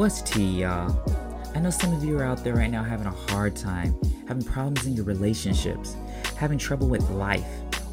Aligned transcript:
What's 0.00 0.22
tea, 0.22 0.62
y'all? 0.62 0.98
I 1.54 1.58
know 1.60 1.68
some 1.68 1.92
of 1.92 2.02
you 2.02 2.16
are 2.16 2.24
out 2.24 2.42
there 2.42 2.54
right 2.54 2.70
now 2.70 2.82
having 2.82 3.06
a 3.06 3.10
hard 3.10 3.54
time, 3.54 3.94
having 4.26 4.42
problems 4.42 4.86
in 4.86 4.94
your 4.94 5.04
relationships, 5.04 5.94
having 6.38 6.56
trouble 6.56 6.88
with 6.88 7.06
life. 7.10 7.44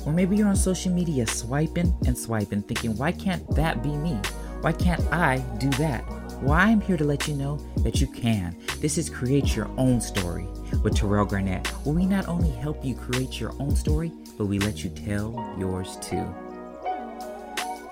Or 0.05 0.13
maybe 0.13 0.37
you're 0.37 0.47
on 0.47 0.55
social 0.55 0.93
media 0.93 1.27
swiping 1.27 1.93
and 2.05 2.17
swiping, 2.17 2.61
thinking, 2.61 2.95
why 2.95 3.11
can't 3.11 3.45
that 3.57 3.83
be 3.83 3.89
me? 3.89 4.13
Why 4.61 4.71
can't 4.71 5.01
I 5.11 5.39
do 5.57 5.69
that? 5.71 6.07
Well, 6.41 6.53
I'm 6.53 6.79
here 6.79 6.95
to 6.95 7.03
let 7.03 7.27
you 7.27 7.33
know 7.33 7.57
that 7.79 7.99
you 7.99 8.07
can. 8.07 8.55
This 8.79 8.97
is 8.97 9.09
Create 9.09 9.53
Your 9.53 9.69
Own 9.77 9.99
Story 9.99 10.47
with 10.83 10.95
Terrell 10.95 11.25
Garnett, 11.25 11.67
where 11.83 11.93
we 11.93 12.05
not 12.05 12.29
only 12.29 12.51
help 12.51 12.85
you 12.85 12.95
create 12.95 13.37
your 13.37 13.51
own 13.59 13.75
story, 13.75 14.13
but 14.37 14.45
we 14.45 14.59
let 14.59 14.81
you 14.81 14.89
tell 14.91 15.33
yours 15.59 15.97
too. 16.01 16.25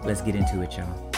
Let's 0.06 0.22
get 0.22 0.36
into 0.36 0.62
it, 0.62 0.78
y'all. 0.78 1.12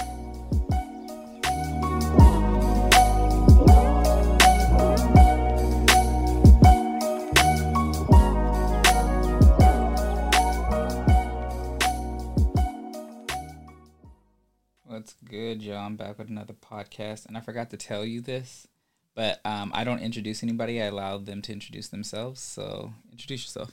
With 16.28 16.32
another 16.32 16.54
podcast, 16.54 17.26
and 17.26 17.38
I 17.38 17.42
forgot 17.42 17.70
to 17.70 17.78
tell 17.78 18.04
you 18.06 18.20
this, 18.22 18.68
but 19.16 19.40
um, 19.46 19.72
I 19.74 19.84
don't 19.84 20.00
introduce 20.00 20.44
anybody. 20.44 20.82
I 20.82 20.86
allow 20.86 21.18
them 21.18 21.42
to 21.44 21.54
introduce 21.54 21.88
themselves. 21.88 22.42
So 22.42 22.94
introduce 23.12 23.46
yourself. 23.46 23.72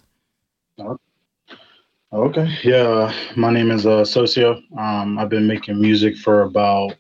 Okay. 2.12 2.48
Yeah. 2.62 3.12
My 3.36 3.52
name 3.52 3.70
is 3.70 3.86
uh, 3.86 4.04
Socio. 4.04 4.62
Um, 4.78 5.18
I've 5.18 5.28
been 5.28 5.46
making 5.46 5.80
music 5.80 6.16
for 6.16 6.42
about 6.42 6.94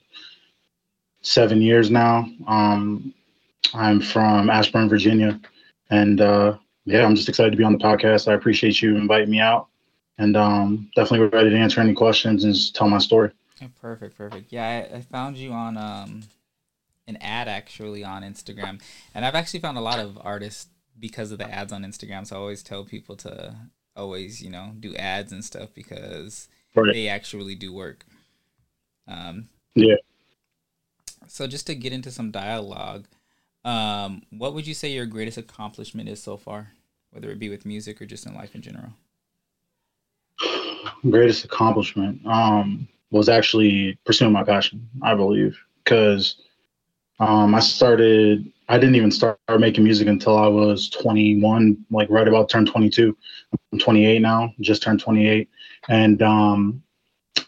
seven 1.22 1.62
years 1.62 1.90
now. 1.90 2.28
Um, 2.48 3.14
I'm 3.74 4.00
from 4.00 4.50
Ashburn, 4.50 4.88
Virginia. 4.88 5.40
And 5.90 6.20
uh, 6.20 6.56
yeah, 6.84 7.04
I'm 7.04 7.14
just 7.14 7.28
excited 7.28 7.50
to 7.52 7.56
be 7.56 7.64
on 7.64 7.72
the 7.72 7.78
podcast. 7.78 8.28
I 8.28 8.34
appreciate 8.34 8.82
you 8.82 8.96
inviting 8.96 9.30
me 9.30 9.38
out. 9.38 9.68
And 10.18 10.36
um, 10.36 10.90
definitely 10.96 11.28
ready 11.28 11.50
to 11.50 11.56
answer 11.56 11.80
any 11.80 11.94
questions 11.94 12.44
and 12.44 12.54
just 12.54 12.74
tell 12.74 12.88
my 12.88 12.98
story. 12.98 13.30
Perfect, 13.80 14.16
perfect. 14.16 14.52
Yeah, 14.52 14.88
I, 14.92 14.96
I 14.96 15.00
found 15.00 15.36
you 15.36 15.52
on 15.52 15.76
um, 15.76 16.22
an 17.06 17.16
ad 17.20 17.48
actually 17.48 18.04
on 18.04 18.22
Instagram, 18.22 18.80
and 19.14 19.24
I've 19.24 19.34
actually 19.34 19.60
found 19.60 19.78
a 19.78 19.82
lot 19.82 19.98
of 19.98 20.18
artists 20.20 20.68
because 20.98 21.32
of 21.32 21.38
the 21.38 21.50
ads 21.50 21.72
on 21.72 21.82
Instagram. 21.82 22.26
So 22.26 22.36
I 22.36 22.38
always 22.38 22.62
tell 22.62 22.84
people 22.84 23.16
to 23.16 23.54
always, 23.96 24.42
you 24.42 24.50
know, 24.50 24.72
do 24.78 24.94
ads 24.96 25.32
and 25.32 25.44
stuff 25.44 25.70
because 25.74 26.48
Right. 26.76 26.92
they 26.92 27.08
actually 27.08 27.54
do 27.54 27.72
work. 27.72 28.04
Um, 29.06 29.48
Yeah. 29.74 29.96
so 31.28 31.46
just 31.46 31.66
to 31.68 31.74
get 31.74 31.92
into 31.92 32.10
some 32.10 32.30
dialogue, 32.30 33.06
um, 33.64 34.22
what 34.30 34.54
would 34.54 34.66
you 34.66 34.74
say 34.74 34.92
your 34.92 35.06
greatest 35.06 35.38
accomplishment 35.38 36.08
is 36.08 36.22
so 36.22 36.36
far, 36.36 36.72
whether 37.10 37.30
it 37.30 37.38
be 37.38 37.48
with 37.48 37.64
music 37.64 38.02
or 38.02 38.06
just 38.06 38.26
in 38.26 38.34
life 38.34 38.54
in 38.54 38.62
general? 38.62 38.92
Greatest 41.02 41.44
accomplishment 41.44 42.24
um, 42.26 42.88
was 43.14 43.28
actually 43.28 43.96
pursuing 44.04 44.32
my 44.32 44.42
passion, 44.42 44.88
I 45.00 45.14
believe. 45.14 45.56
Because 45.84 46.36
um, 47.20 47.54
I 47.54 47.60
started, 47.60 48.50
I 48.68 48.76
didn't 48.76 48.96
even 48.96 49.12
start 49.12 49.38
making 49.58 49.84
music 49.84 50.08
until 50.08 50.36
I 50.36 50.48
was 50.48 50.90
21, 50.90 51.76
like 51.92 52.10
right 52.10 52.26
about 52.26 52.48
turn 52.48 52.66
22. 52.66 53.16
I'm 53.72 53.78
28 53.78 54.20
now, 54.20 54.52
just 54.60 54.82
turned 54.82 54.98
28. 54.98 55.48
And 55.88 56.20
um, 56.22 56.82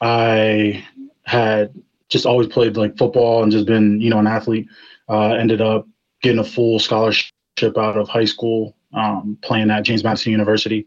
I 0.01 0.85
had 1.25 1.75
just 2.09 2.27
always 2.27 2.47
played 2.47 2.77
like 2.77 2.97
football 2.97 3.43
and 3.43 3.51
just 3.51 3.67
been, 3.67 4.01
you 4.01 4.09
know, 4.09 4.21
an 4.21 4.29
athlete. 4.29 4.69
Uh, 5.09 5.31
ended 5.31 5.61
up 5.61 5.89
getting 6.23 6.39
a 6.39 6.45
full 6.45 6.79
scholarship 6.79 7.33
out 7.61 7.97
of 7.97 8.09
high 8.09 8.25
school, 8.25 8.77
um, 8.93 9.37
playing 9.43 9.71
at 9.71 9.83
James 9.83 10.05
Madison 10.05 10.31
University 10.31 10.87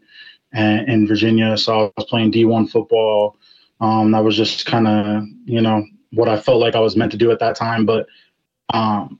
and, 0.52 0.88
in 0.88 1.06
Virginia. 1.06 1.56
So 1.58 1.86
I 1.86 1.90
was 1.96 2.06
playing 2.06 2.32
D1 2.32 2.70
football. 2.70 3.36
Um, 3.80 4.10
that 4.12 4.24
was 4.24 4.36
just 4.36 4.66
kind 4.66 4.86
of, 4.86 5.24
you 5.44 5.60
know, 5.60 5.84
what 6.12 6.28
I 6.28 6.38
felt 6.38 6.60
like 6.60 6.74
I 6.74 6.80
was 6.80 6.96
meant 6.96 7.12
to 7.12 7.18
do 7.18 7.30
at 7.30 7.38
that 7.38 7.56
time. 7.56 7.86
But 7.86 8.06
um, 8.74 9.18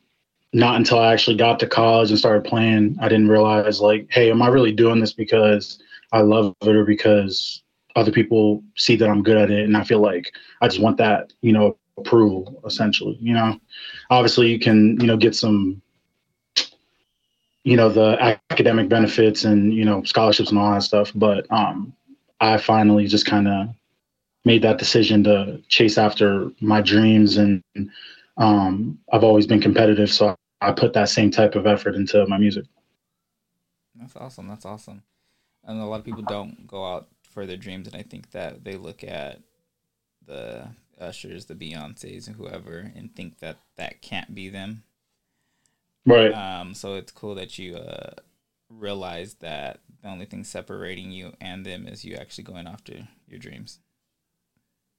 not 0.53 0.77
until 0.77 0.99
I 0.99 1.13
actually 1.13 1.37
got 1.37 1.59
to 1.61 1.67
college 1.67 2.11
and 2.11 2.19
started 2.19 2.45
playing, 2.45 2.97
I 3.01 3.09
didn't 3.09 3.29
realize, 3.29 3.81
like, 3.81 4.07
hey, 4.11 4.31
am 4.31 4.43
I 4.43 4.49
really 4.49 4.73
doing 4.73 5.01
this 5.01 5.13
because 5.13 5.81
I 6.13 6.21
love 6.21 6.55
it 6.63 6.77
or 6.77 6.85
because 6.85 7.63
other 7.97 8.13
people 8.13 8.63
see 8.77 8.97
that 8.97 9.09
I'm 9.09 9.23
good 9.23 9.37
at 9.37 9.51
it? 9.51 9.65
And 9.65 9.77
I 9.77 9.85
feel 9.85 10.01
like 10.01 10.33
I 10.61 10.69
just 10.69 10.81
want 10.81 10.99
that, 10.99 11.33
you 11.41 11.53
know, 11.53 11.77
approval, 11.97 12.61
essentially. 12.67 13.17
You 13.21 13.35
know, 13.35 13.59
obviously, 14.11 14.49
you 14.49 14.59
can, 14.59 15.01
you 15.01 15.07
know, 15.07 15.17
get 15.17 15.35
some 15.35 15.81
you 17.65 17.77
know 17.77 17.89
the 17.89 18.39
academic 18.51 18.89
benefits 18.89 19.45
and 19.45 19.75
you 19.75 19.85
know 19.85 20.03
scholarships 20.05 20.51
and 20.51 20.59
all 20.59 20.73
that 20.73 20.83
stuff 20.83 21.13
but 21.15 21.47
um 21.51 21.93
i 22.41 22.57
finally 22.57 23.07
just 23.07 23.27
kind 23.27 23.47
of 23.47 23.69
made 24.45 24.63
that 24.63 24.79
decision 24.79 25.23
to 25.25 25.61
chase 25.69 25.99
after 25.99 26.51
my 26.61 26.81
dreams 26.81 27.37
and 27.37 27.63
um 28.39 28.99
i've 29.13 29.25
always 29.25 29.47
been 29.47 29.61
competitive 29.61 30.11
so 30.11 30.35
i 30.61 30.73
put 30.73 30.93
that 30.93 31.09
same 31.09 31.31
type 31.31 31.55
of 31.55 31.67
effort 31.67 31.95
into 31.95 32.27
my 32.27 32.39
music 32.39 32.65
That's 33.95 34.17
awesome. 34.17 34.49
That's 34.49 34.65
awesome. 34.65 35.03
And 35.65 35.81
a 35.81 35.85
lot 35.85 36.01
of 36.01 36.05
people 36.07 36.23
don't 36.23 36.67
go 36.67 36.85
out 36.87 37.09
for 37.31 37.47
their 37.47 37.57
dreams, 37.57 37.87
and 37.87 37.97
I 37.97 38.03
think 38.03 38.31
that 38.31 38.65
they 38.65 38.77
look 38.77 39.05
at 39.05 39.41
the 40.27 40.69
Ushers, 40.99 41.47
the 41.47 41.55
Beyonces, 41.55 42.27
and 42.27 42.37
whoever, 42.37 42.93
and 42.95 43.15
think 43.15 43.39
that 43.41 43.59
that 43.77 44.03
can't 44.03 44.35
be 44.35 44.49
them. 44.49 44.85
right 46.07 46.33
Um, 46.33 46.75
so 46.75 46.95
it's 46.95 47.13
cool 47.13 47.35
that 47.35 47.59
you 47.59 47.77
uh, 47.77 48.13
realize 48.71 49.35
that 49.35 49.81
the 50.03 50.09
only 50.09 50.25
thing 50.25 50.45
separating 50.45 51.11
you 51.11 51.35
and 51.41 51.67
them 51.67 51.87
is 51.87 52.05
you 52.05 52.15
actually 52.17 52.45
going 52.45 52.67
after 52.67 53.09
your 53.29 53.39
dreams. 53.39 53.81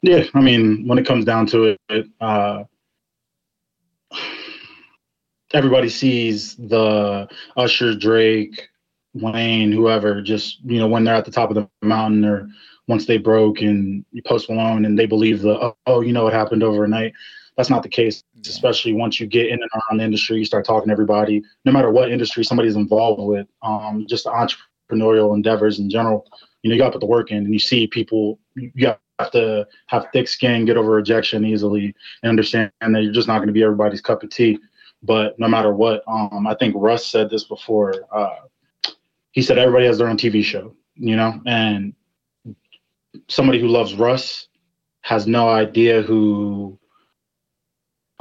Yeah 0.02 0.24
i 0.34 0.42
mean 0.42 0.88
when 0.88 0.98
it 0.98 1.06
comes 1.06 1.26
down 1.26 1.46
to 1.46 1.78
it 1.90 2.08
uh 2.22 2.64
everybody 5.54 5.90
sees 5.90 6.56
the 6.56 7.28
usher 7.58 7.96
drake 7.96 8.70
wayne 9.14 9.72
whoever 9.72 10.22
just 10.22 10.60
you 10.64 10.80
know 10.80 10.88
when 10.88 11.04
they're 11.04 11.16
at 11.16 11.26
the 11.26 11.32
top 11.32 11.50
of 11.50 11.56
the 11.56 11.68
mountain 11.82 12.24
or 12.24 12.48
once 12.88 13.06
they 13.06 13.18
broke 13.18 13.62
and 13.62 14.06
you 14.12 14.22
post 14.24 14.50
Malone 14.50 14.86
and 14.86 15.00
they 15.00 15.06
believe 15.06 15.42
the 15.42 15.58
oh, 15.62 15.78
oh 15.88 16.02
you 16.02 16.12
know 16.14 16.26
what 16.26 16.34
happened 16.34 16.62
overnight. 16.62 17.14
That's 17.56 17.70
not 17.70 17.84
the 17.84 17.90
case 17.90 18.24
especially 18.46 18.94
once 18.94 19.20
you 19.20 19.28
get 19.28 19.48
in 19.48 19.62
and 19.62 19.70
around 19.74 20.00
the 20.00 20.04
industry 20.04 20.38
you 20.38 20.46
start 20.46 20.66
talking 20.66 20.88
to 20.88 20.92
everybody. 20.92 21.42
No 21.64 21.72
matter 21.72 21.90
what 21.90 22.12
industry 22.12 22.44
somebody's 22.44 22.76
involved 22.76 23.22
with 23.22 23.48
um 23.62 24.06
just 24.10 24.26
entrepreneurial 24.26 25.34
endeavors 25.36 25.80
in 25.80 25.90
general 25.90 26.28
you 26.62 26.70
know 26.70 26.76
you 26.76 26.82
got 26.82 26.88
to 26.88 26.92
put 26.94 27.02
the 27.02 27.06
work 27.06 27.32
in 27.32 27.38
and 27.38 27.54
you 27.54 27.60
see 27.60 27.88
people 27.88 28.40
you 28.56 28.94
have 29.20 29.32
to 29.32 29.68
have 29.88 30.08
thick 30.14 30.28
skin 30.28 30.66
get 30.66 30.78
over 30.78 30.92
rejection 30.92 31.46
easily 31.46 31.94
and 32.24 32.30
understand 32.30 32.72
that 32.82 33.04
you're 33.04 33.14
just 33.14 33.28
not 33.28 33.38
going 33.38 33.48
to 33.48 33.54
be 33.54 33.64
everybody's 33.64 34.02
cup 34.02 34.24
of 34.24 34.30
tea. 34.30 34.58
But 35.04 35.40
no 35.40 35.48
matter 35.48 35.74
what 35.74 36.04
um 36.08 36.46
i 36.46 36.56
think 36.56 36.76
russ 36.78 37.08
said 37.08 37.30
this 37.30 37.46
before 37.46 38.06
uh 38.12 38.36
he 39.32 39.42
said 39.42 39.58
everybody 39.58 39.86
has 39.86 39.98
their 39.98 40.08
own 40.08 40.18
tv 40.18 40.44
show 40.44 40.76
you 40.96 41.16
know? 41.16 41.42
And 41.46 41.94
somebody 43.28 43.60
who 43.60 43.68
loves 43.68 43.96
russ 43.96 44.48
has 45.02 45.28
no 45.28 45.50
idea 45.50 46.02
who 46.02 46.78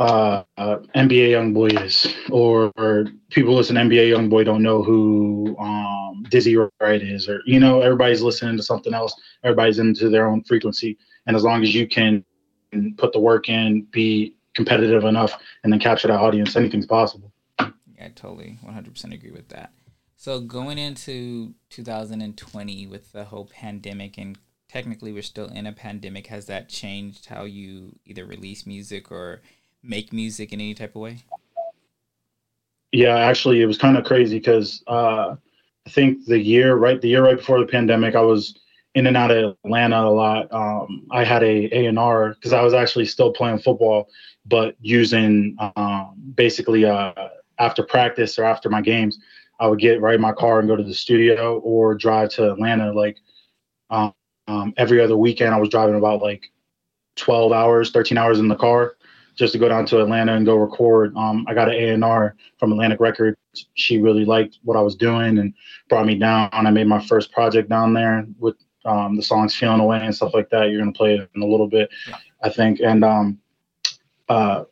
uh, 0.00 0.44
uh 0.56 0.78
NBA 0.96 1.84
is, 1.84 2.06
or, 2.30 2.72
or 2.76 3.06
people 3.30 3.54
listen 3.54 3.76
to 3.76 3.82
NBA 3.82 4.10
YoungBoy 4.16 4.44
don't 4.44 4.62
know 4.62 4.82
who 4.82 5.56
um 5.58 6.24
Dizzy 6.30 6.56
Wright 6.56 7.02
is, 7.02 7.28
or 7.28 7.42
you 7.44 7.60
know 7.60 7.80
everybody's 7.80 8.22
listening 8.22 8.56
to 8.56 8.62
something 8.62 8.94
else. 8.94 9.14
Everybody's 9.44 9.78
into 9.78 10.08
their 10.08 10.26
own 10.26 10.42
frequency, 10.44 10.98
and 11.26 11.36
as 11.36 11.44
long 11.44 11.62
as 11.62 11.74
you 11.74 11.86
can 11.86 12.24
put 12.96 13.12
the 13.12 13.20
work 13.20 13.48
in, 13.48 13.82
be 13.90 14.34
competitive 14.54 15.04
enough, 15.04 15.38
and 15.62 15.72
then 15.72 15.80
capture 15.80 16.08
that 16.08 16.18
audience, 16.18 16.56
anything's 16.56 16.86
possible. 16.86 17.32
Yeah, 17.58 18.06
I 18.06 18.08
totally 18.14 18.58
100% 18.64 19.12
agree 19.12 19.32
with 19.32 19.48
that. 19.48 19.72
So 20.16 20.40
going 20.40 20.78
into 20.78 21.54
2020 21.70 22.86
with 22.86 23.12
the 23.12 23.24
whole 23.24 23.46
pandemic 23.46 24.18
and 24.18 24.38
technically 24.68 25.12
we're 25.12 25.22
still 25.22 25.48
in 25.48 25.66
a 25.66 25.72
pandemic, 25.72 26.28
has 26.28 26.46
that 26.46 26.68
changed 26.68 27.26
how 27.26 27.44
you 27.44 27.98
either 28.06 28.24
release 28.24 28.66
music 28.66 29.10
or 29.10 29.42
make 29.82 30.12
music 30.12 30.52
in 30.52 30.60
any 30.60 30.74
type 30.74 30.94
of 30.94 31.02
way? 31.02 31.18
Yeah, 32.92 33.16
actually, 33.16 33.62
it 33.62 33.66
was 33.66 33.78
kind 33.78 33.96
of 33.96 34.04
crazy 34.04 34.38
because 34.38 34.82
uh, 34.86 35.36
I 35.86 35.90
think 35.90 36.26
the 36.26 36.38
year 36.38 36.74
right, 36.74 37.00
the 37.00 37.08
year 37.08 37.24
right 37.24 37.36
before 37.36 37.60
the 37.60 37.66
pandemic, 37.66 38.14
I 38.14 38.20
was 38.20 38.58
in 38.94 39.06
and 39.06 39.16
out 39.16 39.30
of 39.30 39.56
Atlanta 39.64 40.02
a 40.02 40.10
lot. 40.10 40.52
Um, 40.52 41.06
I 41.10 41.24
had 41.24 41.42
a 41.42 41.68
A 41.76 41.86
and 41.86 41.98
R 41.98 42.34
because 42.34 42.52
I 42.52 42.62
was 42.62 42.74
actually 42.74 43.06
still 43.06 43.32
playing 43.32 43.60
football, 43.60 44.08
but 44.44 44.74
using 44.80 45.56
um, 45.76 46.14
basically 46.34 46.84
uh, 46.84 47.12
after 47.58 47.84
practice 47.84 48.38
or 48.38 48.44
after 48.44 48.68
my 48.68 48.80
games, 48.80 49.18
I 49.60 49.68
would 49.68 49.78
get 49.78 50.00
right 50.00 50.16
in 50.16 50.20
my 50.20 50.32
car 50.32 50.58
and 50.58 50.68
go 50.68 50.74
to 50.74 50.82
the 50.82 50.94
studio 50.94 51.60
or 51.60 51.94
drive 51.94 52.30
to 52.30 52.50
Atlanta. 52.50 52.92
Like 52.92 53.18
um, 53.90 54.12
um, 54.48 54.74
every 54.76 55.00
other 55.00 55.16
weekend, 55.16 55.54
I 55.54 55.58
was 55.58 55.68
driving 55.68 55.94
about 55.94 56.22
like 56.22 56.50
12 57.16 57.52
hours, 57.52 57.92
13 57.92 58.18
hours 58.18 58.40
in 58.40 58.48
the 58.48 58.56
car 58.56 58.96
just 59.40 59.54
to 59.54 59.58
go 59.58 59.70
down 59.70 59.86
to 59.86 60.02
Atlanta 60.02 60.34
and 60.34 60.44
go 60.44 60.54
record. 60.56 61.16
Um, 61.16 61.46
I 61.48 61.54
got 61.54 61.70
an 61.70 62.02
A&R 62.02 62.36
from 62.58 62.72
Atlantic 62.72 63.00
Records. 63.00 63.38
She 63.74 63.96
really 63.96 64.26
liked 64.26 64.58
what 64.64 64.76
I 64.76 64.82
was 64.82 64.94
doing 64.94 65.38
and 65.38 65.54
brought 65.88 66.04
me 66.04 66.14
down. 66.14 66.50
I 66.52 66.70
made 66.70 66.86
my 66.86 67.02
first 67.06 67.32
project 67.32 67.70
down 67.70 67.94
there 67.94 68.26
with 68.38 68.56
um, 68.84 69.16
the 69.16 69.22
songs 69.22 69.56
"Find 69.56 69.80
a 69.80 69.84
Way" 69.84 70.04
and 70.04 70.14
stuff 70.14 70.34
like 70.34 70.50
that. 70.50 70.70
You're 70.70 70.80
gonna 70.80 70.92
play 70.92 71.14
it 71.14 71.30
in 71.34 71.42
a 71.42 71.46
little 71.46 71.66
bit. 71.66 71.88
I 72.44 72.50
think. 72.50 72.80
And 72.80 73.02
um, 73.02 73.38
uh, 74.28 74.64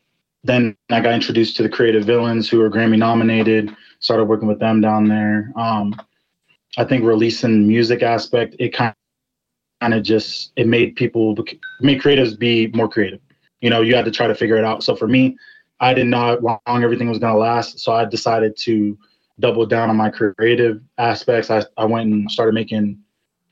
then 0.44 0.76
I 0.90 1.00
got 1.00 1.14
introduced 1.14 1.56
to 1.56 1.62
the 1.62 1.68
Creative 1.70 2.04
Villains, 2.04 2.48
who 2.48 2.58
were 2.58 2.70
Grammy 2.70 2.98
nominated. 2.98 3.74
Started 4.00 4.24
working 4.24 4.48
with 4.48 4.60
them 4.60 4.82
down 4.82 5.08
there. 5.08 5.50
Um, 5.56 5.98
I 6.76 6.84
think 6.84 7.04
releasing 7.04 7.66
music 7.66 8.02
aspect, 8.02 8.54
it 8.58 8.74
kind 8.74 8.94
kind 9.80 9.94
of 9.94 10.02
just 10.02 10.52
it 10.56 10.66
made 10.66 10.94
people 10.96 11.34
made 11.80 12.02
creatives 12.02 12.38
be 12.38 12.66
more 12.68 12.88
creative 12.88 13.20
you 13.60 13.70
know 13.70 13.80
you 13.80 13.94
had 13.94 14.04
to 14.04 14.10
try 14.10 14.26
to 14.26 14.34
figure 14.34 14.56
it 14.56 14.64
out. 14.64 14.82
So 14.82 14.96
for 14.96 15.08
me 15.08 15.36
i 15.80 15.94
didn't 15.94 16.10
know 16.10 16.18
how 16.18 16.60
long 16.66 16.82
everything 16.82 17.08
was 17.08 17.18
going 17.18 17.32
to 17.32 17.38
last. 17.38 17.78
So 17.80 17.92
i 17.92 18.04
decided 18.04 18.56
to 18.58 18.98
double 19.40 19.66
down 19.66 19.88
on 19.88 19.96
my 19.96 20.10
creative 20.10 20.82
aspects. 20.98 21.50
I, 21.50 21.62
I 21.76 21.84
went 21.84 22.10
and 22.10 22.30
started 22.30 22.54
making 22.54 22.98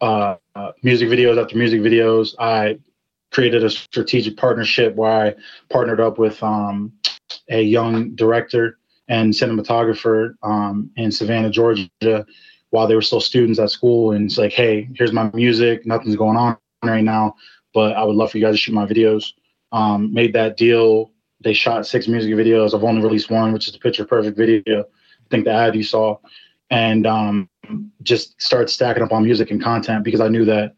uh, 0.01 0.35
uh, 0.57 0.73
music 0.83 1.09
videos 1.09 1.41
after 1.41 1.57
music 1.57 1.81
videos. 1.81 2.35
I 2.41 2.79
created 3.31 3.65
a 3.65 3.71
strategic 3.71 4.37
partnership 4.37 4.95
where 4.95 5.11
i 5.11 5.35
partnered 5.71 6.01
up 6.01 6.19
with 6.19 6.43
um, 6.43 6.93
a 7.49 7.63
young 7.63 8.15
director 8.15 8.79
and 9.09 9.33
cinematographer 9.33 10.35
um, 10.43 10.91
in 10.97 11.13
savannah 11.13 11.51
georgia 11.51 11.89
while 12.71 12.87
they 12.89 12.95
were 12.95 13.03
still 13.03 13.21
students 13.21 13.59
at 13.59 13.71
school. 13.71 14.13
And 14.13 14.27
it's 14.27 14.39
like 14.39 14.53
hey 14.53 14.89
here's 14.95 15.13
my 15.13 15.31
music. 15.33 15.87
Nothing's 15.87 16.17
going 16.17 16.37
on 16.37 16.57
right 16.85 17.05
now 17.05 17.35
but 17.75 17.97
i 17.97 18.05
would 18.05 18.15
love 18.15 18.31
for 18.31 18.39
you 18.39 18.45
guys 18.45 18.55
to 18.55 18.59
shoot 18.59 18.75
my 18.75 18.87
videos 18.87 19.33
um, 19.73 20.13
made 20.13 20.33
that 20.35 20.57
deal. 20.57 21.13
They 21.43 21.53
shot 21.53 21.87
six 21.87 22.09
music 22.09 22.33
videos. 22.35 22.75
I've 22.75 22.85
only 22.85 23.03
released 23.03 23.31
one, 23.31 23.53
which 23.53 23.67
is 23.67 23.73
the 23.73 23.79
picture 23.79 24.05
perfect 24.05 24.37
video. 24.37 24.81
I 24.81 25.29
think 25.31 25.45
the 25.45 25.53
ad 25.53 25.75
you 25.75 25.83
saw, 25.83 26.19
and 26.71 27.07
um, 27.07 27.49
just 28.03 28.41
start 28.41 28.71
stacking 28.71 29.03
up 29.03 29.13
on 29.13 29.25
music 29.25 29.51
and 29.51 29.63
content 29.63 30.05
because 30.05 30.21
I 30.21 30.29
knew 30.29 30.45
that 30.45 30.75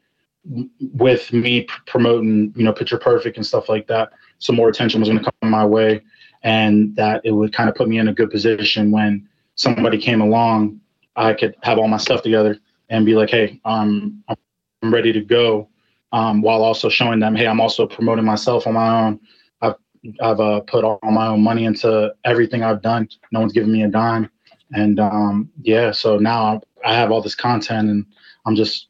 with 0.94 1.32
me 1.32 1.66
promoting, 1.86 2.52
you 2.56 2.64
know, 2.64 2.72
picture 2.72 2.98
perfect 2.98 3.36
and 3.36 3.46
stuff 3.46 3.68
like 3.68 3.86
that, 3.88 4.10
some 4.38 4.56
more 4.56 4.68
attention 4.68 5.00
was 5.00 5.08
going 5.08 5.22
to 5.22 5.30
come 5.40 5.50
my 5.50 5.64
way, 5.64 6.02
and 6.42 6.94
that 6.96 7.20
it 7.24 7.32
would 7.32 7.52
kind 7.52 7.68
of 7.68 7.74
put 7.74 7.88
me 7.88 7.98
in 7.98 8.08
a 8.08 8.14
good 8.14 8.30
position 8.30 8.90
when 8.90 9.28
somebody 9.54 9.98
came 9.98 10.20
along, 10.20 10.80
I 11.16 11.34
could 11.34 11.56
have 11.62 11.78
all 11.78 11.88
my 11.88 11.96
stuff 11.96 12.22
together 12.22 12.58
and 12.88 13.04
be 13.04 13.14
like, 13.14 13.28
hey, 13.28 13.60
um, 13.64 14.22
I'm 14.28 14.94
ready 14.94 15.12
to 15.12 15.20
go 15.20 15.68
um, 16.12 16.42
while 16.42 16.62
also 16.62 16.88
showing 16.88 17.20
them, 17.20 17.34
hey, 17.34 17.46
I'm 17.46 17.60
also 17.60 17.86
promoting 17.86 18.24
myself 18.24 18.66
on 18.66 18.74
my 18.74 19.06
own. 19.06 19.20
I've 19.60 19.74
I've 20.20 20.40
uh, 20.40 20.60
put 20.60 20.84
all 20.84 20.98
my 21.02 21.26
own 21.28 21.42
money 21.42 21.64
into 21.64 22.14
everything 22.24 22.62
I've 22.62 22.82
done. 22.82 23.08
No 23.32 23.40
one's 23.40 23.52
giving 23.52 23.72
me 23.72 23.82
a 23.84 23.88
dime, 23.88 24.30
and 24.72 24.98
um, 25.00 25.50
yeah, 25.62 25.92
so 25.92 26.18
now 26.18 26.60
I 26.84 26.94
have 26.94 27.10
all 27.10 27.20
this 27.20 27.34
content, 27.34 27.88
and 27.90 28.06
I'm 28.46 28.56
just 28.56 28.88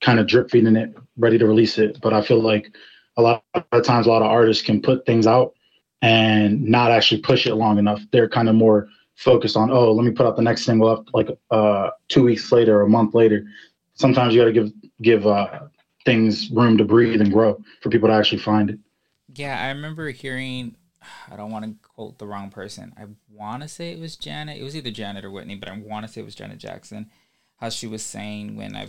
kind 0.00 0.18
of 0.18 0.26
drip 0.26 0.50
feeding 0.50 0.76
it, 0.76 0.94
ready 1.16 1.38
to 1.38 1.46
release 1.46 1.78
it. 1.78 2.00
But 2.00 2.12
I 2.12 2.22
feel 2.22 2.40
like 2.40 2.74
a 3.16 3.22
lot 3.22 3.44
of 3.72 3.84
times, 3.84 4.06
a 4.06 4.10
lot 4.10 4.22
of 4.22 4.28
artists 4.28 4.62
can 4.62 4.80
put 4.80 5.04
things 5.06 5.26
out 5.26 5.54
and 6.02 6.62
not 6.62 6.92
actually 6.92 7.20
push 7.20 7.46
it 7.46 7.56
long 7.56 7.78
enough. 7.78 8.00
They're 8.12 8.28
kind 8.28 8.48
of 8.48 8.54
more 8.54 8.88
focused 9.16 9.56
on, 9.56 9.70
oh, 9.70 9.92
let 9.92 10.04
me 10.04 10.12
put 10.12 10.26
out 10.26 10.36
the 10.36 10.42
next 10.42 10.64
single 10.64 10.88
up 10.88 11.04
like 11.12 11.28
uh, 11.50 11.90
two 12.08 12.22
weeks 12.22 12.52
later, 12.52 12.78
or 12.78 12.82
a 12.82 12.88
month 12.88 13.14
later. 13.14 13.44
Sometimes 13.94 14.34
you 14.34 14.40
got 14.40 14.46
to 14.46 14.52
give 14.52 14.72
give 15.02 15.26
uh, 15.26 15.60
things 16.08 16.50
room 16.50 16.78
to 16.78 16.84
breathe 16.84 17.20
and 17.20 17.32
grow 17.32 17.62
for 17.82 17.90
people 17.90 18.08
to 18.08 18.14
actually 18.14 18.40
find 18.40 18.70
it. 18.70 18.78
Yeah, 19.34 19.60
I 19.60 19.68
remember 19.68 20.10
hearing. 20.10 20.76
I 21.30 21.36
don't 21.36 21.50
want 21.50 21.64
to 21.64 21.74
quote 21.82 22.18
the 22.18 22.26
wrong 22.26 22.50
person. 22.50 22.94
I 22.98 23.04
want 23.30 23.62
to 23.62 23.68
say 23.68 23.92
it 23.92 24.00
was 24.00 24.16
Janet. 24.16 24.58
It 24.58 24.64
was 24.64 24.74
either 24.74 24.90
Janet 24.90 25.24
or 25.24 25.30
Whitney, 25.30 25.54
but 25.54 25.68
I 25.68 25.78
want 25.78 26.06
to 26.06 26.12
say 26.12 26.20
it 26.22 26.24
was 26.24 26.34
Janet 26.34 26.58
Jackson. 26.58 27.10
How 27.56 27.68
she 27.68 27.86
was 27.86 28.02
saying 28.02 28.56
when 28.56 28.74
I, 28.74 28.82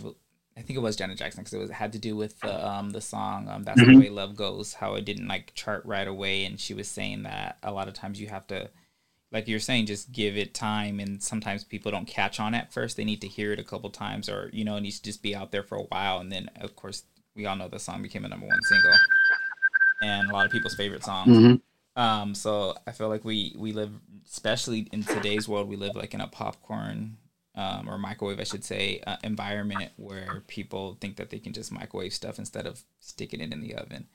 I 0.56 0.62
think 0.62 0.76
it 0.78 0.82
was 0.82 0.96
Janet 0.96 1.18
Jackson 1.18 1.42
because 1.42 1.52
it 1.52 1.58
was 1.58 1.70
it 1.70 1.74
had 1.74 1.92
to 1.92 1.98
do 1.98 2.16
with 2.16 2.40
the 2.40 2.66
um 2.66 2.90
the 2.90 3.00
song 3.00 3.48
um 3.48 3.64
that's 3.64 3.80
mm-hmm. 3.80 3.92
the 3.92 4.00
way 4.00 4.08
love 4.08 4.34
goes. 4.34 4.74
How 4.74 4.94
it 4.94 5.04
didn't 5.04 5.28
like 5.28 5.54
chart 5.54 5.84
right 5.84 6.08
away, 6.08 6.44
and 6.44 6.58
she 6.58 6.72
was 6.72 6.88
saying 6.88 7.24
that 7.24 7.58
a 7.62 7.72
lot 7.72 7.88
of 7.88 7.94
times 7.94 8.20
you 8.20 8.28
have 8.28 8.46
to 8.46 8.70
like 9.32 9.46
you're 9.46 9.60
saying, 9.60 9.86
just 9.86 10.12
give 10.12 10.36
it 10.36 10.54
time. 10.54 11.00
And 11.00 11.22
sometimes 11.22 11.64
people 11.64 11.92
don't 11.92 12.06
catch 12.06 12.40
on 12.40 12.54
at 12.54 12.72
first. 12.72 12.96
They 12.96 13.04
need 13.04 13.20
to 13.20 13.28
hear 13.28 13.52
it 13.52 13.58
a 13.58 13.64
couple 13.64 13.90
times, 13.90 14.28
or 14.28 14.50
you 14.52 14.64
know, 14.64 14.76
it 14.76 14.80
needs 14.80 14.98
to 14.98 15.04
just 15.04 15.22
be 15.22 15.34
out 15.34 15.52
there 15.52 15.62
for 15.62 15.76
a 15.76 15.82
while. 15.84 16.18
And 16.18 16.30
then, 16.30 16.50
of 16.60 16.76
course, 16.76 17.04
we 17.34 17.46
all 17.46 17.56
know 17.56 17.68
the 17.68 17.78
song 17.78 18.02
became 18.02 18.24
a 18.24 18.28
number 18.28 18.46
one 18.46 18.62
single 18.62 18.92
and 20.02 20.30
a 20.30 20.32
lot 20.32 20.46
of 20.46 20.52
people's 20.52 20.74
favorite 20.74 21.04
songs. 21.04 21.30
Mm-hmm. 21.36 22.00
Um, 22.00 22.34
so 22.34 22.74
I 22.86 22.92
feel 22.92 23.08
like 23.08 23.24
we 23.24 23.54
we 23.58 23.72
live, 23.72 23.92
especially 24.26 24.88
in 24.92 25.04
today's 25.04 25.48
world, 25.48 25.68
we 25.68 25.76
live 25.76 25.96
like 25.96 26.14
in 26.14 26.20
a 26.20 26.28
popcorn 26.28 27.16
um, 27.54 27.88
or 27.88 27.98
microwave, 27.98 28.40
I 28.40 28.44
should 28.44 28.64
say, 28.64 29.02
uh, 29.06 29.16
environment 29.22 29.92
where 29.96 30.42
people 30.46 30.96
think 31.00 31.16
that 31.16 31.30
they 31.30 31.38
can 31.38 31.52
just 31.52 31.72
microwave 31.72 32.14
stuff 32.14 32.38
instead 32.38 32.66
of 32.66 32.82
sticking 33.00 33.40
it 33.40 33.52
in 33.52 33.60
the 33.60 33.74
oven 33.74 34.06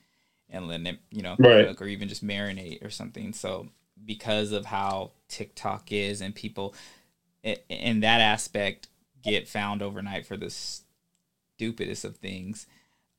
and 0.49 0.67
letting 0.67 0.87
it, 0.87 0.99
you 1.11 1.21
know, 1.21 1.35
right. 1.37 1.67
cook 1.67 1.81
or 1.81 1.85
even 1.85 2.07
just 2.07 2.25
marinate 2.25 2.83
or 2.83 2.89
something. 2.89 3.33
So 3.33 3.67
because 4.03 4.51
of 4.51 4.65
how 4.65 5.11
TikTok 5.27 5.91
is 5.91 6.21
and 6.21 6.33
people 6.33 6.73
in 7.69 7.99
that 8.01 8.21
aspect 8.21 8.87
get 9.23 9.47
found 9.47 9.81
overnight 9.81 10.25
for 10.25 10.37
the 10.37 10.49
stupidest 10.49 12.03
of 12.03 12.17
things 12.17 12.67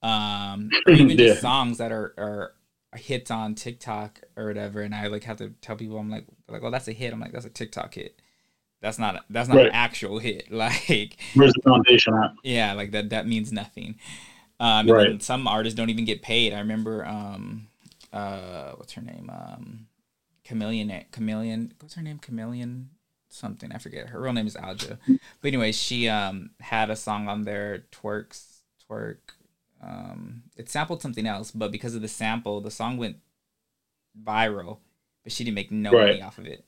um, 0.02 0.70
even 0.88 1.11
yeah. 1.11 1.28
just 1.28 1.40
songs 1.40 1.78
that 1.78 1.93
are, 1.93 2.14
are 2.17 2.52
hits 2.96 3.31
on 3.31 3.55
TikTok 3.55 4.20
or 4.37 4.46
whatever, 4.46 4.82
and 4.82 4.94
I 4.94 5.06
like 5.08 5.25
have 5.25 5.38
to 5.38 5.50
tell 5.61 5.76
people 5.76 5.99
I'm 5.99 6.11
like 6.11 6.26
like 6.49 6.62
oh 6.62 6.70
that's 6.70 6.88
a 6.88 6.93
hit. 6.93 7.12
I'm 7.12 7.20
like 7.20 7.32
that's 7.32 7.46
a 7.46 7.50
TikTok 7.50 7.94
hit. 7.94 8.20
That's 8.81 8.99
not 8.99 9.25
that's 9.31 9.49
not 9.49 9.56
right. 9.56 9.67
an 9.67 9.73
actual 9.73 10.19
hit. 10.19 10.49
Like 10.50 11.17
where's 11.34 11.52
the 11.55 11.62
foundation 11.62 12.14
at? 12.14 12.34
Yeah, 12.43 12.73
like 12.75 12.93
that 12.93 13.11
that 13.11 13.26
means 13.26 13.52
nothing. 13.52 13.96
Um, 14.58 14.88
right. 14.88 15.23
some 15.23 15.46
artists 15.46 15.76
don't 15.76 15.90
even 15.90 16.06
get 16.06 16.23
paid. 16.23 16.55
I 16.55 16.61
remember 16.61 17.05
um, 17.05 17.67
uh, 18.12 18.73
what's 18.73 18.93
her 18.94 19.02
name? 19.02 19.31
Um, 19.31 19.86
Chameleon. 20.46 21.04
Chameleon. 21.12 21.72
What's 21.81 21.94
her 21.94 22.02
name? 22.02 22.19
Chameleon 22.19 22.90
something. 23.28 23.72
I 23.72 23.78
forget. 23.78 24.08
Her 24.08 24.20
real 24.20 24.32
name 24.32 24.46
is 24.46 24.56
Alja. 24.56 24.98
But 25.06 25.48
anyway, 25.48 25.72
she 25.72 26.09
um 26.09 26.50
had 26.61 26.90
a 26.90 26.97
song 26.97 27.28
on 27.28 27.42
there, 27.42 27.85
twerks, 27.92 28.61
twerk, 28.88 29.18
um, 29.82 30.42
it 30.56 30.68
sampled 30.68 31.02
something 31.02 31.26
else, 31.26 31.50
but 31.50 31.71
because 31.71 31.94
of 31.94 32.02
the 32.02 32.09
sample, 32.09 32.61
the 32.61 32.71
song 32.71 32.97
went 32.97 33.16
viral, 34.23 34.78
but 35.23 35.32
she 35.32 35.44
didn't 35.44 35.54
make 35.54 35.71
no 35.71 35.92
right. 35.92 36.06
money 36.06 36.23
off 36.23 36.38
of 36.38 36.47
it. 36.47 36.64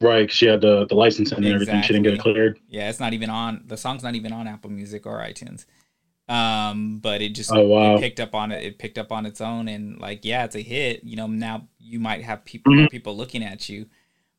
Right, 0.00 0.30
she 0.30 0.46
had 0.46 0.60
the 0.60 0.86
the 0.86 0.94
license 0.94 1.32
and 1.32 1.44
exactly. 1.44 1.54
everything. 1.54 1.82
She 1.82 1.92
didn't 1.92 2.04
get 2.04 2.14
it 2.14 2.20
cleared. 2.20 2.58
Yeah, 2.68 2.88
it's 2.88 3.00
not 3.00 3.12
even 3.12 3.30
on. 3.30 3.64
The 3.66 3.76
song's 3.76 4.02
not 4.02 4.14
even 4.14 4.32
on 4.32 4.46
Apple 4.46 4.70
Music 4.70 5.06
or 5.06 5.18
iTunes. 5.18 5.64
Um, 6.28 7.00
but 7.00 7.20
it 7.20 7.30
just 7.30 7.52
oh, 7.52 7.66
wow. 7.66 7.96
it 7.96 8.00
picked 8.00 8.20
up 8.20 8.34
on 8.34 8.50
it. 8.50 8.64
It 8.64 8.78
picked 8.78 8.98
up 8.98 9.12
on 9.12 9.26
its 9.26 9.40
own, 9.40 9.68
and 9.68 10.00
like, 10.00 10.24
yeah, 10.24 10.44
it's 10.44 10.56
a 10.56 10.60
hit. 10.60 11.04
You 11.04 11.16
know, 11.16 11.26
now 11.26 11.68
you 11.78 12.00
might 12.00 12.22
have 12.22 12.44
people 12.44 12.72
mm-hmm. 12.72 12.86
people 12.86 13.16
looking 13.16 13.44
at 13.44 13.68
you, 13.68 13.86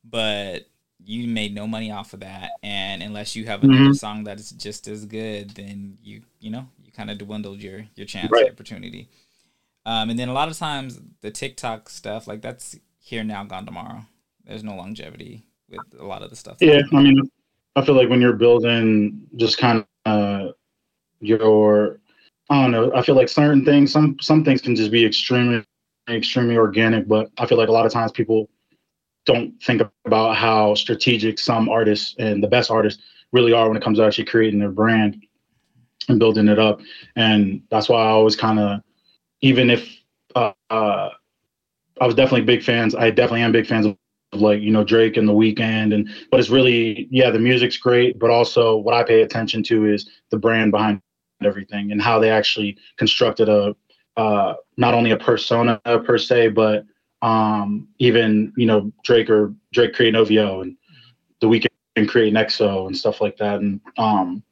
but 0.03 0.67
you 1.03 1.27
made 1.27 1.53
no 1.53 1.67
money 1.67 1.91
off 1.91 2.13
of 2.13 2.21
that. 2.21 2.51
And 2.63 3.03
unless 3.03 3.35
you 3.35 3.45
have 3.45 3.63
another 3.63 3.79
mm-hmm. 3.79 3.93
song 3.93 4.23
that 4.23 4.39
is 4.39 4.49
just 4.51 4.87
as 4.87 5.05
good, 5.05 5.51
then 5.51 5.97
you 6.01 6.23
you 6.39 6.49
know 6.49 6.67
you 6.83 6.91
kind 6.91 7.11
of 7.11 7.19
dwindled 7.19 7.61
your 7.61 7.85
your 7.95 8.07
chance 8.07 8.31
right. 8.31 8.49
opportunity. 8.49 9.09
Um, 9.85 10.09
and 10.09 10.17
then 10.17 10.29
a 10.29 10.33
lot 10.33 10.49
of 10.49 10.57
times 10.57 10.99
the 11.21 11.29
TikTok 11.29 11.89
stuff, 11.89 12.27
like 12.27 12.41
that's 12.41 12.75
here 12.97 13.23
now, 13.23 13.43
gone 13.43 13.67
tomorrow. 13.67 14.05
There's 14.43 14.63
no 14.63 14.75
longevity 14.75 15.43
with 15.69 15.79
a 15.99 16.05
lot 16.05 16.23
of 16.23 16.31
the 16.31 16.35
stuff. 16.35 16.57
Yeah, 16.59 16.81
I 16.91 17.01
mean, 17.01 17.21
I 17.75 17.85
feel 17.85 17.95
like 17.95 18.09
when 18.09 18.21
you're 18.21 18.33
building 18.33 19.27
just 19.35 19.59
kind 19.59 19.79
of 19.79 19.85
your, 21.25 21.99
I 22.49 22.61
don't 22.61 22.71
know. 22.71 22.93
I 22.93 23.01
feel 23.01 23.15
like 23.15 23.29
certain 23.29 23.65
things, 23.65 23.91
some 23.91 24.17
some 24.21 24.43
things 24.43 24.61
can 24.61 24.75
just 24.75 24.91
be 24.91 25.05
extremely 25.05 25.63
extremely 26.09 26.57
organic, 26.57 27.07
but 27.07 27.29
I 27.37 27.45
feel 27.45 27.57
like 27.57 27.69
a 27.69 27.71
lot 27.71 27.85
of 27.85 27.91
times 27.91 28.11
people 28.11 28.49
don't 29.25 29.59
think 29.63 29.81
about 30.05 30.35
how 30.35 30.75
strategic 30.75 31.39
some 31.39 31.67
artists 31.67 32.15
and 32.19 32.43
the 32.43 32.47
best 32.47 32.69
artists 32.69 33.01
really 33.31 33.53
are 33.53 33.67
when 33.67 33.77
it 33.77 33.83
comes 33.83 33.97
to 33.97 34.05
actually 34.05 34.25
creating 34.25 34.59
their 34.59 34.69
brand 34.69 35.23
and 36.07 36.19
building 36.19 36.47
it 36.47 36.59
up. 36.59 36.79
And 37.15 37.61
that's 37.71 37.89
why 37.89 38.03
I 38.03 38.09
always 38.09 38.35
kind 38.35 38.59
of, 38.59 38.81
even 39.41 39.71
if 39.71 39.89
uh, 40.35 40.51
uh, 40.69 41.09
I 41.99 42.05
was 42.05 42.15
definitely 42.15 42.45
big 42.45 42.63
fans, 42.63 42.93
I 42.93 43.09
definitely 43.09 43.41
am 43.41 43.51
big 43.51 43.67
fans 43.67 43.87
of 43.87 43.97
like 44.33 44.61
you 44.61 44.71
know 44.71 44.83
Drake 44.83 45.17
and 45.17 45.27
The 45.27 45.33
Weeknd, 45.33 45.93
and 45.93 46.09
but 46.29 46.39
it's 46.39 46.49
really 46.49 47.07
yeah 47.09 47.29
the 47.29 47.39
music's 47.39 47.77
great, 47.77 48.19
but 48.19 48.29
also 48.29 48.75
what 48.75 48.93
I 48.93 49.03
pay 49.03 49.21
attention 49.21 49.63
to 49.63 49.85
is 49.85 50.09
the 50.29 50.37
brand 50.37 50.71
behind 50.71 51.01
everything 51.43 51.91
and 51.91 52.01
how 52.01 52.19
they 52.19 52.29
actually 52.29 52.77
constructed 52.97 53.49
a 53.49 53.75
uh, 54.17 54.53
not 54.77 54.93
only 54.93 55.11
a 55.11 55.17
persona 55.17 55.79
per 55.83 56.17
se, 56.17 56.49
but 56.49 56.85
um, 57.21 57.87
even 57.99 58.53
you 58.55 58.65
know 58.65 58.91
Drake 59.03 59.29
or 59.29 59.53
Drake 59.73 59.93
creating 59.93 60.19
OVO 60.19 60.61
and 60.61 60.77
The 61.41 61.47
Weeknd 61.47 62.07
creating 62.07 62.35
XO 62.35 62.87
and 62.87 62.97
stuff 62.97 63.21
like 63.21 63.37
that, 63.37 63.59
and 63.59 63.81
um, 63.97 64.43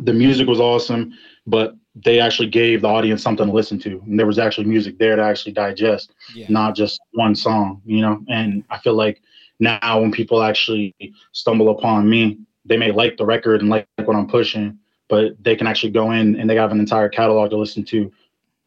the 0.00 0.12
music 0.12 0.46
was 0.46 0.60
awesome, 0.60 1.12
but 1.46 1.74
they 1.94 2.20
actually 2.20 2.48
gave 2.48 2.82
the 2.82 2.88
audience 2.88 3.22
something 3.22 3.46
to 3.46 3.52
listen 3.52 3.78
to, 3.80 4.02
and 4.06 4.18
there 4.18 4.26
was 4.26 4.38
actually 4.38 4.66
music 4.66 4.98
there 4.98 5.16
to 5.16 5.22
actually 5.22 5.52
digest, 5.52 6.12
Yeah. 6.34 6.46
not 6.48 6.74
just 6.74 7.00
one 7.12 7.34
song, 7.34 7.82
you 7.84 8.00
know. 8.00 8.22
And 8.28 8.64
I 8.70 8.78
feel 8.78 8.94
like 8.94 9.22
now 9.58 10.00
when 10.00 10.12
people 10.12 10.42
actually 10.42 10.94
stumble 11.32 11.70
upon 11.70 12.08
me, 12.08 12.38
they 12.64 12.76
may 12.76 12.92
like 12.92 13.16
the 13.16 13.26
record 13.26 13.60
and 13.60 13.68
like 13.68 13.86
what 14.04 14.16
I'm 14.16 14.28
pushing, 14.28 14.78
but 15.10 15.42
they 15.42 15.56
can 15.56 15.66
actually 15.66 15.90
go 15.90 16.12
in 16.12 16.36
and 16.36 16.48
they 16.48 16.54
have 16.56 16.72
an 16.72 16.80
entire 16.80 17.08
catalog 17.08 17.50
to 17.50 17.56
listen 17.56 17.84
to 17.84 18.10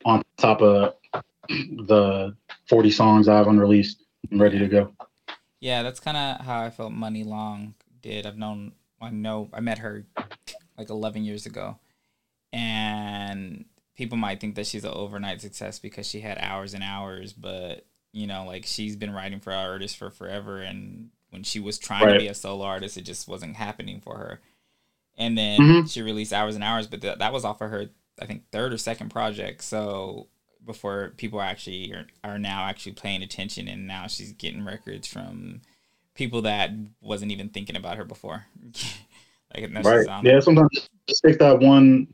on 0.06 0.22
top 0.38 0.62
of 0.62 0.96
the 1.50 2.36
40 2.68 2.92
songs 2.92 3.28
I 3.28 3.38
have 3.38 3.48
unreleased 3.48 4.04
and 4.30 4.40
ready 4.40 4.60
to 4.60 4.68
go. 4.68 4.94
Yeah, 5.62 5.82
that's 5.82 6.02
kind 6.02 6.18
of 6.18 6.46
how 6.46 6.62
I 6.62 6.70
felt 6.70 6.92
Muni 6.92 7.24
Long 7.24 7.74
did. 8.02 8.26
I've 8.26 8.38
known, 8.38 8.74
I 9.02 9.10
know, 9.10 9.50
I 9.54 9.62
met 9.62 9.78
her 9.80 10.06
like 10.78 10.90
11 10.90 11.24
years 11.24 11.46
ago. 11.46 11.80
And 12.52 13.66
people 13.96 14.18
might 14.18 14.40
think 14.42 14.56
that 14.56 14.68
she's 14.68 14.84
an 14.84 14.92
overnight 14.94 15.42
success 15.42 15.80
because 15.80 16.06
she 16.08 16.20
had 16.20 16.38
hours 16.38 16.74
and 16.74 16.84
hours, 16.84 17.34
but, 17.34 17.86
you 18.12 18.28
know, 18.28 18.46
like 18.46 18.66
she's 18.66 18.96
been 18.96 19.14
writing 19.14 19.40
for 19.40 19.54
artists 19.54 19.98
for 19.98 20.10
forever. 20.12 20.62
And 20.62 21.10
when 21.30 21.44
she 21.44 21.60
was 21.60 21.80
trying 21.80 22.06
Right. 22.06 22.14
to 22.14 22.20
be 22.20 22.28
a 22.28 22.34
solo 22.34 22.66
artist, 22.66 22.98
it 22.98 23.04
just 23.04 23.28
wasn't 23.28 23.56
happening 23.56 24.02
for 24.02 24.18
her. 24.18 24.42
And 25.18 25.38
then 25.38 25.62
Mhm. 25.62 25.92
she 25.92 26.02
released 26.02 26.34
Hours 26.34 26.56
and 26.56 26.64
Hours, 26.64 26.88
but 26.88 27.02
th- 27.02 27.20
that 27.20 27.34
was 27.34 27.46
off 27.46 27.62
of 27.62 27.70
her, 27.70 27.90
I 28.20 28.26
think, 28.26 28.50
third 28.52 28.74
or 28.74 28.78
second 28.78 29.10
project. 29.10 29.64
So 29.64 30.28
before 30.66 31.14
people 31.18 31.42
actually 31.42 31.94
are, 31.94 32.08
are 32.24 32.40
now 32.40 32.66
actually 32.66 32.94
paying 32.94 33.22
attention, 33.22 33.68
and 33.68 33.86
now 33.88 34.08
she's 34.08 34.32
getting 34.32 34.66
records 34.66 35.08
from 35.08 35.62
people 36.16 36.42
that 36.44 36.72
wasn't 37.02 37.32
even 37.32 37.50
thinking 37.50 37.76
about 37.76 37.98
her 37.98 38.06
before. 38.06 38.46
like, 39.56 39.72
that's 39.74 39.86
right 39.86 40.26
yeah 40.26 40.40
sometimes 40.40 40.90
just 41.08 41.24
take 41.24 41.38
that 41.40 41.60
one 41.60 42.08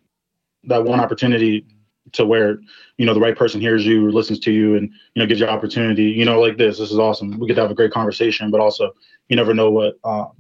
that 0.64 0.84
one 0.84 1.00
opportunity 1.00 1.66
to 2.12 2.26
where 2.26 2.60
you 2.98 3.06
know 3.06 3.14
the 3.14 3.20
right 3.20 3.38
person 3.38 3.62
hears 3.62 3.86
you 3.86 4.06
or 4.06 4.12
listens 4.12 4.40
to 4.40 4.52
you 4.52 4.76
and 4.76 4.90
you 5.14 5.22
know 5.22 5.26
gives 5.26 5.40
you 5.40 5.46
opportunity 5.46 6.04
you 6.06 6.26
know 6.26 6.40
like 6.40 6.58
this 6.58 6.80
this 6.80 6.92
is 6.92 7.00
awesome 7.00 7.38
we 7.40 7.48
get 7.48 7.56
to 7.56 7.62
have 7.62 7.72
a 7.72 7.76
great 7.76 7.92
conversation 7.92 8.50
but 8.52 8.60
also 8.60 8.92
you 9.28 9.36
never 9.36 9.54
know 9.54 9.70
what 9.70 9.98
um, 10.04 10.32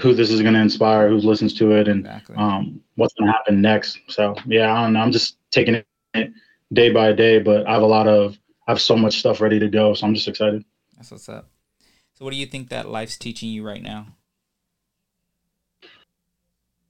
who 0.00 0.14
this 0.14 0.30
is 0.30 0.42
going 0.42 0.54
to 0.54 0.60
inspire 0.60 1.08
who 1.08 1.16
listens 1.16 1.54
to 1.54 1.72
it 1.72 1.88
and 1.88 2.00
exactly. 2.00 2.36
um, 2.36 2.80
what's 2.96 3.14
going 3.14 3.26
to 3.26 3.32
happen 3.32 3.60
next 3.60 4.00
so 4.08 4.34
yeah 4.46 4.72
i 4.72 4.82
don't 4.82 4.92
know 4.92 5.00
i'm 5.00 5.12
just 5.12 5.38
taking 5.50 5.74
it 6.14 6.32
day 6.72 6.90
by 6.90 7.12
day 7.12 7.38
but 7.38 7.66
i 7.68 7.72
have 7.72 7.82
a 7.82 7.86
lot 7.86 8.08
of 8.08 8.36
i 8.66 8.72
have 8.72 8.80
so 8.80 8.96
much 8.96 9.18
stuff 9.18 9.40
ready 9.40 9.58
to 9.58 9.68
go 9.68 9.94
so 9.94 10.06
i'm 10.06 10.14
just 10.14 10.28
excited 10.28 10.64
that's 10.96 11.10
what's 11.10 11.28
up. 11.28 11.50
So, 12.14 12.24
what 12.24 12.30
do 12.30 12.38
you 12.38 12.46
think 12.46 12.70
that 12.70 12.88
life's 12.88 13.18
teaching 13.18 13.50
you 13.50 13.62
right 13.62 13.82
now? 13.82 14.06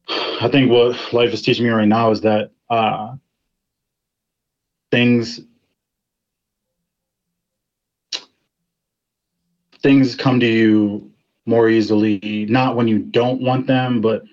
I 0.08 0.48
think 0.50 0.70
what 0.70 1.12
life 1.12 1.32
is 1.32 1.42
teaching 1.42 1.64
me 1.64 1.70
right 1.70 1.88
now 1.88 2.10
is 2.12 2.20
that 2.20 2.52
uh, 2.70 3.16
things 4.92 5.40
things 9.82 10.14
come 10.14 10.38
to 10.40 10.46
you 10.46 11.10
more 11.46 11.68
easily, 11.68 12.46
not 12.48 12.76
when 12.76 12.88
you 12.88 12.98
don't 12.98 13.40
want 13.40 13.66
them, 13.66 14.00
but 14.00 14.24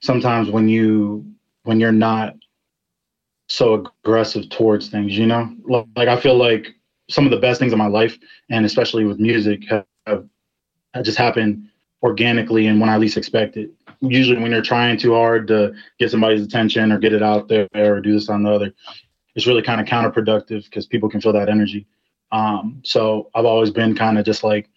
sometimes 0.00 0.50
when 0.50 0.68
you 0.68 1.24
when 1.64 1.78
you're 1.78 1.92
not 1.92 2.34
so 3.48 3.74
aggressive 4.04 4.48
towards 4.50 4.88
things, 4.88 5.16
you 5.16 5.26
know? 5.26 5.54
Like 5.96 6.08
I 6.08 6.18
feel 6.18 6.36
like 6.36 6.74
some 7.08 7.24
of 7.24 7.30
the 7.30 7.38
best 7.38 7.60
things 7.60 7.72
in 7.72 7.78
my 7.78 7.86
life, 7.86 8.18
and 8.50 8.64
especially 8.64 9.04
with 9.04 9.20
music, 9.20 9.62
have, 9.68 9.86
have 10.06 11.04
just 11.04 11.18
happened 11.18 11.68
organically 12.02 12.66
and 12.66 12.80
when 12.80 12.90
I 12.90 12.96
least 12.96 13.16
expect 13.16 13.56
it 13.56 13.70
usually 14.02 14.40
when 14.40 14.50
you're 14.50 14.62
trying 14.62 14.98
too 14.98 15.14
hard 15.14 15.46
to 15.48 15.74
get 15.98 16.10
somebody's 16.10 16.44
attention 16.44 16.92
or 16.92 16.98
get 16.98 17.12
it 17.12 17.22
out 17.22 17.48
there 17.48 17.68
or 17.74 18.00
do 18.00 18.12
this 18.12 18.28
on 18.28 18.42
the 18.42 18.50
other, 18.50 18.72
it's 19.34 19.46
really 19.46 19.62
kind 19.62 19.80
of 19.80 19.86
counterproductive 19.86 20.64
because 20.64 20.86
people 20.86 21.08
can 21.08 21.20
feel 21.20 21.32
that 21.32 21.48
energy. 21.48 21.86
Um, 22.32 22.80
so 22.84 23.30
I've 23.34 23.44
always 23.44 23.70
been 23.70 23.94
kind 23.94 24.18
of 24.18 24.24
just 24.24 24.42
like, 24.42 24.68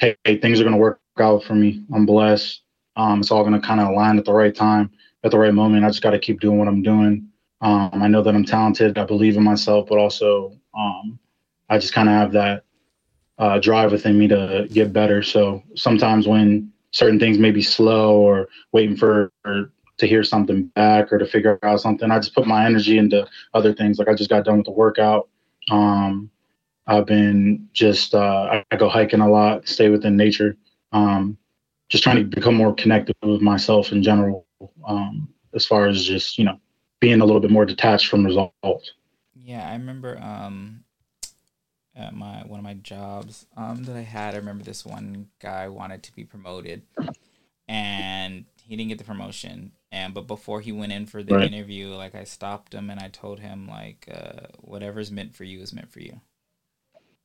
hey, 0.00 0.16
hey, 0.24 0.38
things 0.38 0.60
are 0.60 0.64
going 0.64 0.74
to 0.74 0.80
work 0.80 1.00
out 1.18 1.44
for 1.44 1.54
me. 1.54 1.84
I'm 1.94 2.06
blessed. 2.06 2.62
Um, 2.96 3.20
it's 3.20 3.30
all 3.30 3.44
going 3.44 3.60
to 3.60 3.66
kind 3.66 3.80
of 3.80 3.88
align 3.88 4.18
at 4.18 4.24
the 4.24 4.32
right 4.32 4.54
time, 4.54 4.90
at 5.24 5.30
the 5.30 5.38
right 5.38 5.54
moment. 5.54 5.84
I 5.84 5.88
just 5.88 6.02
got 6.02 6.10
to 6.10 6.18
keep 6.18 6.40
doing 6.40 6.58
what 6.58 6.68
I'm 6.68 6.82
doing. 6.82 7.28
Um, 7.60 7.90
I 7.94 8.08
know 8.08 8.22
that 8.22 8.34
I'm 8.34 8.44
talented. 8.44 8.96
I 8.98 9.04
believe 9.04 9.36
in 9.36 9.44
myself, 9.44 9.88
but 9.88 9.98
also 9.98 10.56
um, 10.76 11.18
I 11.68 11.78
just 11.78 11.92
kind 11.92 12.08
of 12.08 12.14
have 12.14 12.32
that 12.32 12.64
uh, 13.38 13.58
drive 13.58 13.92
within 13.92 14.18
me 14.18 14.26
to 14.28 14.66
get 14.72 14.92
better. 14.92 15.22
So 15.22 15.62
sometimes 15.74 16.26
when 16.26 16.72
certain 16.92 17.20
things 17.20 17.38
may 17.38 17.50
be 17.50 17.62
slow 17.62 18.16
or 18.16 18.48
waiting 18.72 18.96
for 18.96 19.30
or 19.44 19.70
to 19.98 20.06
hear 20.06 20.24
something 20.24 20.64
back 20.68 21.12
or 21.12 21.18
to 21.18 21.26
figure 21.26 21.58
out 21.62 21.80
something. 21.80 22.10
I 22.10 22.18
just 22.18 22.34
put 22.34 22.46
my 22.46 22.64
energy 22.64 22.96
into 22.98 23.26
other 23.52 23.74
things. 23.74 23.98
Like 23.98 24.08
I 24.08 24.14
just 24.14 24.30
got 24.30 24.46
done 24.46 24.56
with 24.56 24.64
the 24.66 24.72
workout. 24.72 25.28
Um, 25.70 26.30
I've 26.90 27.06
been 27.06 27.68
just 27.74 28.14
uh, 28.14 28.62
I 28.70 28.76
go 28.76 28.88
hiking 28.88 29.20
a 29.20 29.30
lot, 29.30 29.68
stay 29.68 29.90
within 29.90 30.16
nature. 30.16 30.56
Um, 30.92 31.38
just 31.90 32.04
trying 32.04 32.16
to 32.18 32.24
become 32.24 32.54
more 32.56 32.74
connected 32.74 33.16
with 33.22 33.42
myself 33.42 33.92
in 33.92 34.02
general. 34.02 34.46
Um, 34.86 35.28
as 35.54 35.66
far 35.66 35.88
as 35.88 36.04
just 36.04 36.38
you 36.38 36.44
know 36.46 36.60
being 37.00 37.20
a 37.22 37.26
little 37.26 37.40
bit 37.40 37.52
more 37.52 37.66
detached 37.66 38.08
from 38.08 38.26
results. 38.26 38.92
Yeah, 39.34 39.68
I 39.68 39.72
remember 39.72 40.18
um 40.20 40.84
at 41.96 42.14
my 42.14 42.42
one 42.46 42.60
of 42.60 42.64
my 42.64 42.74
jobs 42.74 43.46
um 43.56 43.84
that 43.84 43.96
I 43.96 44.02
had, 44.02 44.34
I 44.34 44.38
remember 44.38 44.64
this 44.64 44.86
one 44.86 45.28
guy 45.40 45.68
wanted 45.68 46.02
to 46.04 46.14
be 46.14 46.24
promoted 46.24 46.82
and 47.68 48.46
he 48.62 48.76
didn't 48.76 48.90
get 48.90 48.98
the 48.98 49.04
promotion. 49.04 49.72
And 49.92 50.14
but 50.14 50.28
before 50.28 50.60
he 50.62 50.72
went 50.72 50.92
in 50.92 51.06
for 51.06 51.22
the 51.24 51.34
Right. 51.34 51.42
interview, 51.42 51.90
like 51.94 52.14
I 52.16 52.24
stopped 52.24 52.74
him 52.74 52.90
and 52.90 53.00
I 53.00 53.08
told 53.08 53.40
him 53.40 53.68
like 53.68 54.08
uh 54.12 54.48
whatever's 54.60 55.12
meant 55.12 55.34
for 55.36 55.44
you 55.44 55.60
is 55.62 55.74
meant 55.74 55.92
for 55.92 56.00
you. 56.00 56.20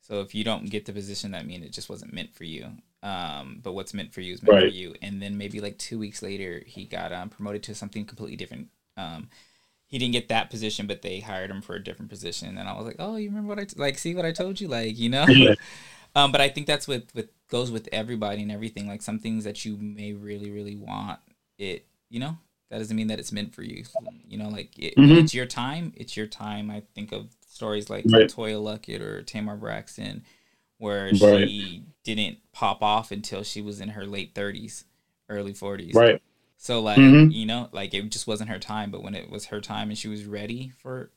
So 0.08 0.22
if 0.22 0.36
you 0.36 0.44
don't 0.44 0.70
get 0.70 0.86
the 0.86 0.94
position, 0.94 1.32
that 1.32 1.48
means 1.48 1.66
it 1.66 1.72
just 1.72 1.90
wasn't 1.90 2.14
meant 2.14 2.36
for 2.36 2.44
you. 2.44 2.68
Um, 3.02 3.60
but 3.64 3.74
what's 3.74 3.92
meant 3.94 4.14
for 4.14 4.22
you 4.22 4.34
is 4.36 4.44
meant 4.44 4.60
for 4.60 4.68
you. 4.68 4.94
And 5.02 5.20
then 5.20 5.36
maybe 5.36 5.60
like 5.60 5.80
two 5.80 5.98
weeks 5.98 6.22
later, 6.22 6.62
he 6.66 6.86
got 6.86 7.12
um, 7.12 7.30
promoted 7.30 7.64
to 7.64 7.74
something 7.76 8.06
completely 8.06 8.36
different. 8.36 8.68
Um, 8.98 9.30
he 9.88 9.98
didn't 9.98 10.14
get 10.14 10.28
that 10.30 10.52
position, 10.52 10.86
but 10.86 11.02
they 11.02 11.22
hired 11.22 11.50
him 11.50 11.62
for 11.62 11.76
a 11.76 11.84
different 11.84 12.10
position. 12.12 12.58
And 12.60 12.70
I 12.70 12.74
was 12.74 12.86
like, 12.86 12.98
oh, 13.00 13.16
you 13.16 13.30
remember 13.30 13.50
what 13.50 13.60
I 13.60 13.66
t- 13.66 13.80
like? 13.80 13.98
See 13.98 14.14
what 14.14 14.26
I 14.26 14.32
told 14.32 14.62
you, 14.62 14.68
like 14.68 14.96
you 14.98 15.10
know. 15.10 15.26
Yeah. 15.28 15.56
um, 16.16 16.32
but 16.32 16.40
I 16.40 16.50
think 16.50 16.68
that's 16.68 16.88
with 16.88 17.14
with 17.16 17.30
goes 17.50 17.72
with 17.72 17.90
everybody 17.92 18.44
and 18.44 18.52
everything. 18.52 18.88
Like 18.88 19.02
some 19.02 19.18
things 19.18 19.44
that 19.44 19.66
you 19.66 19.76
may 19.78 20.14
really 20.14 20.52
really 20.52 20.76
want, 20.76 21.20
it 21.58 21.88
you 22.10 22.20
know 22.20 22.38
that 22.70 22.78
doesn't 22.80 22.96
mean 22.96 23.08
that 23.08 23.20
it's 23.20 23.32
meant 23.32 23.54
for 23.56 23.64
you. 23.64 23.84
You 24.28 24.38
know, 24.38 24.50
like 24.50 24.78
it, 24.78 24.96
Mhm. 24.98 25.24
it's 25.24 25.34
your 25.34 25.46
time. 25.48 25.94
It's 25.96 26.16
your 26.18 26.28
time. 26.28 26.70
I 26.70 26.84
think 26.96 27.12
of 27.12 27.28
stories 27.56 27.90
like 27.90 28.04
Right. 28.06 28.30
Toya 28.30 28.62
Luckett 28.62 29.00
or 29.00 29.24
Tamar 29.24 29.56
Braxton, 29.56 30.24
where 30.78 31.06
Right. 31.08 31.48
she 31.48 31.84
didn't 32.04 32.40
pop 32.52 32.84
off 32.84 33.12
until 33.12 33.44
she 33.44 33.62
was 33.62 33.80
in 33.80 33.90
her 33.90 34.06
late 34.06 34.36
thirties, 34.36 34.84
early 35.30 35.54
forties. 35.54 35.96
Right. 35.96 36.22
So 36.58 36.82
like 36.82 37.00
Mhm. 37.00 37.32
you 37.32 37.46
know, 37.46 37.70
like 37.72 37.94
it 37.94 38.10
just 38.10 38.28
wasn't 38.28 38.50
her 38.50 38.60
time, 38.60 38.92
but 38.92 39.04
when 39.04 39.16
it 39.16 39.30
was 39.30 39.46
her 39.46 39.62
time 39.62 39.90
and 39.90 39.98
she 39.98 40.08
was 40.10 40.26
ready 40.26 40.70
for 40.78 41.12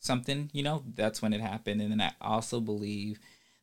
something, 0.00 0.48
you 0.52 0.62
know, 0.62 0.84
that's 0.94 1.20
when 1.20 1.32
it 1.34 1.40
happened. 1.40 1.82
And 1.82 1.90
then 1.92 2.00
I 2.00 2.12
also 2.20 2.60
believe 2.60 3.18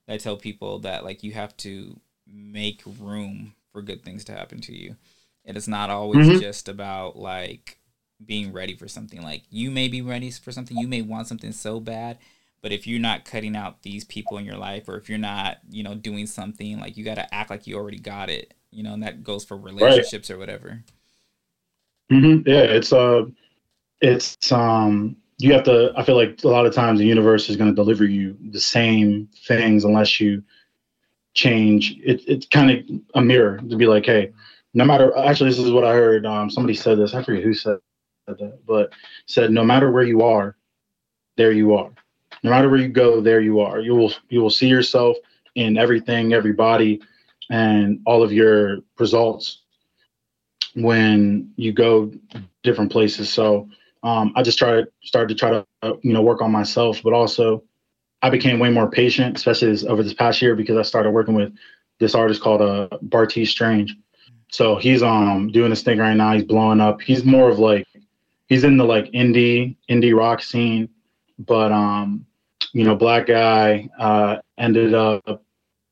I 0.07 0.17
tell 0.17 0.37
people 0.37 0.79
that 0.79 1.03
like 1.03 1.23
you 1.23 1.31
have 1.33 1.57
to 1.57 1.99
make 2.27 2.83
room 2.99 3.55
for 3.71 3.81
good 3.81 4.03
things 4.03 4.23
to 4.25 4.31
happen 4.33 4.61
to 4.61 4.75
you. 4.77 4.95
And 5.43 5.57
it's 5.57 5.67
not 5.67 5.89
always 5.89 6.27
Mhm. 6.27 6.39
just 6.39 6.67
about 6.69 7.17
like 7.17 7.79
being 8.23 8.51
ready 8.53 8.75
for 8.75 8.87
something. 8.87 9.21
Like 9.21 9.43
you 9.49 9.71
may 9.71 9.87
be 9.87 10.01
ready 10.01 10.31
for 10.31 10.51
something, 10.51 10.77
you 10.77 10.87
may 10.87 11.01
want 11.01 11.27
something 11.27 11.51
so 11.51 11.79
bad, 11.79 12.17
but 12.61 12.71
if 12.71 12.87
you're 12.87 12.99
not 12.99 13.25
cutting 13.25 13.55
out 13.55 13.83
these 13.83 14.03
people 14.03 14.37
in 14.37 14.45
your 14.45 14.57
life 14.57 14.87
or 14.87 14.97
if 14.97 15.09
you're 15.09 15.17
not, 15.17 15.57
you 15.69 15.83
know, 15.83 15.95
doing 15.95 16.25
something, 16.27 16.79
like 16.79 16.97
you 16.97 17.03
got 17.03 17.15
to 17.15 17.33
act 17.33 17.49
like 17.49 17.67
you 17.67 17.75
already 17.75 17.99
got 17.99 18.29
it, 18.29 18.53
you 18.71 18.83
know, 18.83 18.93
and 18.93 19.03
that 19.03 19.23
goes 19.23 19.43
for 19.45 19.57
relationships 19.57 20.31
or 20.31 20.37
whatever. 20.37 20.83
hmm 22.09 22.39
Yeah, 22.45 22.63
it's 22.63 22.93
uh, 22.93 23.25
it's 24.01 24.51
um, 24.51 25.17
you 25.37 25.53
have 25.53 25.63
to. 25.65 25.93
I 25.97 26.03
feel 26.03 26.15
like 26.15 26.43
a 26.43 26.47
lot 26.47 26.65
of 26.65 26.73
times 26.73 26.99
the 26.99 27.05
universe 27.05 27.49
is 27.49 27.57
going 27.57 27.69
to 27.69 27.75
deliver 27.75 28.05
you 28.05 28.37
the 28.51 28.59
same 28.59 29.29
things 29.47 29.83
unless 29.85 30.19
you 30.19 30.43
change. 31.33 31.97
It, 32.03 32.23
it's 32.27 32.47
kind 32.47 32.71
of 32.71 33.01
a 33.15 33.21
mirror 33.21 33.57
to 33.57 33.75
be 33.75 33.87
like, 33.87 34.05
hey, 34.05 34.33
no 34.73 34.85
matter. 34.85 35.15
Actually, 35.17 35.51
this 35.51 35.59
is 35.59 35.71
what 35.71 35.85
I 35.85 35.93
heard. 35.93 36.25
Um, 36.25 36.49
somebody 36.49 36.75
said 36.75 36.97
this. 36.97 37.13
I 37.13 37.23
forget 37.23 37.43
who 37.43 37.53
said 37.53 37.77
that, 38.27 38.59
but 38.65 38.91
said 39.25 39.51
no 39.51 39.63
matter 39.63 39.91
where 39.91 40.03
you 40.03 40.21
are, 40.23 40.55
there 41.37 41.51
you 41.51 41.75
are. 41.75 41.91
No 42.43 42.51
matter 42.51 42.69
where 42.69 42.79
you 42.79 42.89
go, 42.89 43.21
there 43.21 43.41
you 43.41 43.59
are. 43.59 43.79
You 43.79 43.95
will 43.95 44.13
you 44.29 44.41
will 44.41 44.49
see 44.49 44.67
yourself 44.67 45.17
in 45.55 45.77
everything, 45.77 46.33
everybody, 46.33 47.01
and 47.49 47.99
all 48.05 48.23
of 48.23 48.31
your 48.31 48.79
results 48.99 49.61
when 50.75 51.51
you 51.55 51.71
go 51.71 52.11
different 52.63 52.91
places. 52.91 53.31
So 53.31 53.69
um, 54.03 54.33
I 54.35 54.43
just 54.43 54.59
tried 54.59 54.85
started 55.03 55.29
to 55.29 55.35
try 55.35 55.49
to 55.51 55.65
uh, 55.81 55.93
you 56.01 56.13
know 56.13 56.21
work 56.21 56.41
on 56.41 56.51
myself, 56.51 57.01
but 57.03 57.13
also 57.13 57.63
I 58.21 58.29
became 58.29 58.59
way 58.59 58.69
more 58.69 58.89
patient, 58.89 59.37
especially 59.37 59.87
over 59.87 60.03
this 60.03 60.13
past 60.13 60.41
year 60.41 60.55
because 60.55 60.77
I 60.77 60.81
started 60.81 61.11
working 61.11 61.35
with 61.35 61.53
this 61.99 62.15
artist 62.15 62.41
called 62.41 62.61
uh, 62.61 62.89
Bartees 63.03 63.49
Strange. 63.49 63.95
So 64.51 64.75
he's 64.75 65.01
um 65.01 65.51
doing 65.51 65.69
this 65.69 65.83
thing 65.83 65.97
right 65.97 66.15
now. 66.15 66.33
He's 66.33 66.43
blowing 66.43 66.81
up. 66.81 67.01
He's 67.01 67.23
more 67.23 67.49
of 67.49 67.59
like 67.59 67.87
he's 68.47 68.63
in 68.63 68.77
the 68.77 68.83
like 68.83 69.05
indie 69.11 69.75
indie 69.89 70.15
rock 70.15 70.41
scene, 70.41 70.89
but 71.39 71.71
um, 71.71 72.25
you 72.73 72.83
know, 72.83 72.95
black 72.95 73.27
guy 73.27 73.89
uh, 73.99 74.37
ended 74.57 74.93
up 74.93 75.43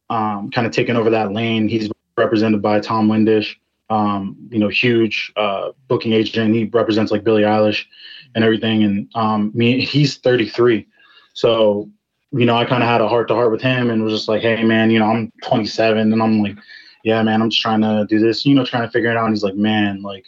um, 0.09 0.51
kind 0.51 0.67
of 0.67 0.73
taking 0.73 0.95
over 0.95 1.09
that 1.09 1.31
lane. 1.31 1.67
He's 1.67 1.89
represented 2.17 2.61
by 2.61 2.79
Tom 2.79 3.07
Windish, 3.07 3.55
um, 3.89 4.35
you 4.49 4.59
know, 4.59 4.69
huge 4.69 5.31
uh, 5.35 5.71
booking 5.87 6.13
agent. 6.13 6.53
He 6.53 6.65
represents 6.65 7.11
like 7.11 7.23
Billie 7.23 7.43
Eilish 7.43 7.85
and 8.35 8.43
everything. 8.43 8.83
And 8.83 9.09
um, 9.15 9.51
me, 9.53 9.83
he's 9.85 10.17
33, 10.17 10.87
so 11.33 11.89
you 12.35 12.47
know, 12.47 12.55
I 12.55 12.65
kind 12.65 12.81
of 12.81 12.89
had 12.89 12.99
a 12.99 13.07
heart 13.07 13.27
to 13.27 13.35
heart 13.35 13.51
with 13.51 13.61
him 13.61 13.91
and 13.91 14.03
was 14.03 14.11
just 14.11 14.27
like, 14.27 14.41
hey 14.41 14.63
man, 14.63 14.89
you 14.89 14.97
know, 14.97 15.05
I'm 15.05 15.31
27 15.43 16.11
and 16.11 16.21
I'm 16.21 16.41
like, 16.41 16.57
yeah 17.03 17.21
man, 17.21 17.41
I'm 17.41 17.49
just 17.51 17.61
trying 17.61 17.81
to 17.81 18.07
do 18.09 18.19
this, 18.19 18.43
you 18.43 18.55
know, 18.55 18.65
trying 18.65 18.87
to 18.87 18.91
figure 18.91 19.11
it 19.11 19.17
out. 19.17 19.25
And 19.25 19.35
he's 19.35 19.43
like, 19.43 19.55
man, 19.55 20.01
like 20.01 20.25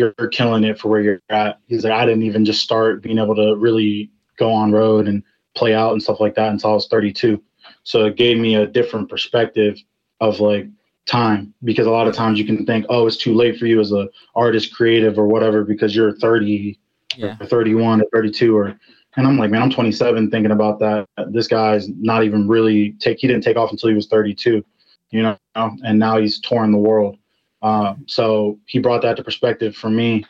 you're 0.00 0.28
killing 0.28 0.64
it 0.64 0.78
for 0.78 0.88
where 0.88 1.02
you're 1.02 1.20
at. 1.28 1.58
He's 1.66 1.84
like, 1.84 1.92
I 1.92 2.06
didn't 2.06 2.22
even 2.22 2.44
just 2.44 2.62
start 2.62 3.02
being 3.02 3.18
able 3.18 3.34
to 3.36 3.54
really 3.56 4.10
go 4.38 4.50
on 4.50 4.72
road 4.72 5.06
and 5.06 5.22
play 5.54 5.74
out 5.74 5.92
and 5.92 6.02
stuff 6.02 6.20
like 6.20 6.34
that 6.36 6.50
until 6.50 6.70
I 6.70 6.74
was 6.74 6.88
32. 6.88 7.42
So 7.82 8.06
it 8.06 8.16
gave 8.16 8.38
me 8.38 8.54
a 8.54 8.66
different 8.66 9.10
perspective 9.10 9.78
of 10.20 10.40
like 10.40 10.66
time 11.06 11.52
because 11.64 11.86
a 11.86 11.90
lot 11.90 12.06
of 12.06 12.14
times 12.14 12.38
you 12.38 12.46
can 12.46 12.64
think, 12.64 12.86
oh, 12.88 13.06
it's 13.06 13.16
too 13.16 13.34
late 13.34 13.58
for 13.58 13.66
you 13.66 13.80
as 13.80 13.92
a 13.92 14.08
artist, 14.34 14.74
creative, 14.74 15.18
or 15.18 15.26
whatever 15.26 15.64
because 15.64 15.94
you're 15.94 16.16
30 16.16 16.78
yeah. 17.16 17.36
or 17.40 17.46
31 17.46 18.00
or 18.00 18.06
32 18.12 18.56
or 18.56 18.78
and 19.16 19.26
I'm 19.26 19.36
like, 19.36 19.50
man, 19.50 19.62
I'm 19.62 19.70
27 19.70 20.30
thinking 20.30 20.52
about 20.52 20.78
that. 20.78 21.04
This 21.30 21.48
guy's 21.48 21.88
not 21.88 22.22
even 22.22 22.46
really 22.46 22.92
take 23.00 23.18
he 23.18 23.26
didn't 23.26 23.42
take 23.42 23.56
off 23.56 23.72
until 23.72 23.88
he 23.88 23.94
was 23.96 24.06
32, 24.06 24.64
you 25.10 25.22
know, 25.22 25.36
and 25.56 25.98
now 25.98 26.18
he's 26.18 26.40
touring 26.40 26.70
the 26.70 26.78
world. 26.78 27.18
Um, 27.62 28.04
so 28.06 28.58
he 28.66 28.78
brought 28.78 29.02
that 29.02 29.16
to 29.16 29.24
perspective 29.24 29.76
for 29.76 29.90
me, 29.90 30.24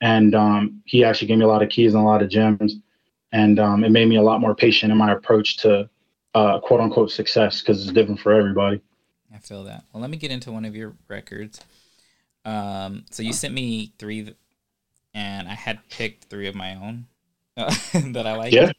and 0.00 0.34
um, 0.34 0.82
he 0.84 1.04
actually 1.04 1.28
gave 1.28 1.38
me 1.38 1.44
a 1.44 1.48
lot 1.48 1.62
of 1.62 1.68
keys 1.68 1.94
and 1.94 2.02
a 2.02 2.06
lot 2.06 2.22
of 2.22 2.30
gems, 2.30 2.76
and 3.32 3.58
um, 3.58 3.84
it 3.84 3.90
made 3.90 4.08
me 4.08 4.16
a 4.16 4.22
lot 4.22 4.40
more 4.40 4.54
patient 4.54 4.90
in 4.90 4.98
my 4.98 5.12
approach 5.12 5.58
to 5.58 5.88
uh, 6.34 6.60
quote 6.60 6.80
unquote 6.80 7.10
success 7.10 7.60
because 7.60 7.82
it's 7.82 7.92
different 7.92 8.20
for 8.20 8.32
everybody. 8.32 8.80
I 9.34 9.38
feel 9.38 9.64
that. 9.64 9.84
Well, 9.92 10.00
let 10.00 10.10
me 10.10 10.16
get 10.16 10.30
into 10.30 10.52
one 10.52 10.64
of 10.64 10.74
your 10.74 10.94
records. 11.08 11.60
Um, 12.44 13.04
so 13.10 13.22
you 13.22 13.32
sent 13.32 13.54
me 13.54 13.92
three, 13.98 14.34
and 15.14 15.48
I 15.48 15.54
had 15.54 15.88
picked 15.90 16.24
three 16.24 16.48
of 16.48 16.54
my 16.54 16.74
own 16.74 17.06
uh, 17.56 17.74
that 18.12 18.26
I 18.26 18.36
like. 18.36 18.52
Yeah. 18.52 18.72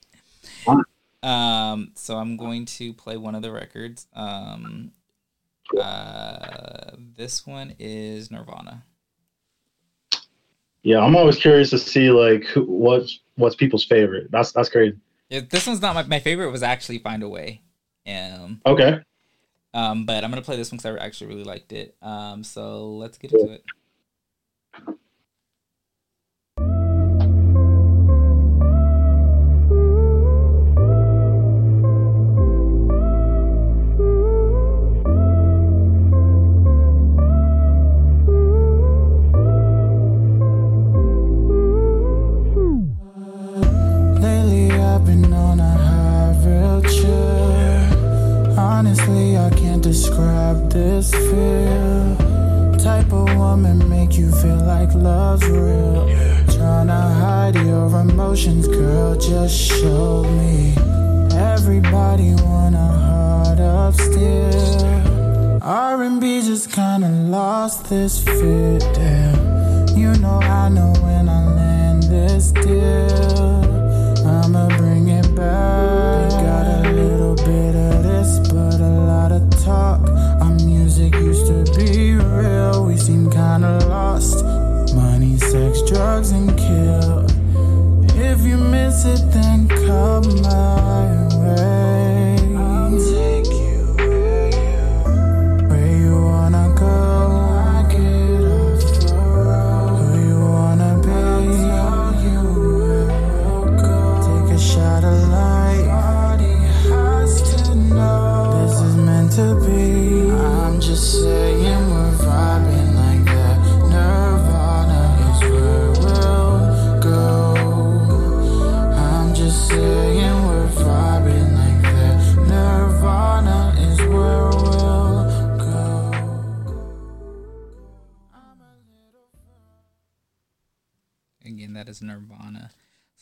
Um, 1.24 1.92
so 1.96 2.18
I'm 2.18 2.36
going 2.36 2.66
to 2.66 2.94
play 2.94 3.16
one 3.18 3.36
of 3.36 3.42
the 3.42 3.52
records. 3.52 4.08
Um, 4.14 4.92
uh, 5.80 6.92
this 7.18 7.46
one 7.46 7.76
is 7.80 8.32
Nirvana. 8.32 8.84
Yeah, 10.84 11.00
I'm 11.00 11.16
always 11.16 11.38
curious 11.38 11.70
to 11.72 11.78
see 11.78 12.10
like 12.10 12.44
who, 12.46 12.64
what's 12.64 13.20
what's 13.36 13.56
people's 13.56 13.86
favorite. 13.86 14.32
That's 14.32 14.52
that's 14.52 14.70
crazy. 14.70 14.98
Yeah, 15.30 15.42
this 15.50 15.68
one's 15.68 15.82
not 15.82 15.96
my 15.96 16.04
my 16.04 16.20
favorite. 16.20 16.50
Was 16.52 16.64
actually 16.64 17.00
Find 17.00 17.24
a 17.24 17.30
Way. 17.30 17.62
Um. 18.08 18.62
Okay. 18.66 19.00
Um, 19.74 20.06
but 20.06 20.24
I'm 20.24 20.30
gonna 20.32 20.42
play 20.42 20.58
this 20.58 20.72
one 20.72 20.78
because 20.78 20.98
I 20.98 21.04
actually 21.06 21.28
really 21.28 21.44
liked 21.44 21.72
it. 21.72 21.96
Um, 22.02 22.44
so 22.44 22.90
let's 22.94 23.18
get 23.18 23.32
into 23.32 23.54
it. 23.54 23.64
describe 49.92 50.72
this 50.72 51.12
feel. 51.12 52.16
Type 52.78 53.12
of 53.12 53.28
woman 53.36 53.78
make 53.90 54.18
you 54.18 54.32
feel 54.32 54.62
like 54.74 54.94
love's 54.94 55.46
real. 55.50 56.08
Yeah. 56.08 56.44
Tryna 56.56 57.02
hide 57.20 57.56
your 57.56 57.88
emotions, 58.00 58.70
girl, 58.70 59.16
just 59.16 59.54
show 59.54 60.24
me. 60.40 60.74
Everybody 61.54 62.30
want 62.36 62.76
a 62.76 62.90
heart 63.06 63.60
of 63.60 63.94
steel. 63.96 65.60
R&B 65.62 66.42
just 66.42 66.72
kinda 66.72 67.10
lost 67.38 67.90
this 67.90 68.24
fit, 68.24 68.80
damn. 68.96 69.98
You 69.98 70.14
know 70.24 70.40
I 70.62 70.70
know 70.70 70.94
when 71.04 71.28
I 71.28 71.42
land 71.60 72.04
this 72.04 72.54
deal, 72.54 73.60
I'ma 74.26 74.70
bring 74.78 75.10
it 75.10 75.36
back. 75.36 75.91
sex, 85.52 85.82
drugs, 85.82 86.32
and 86.32 86.48
kill. 86.58 87.26
If 88.16 88.40
you 88.46 88.56
miss 88.56 89.04
it, 89.04 89.20
then 89.34 89.68
come 89.68 90.42
my 90.42 91.28
way. 91.36 91.81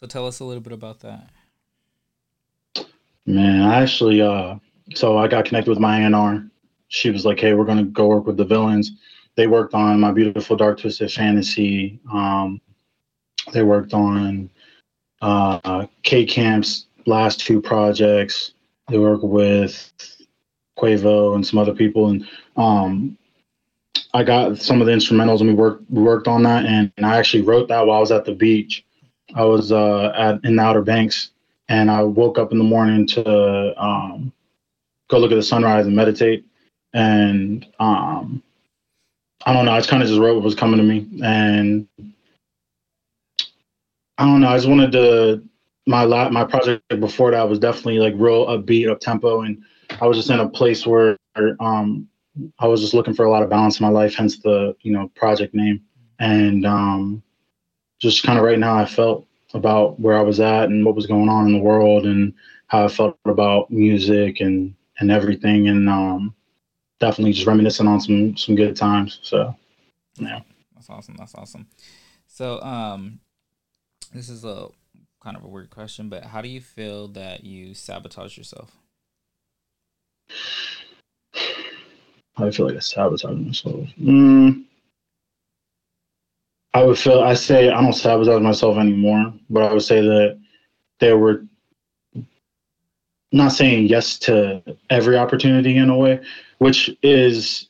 Tell 0.07 0.27
us 0.27 0.39
a 0.39 0.45
little 0.45 0.61
bit 0.61 0.73
about 0.73 0.99
that. 1.01 1.29
Man, 3.25 3.61
I 3.61 3.81
actually, 3.81 4.21
uh, 4.21 4.55
so 4.95 5.17
I 5.17 5.27
got 5.27 5.45
connected 5.45 5.69
with 5.69 5.79
my 5.79 6.01
A&R. 6.01 6.43
She 6.87 7.11
was 7.11 7.25
like, 7.25 7.39
"Hey, 7.39 7.53
we're 7.53 7.65
gonna 7.65 7.83
go 7.83 8.07
work 8.07 8.25
with 8.25 8.37
the 8.37 8.45
villains." 8.45 8.91
They 9.35 9.47
worked 9.47 9.73
on 9.73 9.99
my 9.99 10.11
beautiful 10.11 10.55
dark 10.55 10.79
twisted 10.79 11.11
fantasy. 11.11 11.99
Um, 12.11 12.59
they 13.53 13.63
worked 13.63 13.93
on 13.93 14.49
uh, 15.21 15.85
K 16.03 16.25
Camp's 16.25 16.87
last 17.05 17.39
two 17.39 17.61
projects. 17.61 18.53
They 18.89 18.97
work 18.97 19.21
with 19.21 19.93
Quavo 20.77 21.35
and 21.35 21.45
some 21.45 21.59
other 21.59 21.73
people, 21.73 22.09
and 22.09 22.27
um, 22.57 23.17
I 24.13 24.23
got 24.23 24.57
some 24.57 24.81
of 24.81 24.87
the 24.87 24.93
instrumentals, 24.93 25.41
and 25.41 25.49
we 25.49 25.55
worked 25.55 25.89
we 25.89 26.01
worked 26.01 26.27
on 26.27 26.43
that. 26.43 26.65
And, 26.65 26.91
and 26.97 27.05
I 27.05 27.17
actually 27.17 27.43
wrote 27.43 27.67
that 27.67 27.85
while 27.85 27.97
I 27.97 28.01
was 28.01 28.11
at 28.11 28.25
the 28.25 28.33
beach. 28.33 28.85
I 29.35 29.43
was 29.43 29.71
uh, 29.71 30.11
at 30.15 30.43
in 30.43 30.55
the 30.55 30.63
Outer 30.63 30.81
Banks, 30.81 31.31
and 31.67 31.89
I 31.91 32.03
woke 32.03 32.37
up 32.37 32.51
in 32.51 32.57
the 32.57 32.63
morning 32.63 33.05
to 33.07 33.83
um, 33.83 34.31
go 35.09 35.19
look 35.19 35.31
at 35.31 35.35
the 35.35 35.43
sunrise 35.43 35.85
and 35.85 35.95
meditate. 35.95 36.45
And 36.93 37.65
um, 37.79 38.41
I 39.45 39.53
don't 39.53 39.65
know, 39.65 39.71
I 39.71 39.79
just 39.79 39.89
kind 39.89 40.01
of 40.01 40.09
just 40.09 40.19
wrote 40.19 40.35
what 40.35 40.43
was 40.43 40.55
coming 40.55 40.77
to 40.77 40.83
me, 40.83 41.07
and 41.23 41.87
I 44.17 44.25
don't 44.25 44.41
know, 44.41 44.49
I 44.49 44.57
just 44.57 44.67
wanted 44.67 44.91
to. 44.93 45.43
My 45.87 46.03
la- 46.03 46.29
my 46.29 46.43
project 46.43 46.83
before 46.99 47.31
that 47.31 47.49
was 47.49 47.57
definitely 47.57 47.97
like 47.97 48.13
real 48.15 48.45
upbeat, 48.45 48.89
up 48.89 48.99
tempo, 48.99 49.41
and 49.41 49.63
I 50.01 50.05
was 50.05 50.17
just 50.17 50.29
in 50.29 50.39
a 50.39 50.47
place 50.47 50.85
where 50.85 51.17
um, 51.59 52.07
I 52.59 52.67
was 52.67 52.81
just 52.81 52.93
looking 52.93 53.13
for 53.15 53.25
a 53.25 53.31
lot 53.31 53.41
of 53.41 53.49
balance 53.49 53.79
in 53.79 53.85
my 53.85 53.91
life, 53.91 54.13
hence 54.13 54.37
the 54.37 54.75
you 54.81 54.91
know 54.91 55.09
project 55.15 55.55
name. 55.55 55.81
And 56.19 56.65
um, 56.65 57.23
just 57.99 58.23
kind 58.23 58.39
of 58.39 58.45
right 58.45 58.59
now 58.59 58.75
I 58.75 58.85
felt 58.85 59.25
about 59.53 59.99
where 59.99 60.17
I 60.17 60.21
was 60.21 60.39
at 60.39 60.69
and 60.69 60.85
what 60.85 60.95
was 60.95 61.07
going 61.07 61.29
on 61.29 61.45
in 61.47 61.53
the 61.53 61.59
world 61.59 62.05
and 62.05 62.33
how 62.67 62.85
I 62.85 62.87
felt 62.87 63.17
about 63.25 63.71
music 63.71 64.39
and 64.39 64.73
and 64.99 65.11
everything 65.11 65.69
and 65.69 65.89
um, 65.89 66.35
definitely 66.99 67.33
just 67.33 67.47
reminiscing 67.47 67.87
on 67.87 68.01
some 68.01 68.35
some 68.37 68.55
good 68.55 68.75
times. 68.75 69.19
So 69.23 69.55
yeah. 70.17 70.41
That's 70.75 70.89
awesome. 70.89 71.15
That's 71.17 71.35
awesome. 71.35 71.67
So 72.27 72.61
um 72.61 73.19
this 74.13 74.29
is 74.29 74.43
a 74.45 74.67
kind 75.21 75.37
of 75.37 75.43
a 75.43 75.47
weird 75.47 75.69
question, 75.69 76.09
but 76.09 76.25
how 76.25 76.41
do 76.41 76.49
you 76.49 76.61
feel 76.61 77.07
that 77.09 77.43
you 77.43 77.73
sabotage 77.73 78.37
yourself? 78.37 78.77
I 82.37 82.51
feel 82.51 82.67
like 82.67 82.77
I 82.77 82.79
sabotage 82.79 83.37
myself. 83.37 83.89
Mm, 84.01 84.63
I 86.73 86.83
would 86.83 86.97
feel 86.97 87.21
I 87.21 87.33
say 87.33 87.69
I 87.69 87.81
don't 87.81 87.93
sabotage 87.93 88.41
myself 88.41 88.77
anymore, 88.77 89.33
but 89.49 89.63
I 89.63 89.73
would 89.73 89.83
say 89.83 90.01
that 90.01 90.39
there 90.99 91.17
were 91.17 91.43
not 93.31 93.51
saying 93.51 93.87
yes 93.87 94.17
to 94.19 94.61
every 94.89 95.17
opportunity 95.17 95.77
in 95.77 95.89
a 95.89 95.97
way, 95.97 96.19
which 96.59 96.89
is 97.01 97.69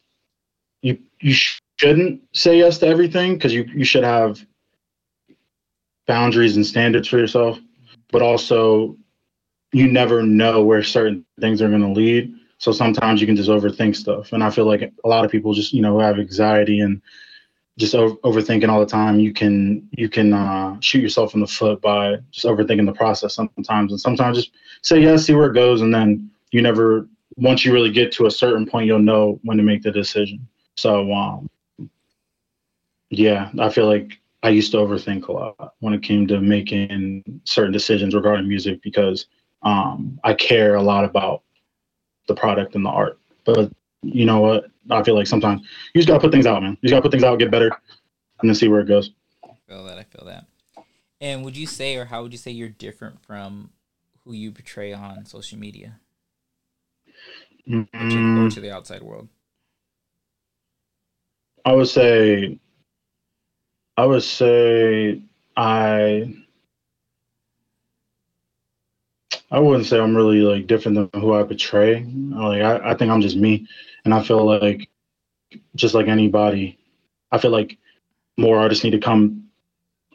you 0.81 0.97
you 1.21 1.33
shouldn't 1.77 2.21
say 2.33 2.57
yes 2.57 2.77
to 2.79 2.88
everything 2.88 3.35
because 3.35 3.53
you 3.53 3.63
you 3.73 3.85
should 3.85 4.03
have 4.03 4.45
boundaries 6.07 6.55
and 6.55 6.65
standards 6.65 7.07
for 7.07 7.17
yourself, 7.19 7.59
but 8.12 8.21
also 8.21 8.97
you 9.71 9.88
never 9.88 10.23
know 10.23 10.63
where 10.63 10.83
certain 10.83 11.23
things 11.39 11.62
are 11.62 11.69
going 11.69 11.81
to 11.81 11.88
lead. 11.88 12.33
So 12.57 12.71
sometimes 12.71 13.21
you 13.21 13.27
can 13.27 13.35
just 13.38 13.49
overthink 13.49 13.95
stuff, 13.95 14.33
and 14.33 14.43
I 14.43 14.49
feel 14.49 14.65
like 14.65 14.81
a 14.81 15.07
lot 15.07 15.23
of 15.23 15.31
people 15.31 15.53
just 15.53 15.71
you 15.71 15.81
know 15.81 15.99
have 15.99 16.19
anxiety 16.19 16.81
and 16.81 17.01
just 17.79 17.95
over- 17.95 18.15
overthinking 18.17 18.69
all 18.69 18.79
the 18.79 18.85
time. 18.85 19.19
You 19.19 19.33
can 19.33 19.87
you 19.91 20.09
can 20.09 20.33
uh, 20.33 20.77
shoot 20.81 21.01
yourself 21.01 21.33
in 21.33 21.39
the 21.39 21.47
foot 21.47 21.81
by 21.81 22.17
just 22.29 22.45
overthinking 22.45 22.85
the 22.85 22.93
process 22.93 23.33
sometimes, 23.33 23.91
and 23.91 23.99
sometimes 23.99 24.37
just 24.37 24.51
say 24.81 25.01
yes, 25.01 25.25
see 25.25 25.33
where 25.33 25.49
it 25.49 25.53
goes, 25.53 25.81
and 25.81 25.93
then 25.93 26.29
you 26.51 26.61
never. 26.61 27.07
Once 27.37 27.63
you 27.63 27.71
really 27.71 27.91
get 27.91 28.11
to 28.11 28.25
a 28.25 28.31
certain 28.31 28.65
point, 28.65 28.85
you'll 28.85 28.99
know 28.99 29.39
when 29.43 29.55
to 29.55 29.63
make 29.63 29.81
the 29.81 29.91
decision. 29.91 30.45
So, 30.75 31.13
um, 31.13 31.49
yeah, 33.09 33.49
I 33.59 33.69
feel 33.69 33.85
like 33.85 34.19
I 34.43 34.49
used 34.49 34.71
to 34.73 34.77
overthink 34.77 35.29
a 35.29 35.31
lot 35.31 35.73
when 35.79 35.93
it 35.93 36.03
came 36.03 36.27
to 36.27 36.41
making 36.41 37.23
certain 37.45 37.71
decisions 37.71 38.13
regarding 38.13 38.47
music 38.47 38.81
because 38.81 39.27
um, 39.63 40.19
I 40.25 40.33
care 40.33 40.75
a 40.75 40.81
lot 40.81 41.05
about 41.05 41.43
the 42.27 42.35
product 42.35 42.75
and 42.75 42.85
the 42.85 42.89
art. 42.89 43.19
But 43.45 43.71
you 44.01 44.25
know 44.25 44.41
what? 44.41 44.68
I 44.89 45.04
feel 45.04 45.15
like 45.15 45.28
sometimes 45.28 45.62
you 45.93 46.02
just 46.02 46.08
gotta 46.08 46.19
put 46.19 46.32
things 46.32 46.45
out, 46.45 46.62
man. 46.62 46.78
You 46.82 46.89
just 46.89 46.93
gotta 46.93 47.02
put 47.04 47.12
things 47.12 47.23
out, 47.23 47.39
get 47.39 47.52
better, 47.52 47.69
and 48.39 48.49
then 48.49 48.56
see 48.56 48.67
where 48.67 48.82
it 48.82 48.88
goes. 48.88 49.12
I 49.43 49.56
feel 49.67 49.84
that. 49.86 49.97
I 49.97 50.04
feel 50.04 50.25
that. 50.25 50.45
And 51.21 51.43
would 51.43 51.58
you 51.58 51.67
say, 51.67 51.95
or 51.95 52.06
how 52.06 52.21
would 52.23 52.32
you 52.32 52.38
say, 52.38 52.52
you're 52.52 52.69
different 52.69 53.21
from 53.25 53.71
who 54.23 54.34
you 54.34 54.52
portray 54.52 54.93
on 54.93 55.25
social 55.25 55.58
media 55.58 55.99
or, 57.97 58.06
to, 58.10 58.28
or 58.36 58.45
Mm, 58.45 58.49
to 58.49 58.60
the 58.60 58.71
outside 58.71 59.04
world? 59.04 59.30
I 61.65 61.73
would 61.73 61.88
say, 61.88 62.60
I 63.97 64.06
would 64.06 64.23
say 64.23 65.21
I. 65.56 66.36
I 69.52 69.60
wouldn't 69.60 69.86
say 69.88 69.99
I'm 69.99 70.15
really 70.15 70.41
like 70.41 70.67
different 70.67 71.12
than 71.12 71.21
who 71.21 71.34
I 71.34 71.43
portray. 71.43 72.04
Like 72.04 72.62
I, 72.62 72.91
I 72.91 72.93
think 72.95 73.12
I'm 73.12 73.21
just 73.21 73.36
me, 73.36 73.67
and 74.05 74.13
I 74.13 74.23
feel 74.23 74.45
like 74.45 74.89
just 75.75 75.93
like 75.93 76.07
anybody, 76.07 76.77
I 77.31 77.38
feel 77.38 77.51
like 77.51 77.77
more 78.38 78.57
artists 78.59 78.83
need 78.83 78.91
to 78.91 78.99
come 78.99 79.49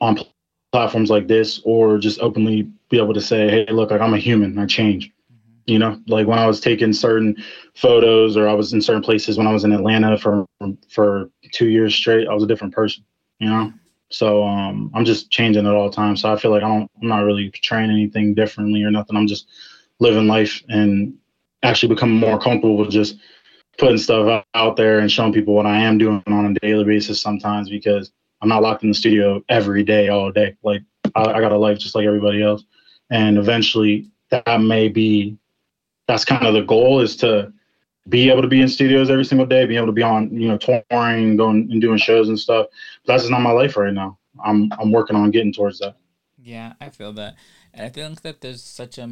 on 0.01 0.17
pl- 0.17 0.33
platforms 0.73 1.11
like 1.11 1.29
this 1.29 1.61
or 1.65 1.99
just 1.99 2.21
openly 2.21 2.63
be 2.91 2.99
able 2.99 3.15
to 3.15 3.21
say, 3.21 3.49
hey, 3.49 3.67
look, 3.73 3.91
like 3.91 4.01
I'm 4.01 4.15
a 4.15 4.19
human, 4.19 4.59
I 4.59 4.67
change. 4.67 5.11
You 5.67 5.79
know, 5.79 5.99
like 6.07 6.27
when 6.27 6.39
I 6.39 6.47
was 6.47 6.61
taking 6.61 6.93
certain 6.93 7.43
photos 7.75 8.37
or 8.37 8.49
I 8.49 8.53
was 8.53 8.73
in 8.75 8.83
certain 8.83 9.03
places 9.03 9.39
when 9.39 9.47
I 9.47 9.53
was 9.53 9.65
in 9.65 9.73
Atlanta 9.73 10.19
for 10.19 10.47
for 10.91 11.31
two 11.53 11.69
years 11.69 11.95
straight, 11.95 12.29
I 12.29 12.35
was 12.35 12.43
a 12.43 12.47
different 12.47 12.75
person. 12.75 13.03
You 13.39 13.49
know, 13.49 13.73
so 14.11 14.45
um, 14.45 14.91
I'm 14.95 15.05
just 15.05 15.31
changing 15.31 15.67
at 15.67 15.75
all 15.75 15.91
times. 15.91 16.23
So 16.23 16.33
I 16.33 16.37
feel 16.37 16.51
like 16.51 16.63
I 16.63 16.69
don't, 16.69 16.91
I'm 17.01 17.09
not 17.09 17.25
really 17.25 17.51
portraying 17.51 17.91
anything 17.91 18.35
differently 18.35 18.83
or 18.83 18.91
nothing. 18.91 19.17
I'm 19.17 19.27
just 19.27 19.49
living 19.99 20.27
life 20.27 20.63
and 20.69 21.15
actually 21.63 21.95
becoming 21.95 22.17
more 22.17 22.39
comfortable 22.39 22.77
with 22.77 22.91
just 22.91 23.17
putting 23.79 23.99
stuff 23.99 24.45
out- 24.55 24.77
there 24.77 24.99
and 24.99 25.11
showing 25.11 25.33
people 25.33 25.55
what 25.55 25.67
I 25.67 25.79
am 25.79 25.99
doing 25.99 26.23
on 26.27 26.47
a 26.47 26.61
daily 26.61 26.85
basis 26.85 27.21
sometimes 27.21 27.69
because 27.69 28.13
I'm 28.41 28.49
not 28.49 28.63
locked 28.63 28.83
in 28.83 28.91
the 28.91 28.95
studio 28.95 29.43
every 29.49 29.83
day, 29.83 30.09
all 30.09 30.31
day. 30.31 30.57
Like 30.63 30.83
I, 31.15 31.25
I 31.25 31.41
got 31.41 31.53
a 31.53 31.59
life 31.59 31.79
just 31.79 31.95
like 31.95 32.07
everybody 32.07 32.43
else. 32.43 32.65
And 33.11 33.39
eventually 33.39 34.11
that 34.31 34.61
may 34.61 34.89
be, 34.89 35.39
that's 36.09 36.25
kind 36.25 36.47
of 36.47 36.55
the 36.55 36.63
goal 36.63 37.01
is 37.01 37.17
to 37.17 37.53
be 38.09 38.31
able 38.31 38.43
to 38.43 38.49
be 38.49 38.61
in 38.61 38.69
studios 38.69 39.11
every 39.11 39.25
single 39.25 39.47
day, 39.47 39.65
be 39.65 39.77
able 39.77 39.87
to 39.87 39.93
be 39.93 40.03
on, 40.03 40.31
you 40.35 40.49
know, 40.49 40.59
touring, 40.59 41.37
going 41.37 41.69
and 41.71 41.81
doing 41.81 41.99
shows 41.99 42.29
and 42.29 42.39
stuff. 42.39 42.67
But 43.07 43.13
that's 43.13 43.23
just 43.23 43.31
not 43.31 43.41
my 43.41 43.53
life 43.53 43.77
right 43.77 43.95
now. 43.95 44.19
I'm, 44.45 44.71
I'm 44.79 44.93
working 44.93 45.17
on 45.17 45.31
getting 45.31 45.53
towards 45.53 45.79
that. 45.79 45.97
Yeah, 46.37 46.75
I 46.81 46.91
feel 46.91 47.13
that, 47.15 47.37
and 47.73 47.87
I 47.87 47.89
think 47.89 48.21
that 48.21 48.43
there's 48.43 48.63
such 48.63 48.99
a 48.99 49.09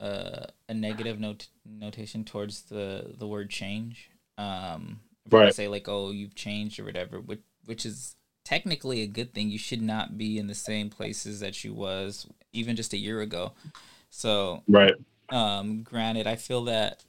uh, 0.00 0.46
a 0.68 0.74
negative 0.74 1.18
note 1.18 1.48
notation 1.64 2.24
towards 2.24 2.62
the 2.62 3.14
the 3.18 3.26
word 3.26 3.50
change. 3.50 4.10
Um, 4.38 5.00
Right. 5.30 5.52
say 5.54 5.66
like, 5.66 5.88
"Oh, 5.88 6.10
you've 6.10 6.34
changed" 6.34 6.78
or 6.78 6.84
whatever, 6.84 7.20
which 7.20 7.40
which 7.64 7.84
is 7.84 8.14
technically 8.44 9.02
a 9.02 9.06
good 9.08 9.34
thing. 9.34 9.50
You 9.50 9.58
should 9.58 9.82
not 9.82 10.16
be 10.16 10.38
in 10.38 10.46
the 10.46 10.54
same 10.54 10.88
places 10.88 11.40
that 11.40 11.64
you 11.64 11.74
was 11.74 12.26
even 12.52 12.76
just 12.76 12.92
a 12.92 12.96
year 12.98 13.20
ago. 13.20 13.52
So, 14.10 14.62
Right. 14.68 14.94
um, 15.30 15.82
granted, 15.82 16.26
I 16.28 16.36
feel 16.36 16.62
that 16.64 17.04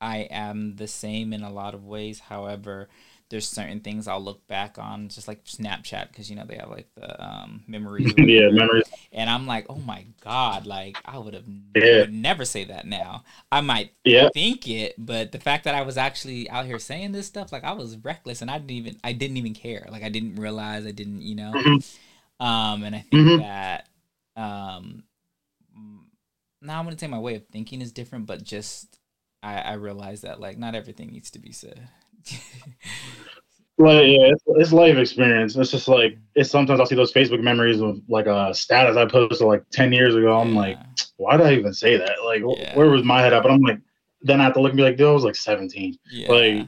I 0.00 0.20
am 0.30 0.76
the 0.76 0.88
same 0.88 1.32
in 1.32 1.42
a 1.42 1.50
lot 1.52 1.74
of 1.74 1.84
ways. 1.84 2.20
However, 2.20 2.88
there's 3.30 3.46
certain 3.48 3.80
things 3.80 4.08
I'll 4.08 4.22
look 4.22 4.46
back 4.46 4.78
on, 4.78 5.08
just 5.08 5.28
like 5.28 5.44
Snapchat, 5.44 6.08
because 6.08 6.30
you 6.30 6.36
know 6.36 6.44
they 6.46 6.56
have 6.56 6.70
like 6.70 6.88
the 6.94 7.22
um, 7.24 7.62
memories. 7.66 8.14
yeah. 8.18 8.48
Memories. 8.50 8.84
And 9.12 9.28
I'm 9.28 9.46
like, 9.46 9.66
oh 9.68 9.76
my 9.76 10.06
god, 10.22 10.66
like 10.66 11.00
I 11.04 11.18
would 11.18 11.34
have 11.34 11.44
Yeah. 11.74 12.00
would 12.00 12.12
never 12.12 12.44
say 12.44 12.64
that 12.64 12.86
now. 12.86 13.24
I 13.52 13.60
might 13.60 13.92
Yeah. 14.04 14.30
think 14.32 14.68
it, 14.68 14.94
but 14.98 15.32
the 15.32 15.38
fact 15.38 15.64
that 15.64 15.74
I 15.74 15.82
was 15.82 15.96
actually 15.98 16.48
out 16.50 16.66
here 16.66 16.78
saying 16.78 17.12
this 17.12 17.26
stuff, 17.26 17.52
like 17.52 17.64
I 17.64 17.72
was 17.72 17.96
reckless, 17.98 18.40
and 18.42 18.50
I 18.50 18.58
didn't 18.58 18.70
even 18.72 18.96
I 19.04 19.12
didn't 19.12 19.36
even 19.36 19.54
care. 19.54 19.86
Like 19.90 20.02
I 20.02 20.08
didn't 20.08 20.36
realize 20.36 20.86
I 20.86 20.92
didn't, 20.92 21.22
you 21.22 21.34
know. 21.34 21.54
Mhm. 21.54 21.84
Um, 22.40 22.84
and 22.84 22.94
I 22.94 23.00
think 23.00 23.26
Mhm. 23.26 23.38
that 23.38 23.88
um, 24.36 25.02
now 26.62 26.78
I'm 26.78 26.84
gonna 26.84 26.98
say 26.98 27.06
my 27.06 27.18
way 27.18 27.34
of 27.36 27.46
thinking 27.48 27.80
is 27.82 27.92
different, 27.92 28.26
but 28.26 28.42
just 28.42 28.98
I 29.42 29.58
I 29.60 29.72
realize 29.74 30.22
that 30.22 30.40
like 30.40 30.58
not 30.58 30.74
everything 30.74 31.12
needs 31.12 31.30
to 31.32 31.38
be 31.38 31.52
said. 31.52 31.88
Like 33.80 34.06
yeah, 34.06 34.32
it's, 34.32 34.42
it's 34.48 34.72
life 34.72 34.96
experience. 34.96 35.54
It's 35.54 35.70
just 35.70 35.86
like 35.86 36.18
it's 36.34 36.50
sometimes 36.50 36.80
I'll 36.80 36.86
see 36.86 36.96
those 36.96 37.12
Facebook 37.12 37.40
memories 37.40 37.80
of 37.80 38.00
like 38.08 38.26
a 38.26 38.52
status 38.52 38.96
I 38.96 39.06
posted 39.06 39.46
like 39.46 39.62
ten 39.70 39.92
years 39.92 40.16
ago. 40.16 40.36
I'm 40.36 40.56
like, 40.56 40.76
why 41.16 41.36
did 41.36 41.46
I 41.46 41.52
even 41.54 41.72
say 41.72 41.96
that? 41.96 42.24
Like, 42.24 42.42
Yeah. 42.44 42.76
where 42.76 42.90
was 42.90 43.04
my 43.04 43.20
head 43.20 43.32
at? 43.32 43.40
But 43.44 43.52
I'm 43.52 43.60
like, 43.60 43.78
then 44.20 44.40
I 44.40 44.44
have 44.44 44.54
to 44.54 44.60
look 44.60 44.72
and 44.72 44.76
be 44.78 44.82
like, 44.82 44.96
dude, 44.96 45.06
I 45.06 45.12
was 45.12 45.22
like 45.22 45.36
17. 45.36 45.96
yeah. 46.10 46.28
Like, 46.28 46.66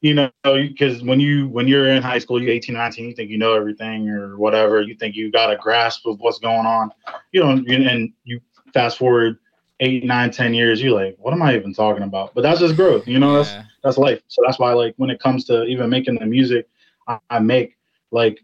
You 0.00 0.14
know, 0.14 0.30
because 0.44 1.02
when 1.02 1.18
you 1.18 1.48
when 1.48 1.66
you're 1.66 1.88
in 1.88 2.04
high 2.04 2.20
school, 2.20 2.40
you're 2.40 2.52
18, 2.52 2.72
19, 2.72 3.08
you 3.08 3.14
think 3.16 3.30
you 3.30 3.38
know 3.38 3.54
everything 3.54 4.08
or 4.08 4.38
whatever. 4.38 4.80
You 4.80 4.94
think 4.94 5.16
you 5.16 5.32
got 5.32 5.52
a 5.52 5.56
grasp 5.56 6.06
of 6.06 6.20
what's 6.20 6.38
going 6.38 6.66
on. 6.66 6.92
You 7.32 7.40
don't, 7.42 7.68
and 7.68 8.12
you 8.22 8.38
fast 8.72 8.98
forward 8.98 9.38
eight, 9.84 10.04
nine, 10.04 10.30
ten 10.30 10.54
years, 10.54 10.82
you're 10.82 10.98
like, 10.98 11.16
what 11.18 11.34
am 11.34 11.42
I 11.42 11.54
even 11.54 11.74
talking 11.74 12.02
about? 12.02 12.34
But 12.34 12.42
that's 12.42 12.60
just 12.60 12.76
growth. 12.76 13.06
You 13.06 13.18
know, 13.18 13.36
that's 13.36 13.50
yeah. 13.50 13.64
that's 13.82 13.98
life. 13.98 14.20
So 14.28 14.42
that's 14.44 14.58
why, 14.58 14.72
like, 14.72 14.94
when 14.96 15.10
it 15.10 15.20
comes 15.20 15.44
to 15.46 15.64
even 15.64 15.90
making 15.90 16.16
the 16.16 16.26
music 16.26 16.68
I, 17.06 17.18
I 17.28 17.38
make, 17.38 17.76
like, 18.10 18.40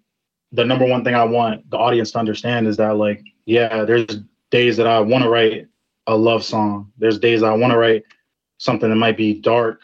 the 0.53 0.65
number 0.65 0.87
one 0.87 1.03
thing 1.03 1.15
I 1.15 1.25
want 1.25 1.69
the 1.71 1.79
audience 1.79 2.11
to 2.13 2.19
understand 2.19 2.67
is 2.67 2.77
that, 2.77 2.97
like, 2.97 3.25
yeah, 3.47 3.85
there's 3.85 4.21
days 4.51 4.77
that 4.77 4.87
I 4.87 5.01
want 5.01 5.25
to 5.25 5.31
write 5.31 5.67
a 6.07 6.17
love 6.17 6.45
song. 6.45 6.93
There's 6.99 7.19
days 7.19 7.43
I 7.43 7.55
want 7.55 7.73
to 7.73 7.79
write 7.79 8.05
something 8.59 8.91
that 8.91 8.97
might 8.97 9.17
be 9.17 9.35
dark 9.35 9.81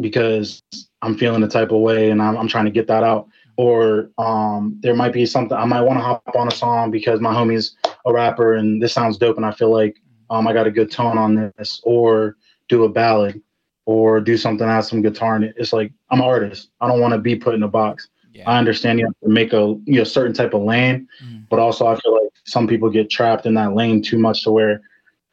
because 0.00 0.62
I'm 1.02 1.16
feeling 1.18 1.42
a 1.42 1.48
type 1.48 1.72
of 1.72 1.80
way 1.80 2.10
and 2.10 2.22
I'm, 2.22 2.36
I'm 2.36 2.48
trying 2.48 2.66
to 2.66 2.70
get 2.70 2.86
that 2.88 3.02
out. 3.02 3.28
Or 3.56 4.10
um, 4.18 4.78
there 4.80 4.94
might 4.94 5.12
be 5.12 5.26
something 5.26 5.56
I 5.56 5.64
might 5.64 5.82
want 5.82 5.98
to 5.98 6.04
hop 6.04 6.22
on 6.34 6.48
a 6.48 6.50
song 6.50 6.90
because 6.90 7.20
my 7.20 7.34
homie's 7.34 7.76
a 8.06 8.12
rapper 8.12 8.54
and 8.54 8.82
this 8.82 8.92
sounds 8.92 9.18
dope 9.18 9.36
and 9.36 9.46
I 9.46 9.52
feel 9.52 9.70
like 9.70 9.96
um, 10.32 10.48
I 10.48 10.52
got 10.52 10.66
a 10.66 10.70
good 10.70 10.90
tone 10.90 11.18
on 11.18 11.52
this. 11.58 11.80
Or 11.84 12.36
do 12.68 12.84
a 12.84 12.88
ballad 12.88 13.40
or 13.84 14.20
do 14.20 14.36
something 14.36 14.66
that 14.66 14.72
has 14.72 14.88
some 14.88 15.02
guitar 15.02 15.36
in 15.36 15.42
it. 15.44 15.54
It's 15.58 15.72
like 15.72 15.92
I'm 16.10 16.20
an 16.20 16.24
artist. 16.26 16.70
I 16.80 16.88
don't 16.88 17.00
want 17.00 17.12
to 17.12 17.18
be 17.18 17.36
put 17.36 17.54
in 17.54 17.62
a 17.64 17.68
box. 17.68 18.08
yeah. 18.32 18.48
I 18.50 18.58
understand 18.58 18.98
you 18.98 19.04
have 19.06 19.18
to 19.22 19.28
make 19.28 19.52
a 19.52 19.76
you 19.84 19.98
know 19.98 20.04
certain 20.04 20.32
type 20.32 20.54
of 20.54 20.62
lane, 20.62 21.06
Mhm. 21.22 21.46
but 21.50 21.58
also 21.58 21.86
I 21.86 21.96
feel 22.00 22.14
like 22.14 22.32
some 22.44 22.66
people 22.66 22.88
get 22.90 23.10
trapped 23.10 23.44
in 23.46 23.54
that 23.54 23.74
lane 23.74 24.00
too 24.02 24.18
much 24.18 24.42
to 24.44 24.50
where 24.52 24.80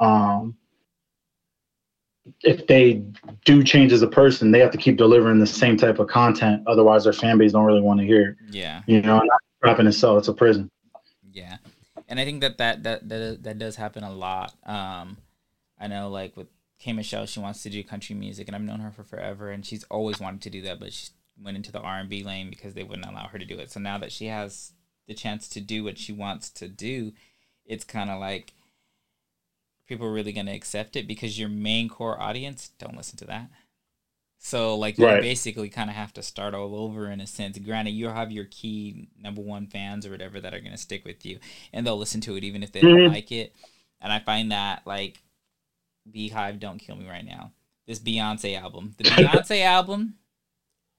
um 0.01 0.55
if 2.43 2.67
they 2.67 3.01
do 3.45 3.63
change 3.63 3.91
as 3.91 4.01
a 4.01 4.07
person, 4.07 4.51
they 4.51 4.59
have 4.59 4.71
to 4.71 4.77
keep 4.77 4.97
delivering 4.97 5.39
the 5.39 5.47
same 5.47 5.77
type 5.77 5.99
of 5.99 6.07
content. 6.07 6.61
Otherwise 6.67 7.03
their 7.05 7.13
fan 7.13 7.37
base 7.37 7.53
don't 7.53 7.65
really 7.65 7.81
want 7.81 7.99
to 7.99 8.05
hear 8.05 8.29
it. 8.31 8.35
yeah. 8.51 8.81
You 8.87 9.01
know, 9.01 9.19
and 9.19 9.29
that's 9.29 9.45
trap 9.63 9.79
in 9.79 9.87
itself. 9.87 10.19
It's 10.19 10.27
a 10.27 10.33
prison. 10.33 10.69
Yeah, 11.31 11.57
and 12.09 12.19
I 12.19 12.25
think 12.25 12.41
that 12.41 12.57
that 12.57 12.83
that 12.83 13.07
that, 13.07 13.43
that 13.43 13.59
does 13.59 13.75
happen 13.75 14.03
a 14.03 14.11
lot. 14.11 14.53
Um, 14.65 15.17
I 15.79 15.87
know, 15.87 16.09
like 16.09 16.35
with 16.35 16.47
K 16.79 16.91
Michelle, 16.91 17.27
she 17.27 17.39
wants 17.39 17.63
to 17.63 17.69
do 17.69 17.83
country 17.83 18.15
music, 18.15 18.47
and 18.47 18.55
I've 18.55 18.63
known 18.63 18.79
her 18.79 18.91
for 18.91 19.03
forever, 19.03 19.51
and 19.51 19.65
she's 19.65 19.85
always 19.85 20.19
wanted 20.19 20.41
to 20.41 20.49
do 20.49 20.61
that, 20.63 20.79
but 20.79 20.91
she 20.91 21.09
went 21.41 21.55
into 21.55 21.71
the 21.71 21.79
R 21.79 21.99
and 21.99 22.09
B 22.09 22.23
lane 22.23 22.49
because 22.49 22.73
they 22.73 22.83
wouldn't 22.83 23.07
allow 23.07 23.27
her 23.27 23.39
to 23.39 23.45
do 23.45 23.59
it. 23.59 23.71
So 23.71 23.79
now 23.79 23.97
that 23.99 24.11
she 24.11 24.25
has 24.25 24.73
the 25.07 25.13
chance 25.13 25.47
to 25.49 25.61
do 25.61 25.83
what 25.83 25.97
she 25.97 26.11
wants 26.11 26.49
to 26.51 26.67
do, 26.67 27.13
it's 27.65 27.83
kind 27.83 28.09
of 28.09 28.19
like 28.19 28.53
people 29.87 30.07
are 30.07 30.13
really 30.13 30.33
gonna 30.33 30.53
accept 30.53 30.95
it 30.95 31.07
because 31.07 31.39
your 31.39 31.49
main 31.49 31.89
core 31.89 32.19
audience 32.19 32.71
don't 32.79 32.97
listen 32.97 33.17
to 33.17 33.25
that. 33.25 33.49
So 34.41 34.75
like 34.77 34.97
you 34.97 35.05
Right. 35.05 35.21
basically 35.21 35.69
kind 35.69 35.89
of 35.89 35.95
have 35.97 36.13
to 36.13 36.23
start 36.23 36.53
all 36.53 36.73
over 36.75 37.11
in 37.11 37.19
a 37.19 37.27
sense. 37.27 37.57
Granted, 37.59 37.91
you 37.91 38.07
have 38.07 38.31
your 38.31 38.45
key 38.45 39.09
number 39.19 39.41
one 39.41 39.67
fans 39.67 40.05
or 40.05 40.11
whatever 40.11 40.39
that 40.39 40.53
are 40.53 40.61
gonna 40.61 40.77
stick 40.77 41.03
with 41.05 41.25
you, 41.25 41.39
and 41.73 41.85
they'll 41.85 41.97
listen 41.97 42.21
to 42.21 42.35
it 42.37 42.43
even 42.45 42.63
if 42.63 42.71
they 42.71 42.81
don't 42.81 43.03
Mhm. 43.03 43.07
like 43.09 43.31
it. 43.31 43.53
And 44.01 44.11
I 44.13 44.19
find 44.19 44.51
that 44.51 44.87
like 44.87 45.21
Beyhive, 46.09 46.59
don't 46.59 46.79
kill 46.79 46.95
me 46.95 47.07
right 47.07 47.25
now. 47.25 47.51
This 47.85 47.99
Beyonce 47.99 48.57
album, 48.59 48.95
the 48.97 49.03
Beyonce 49.09 49.61
album, 49.63 50.15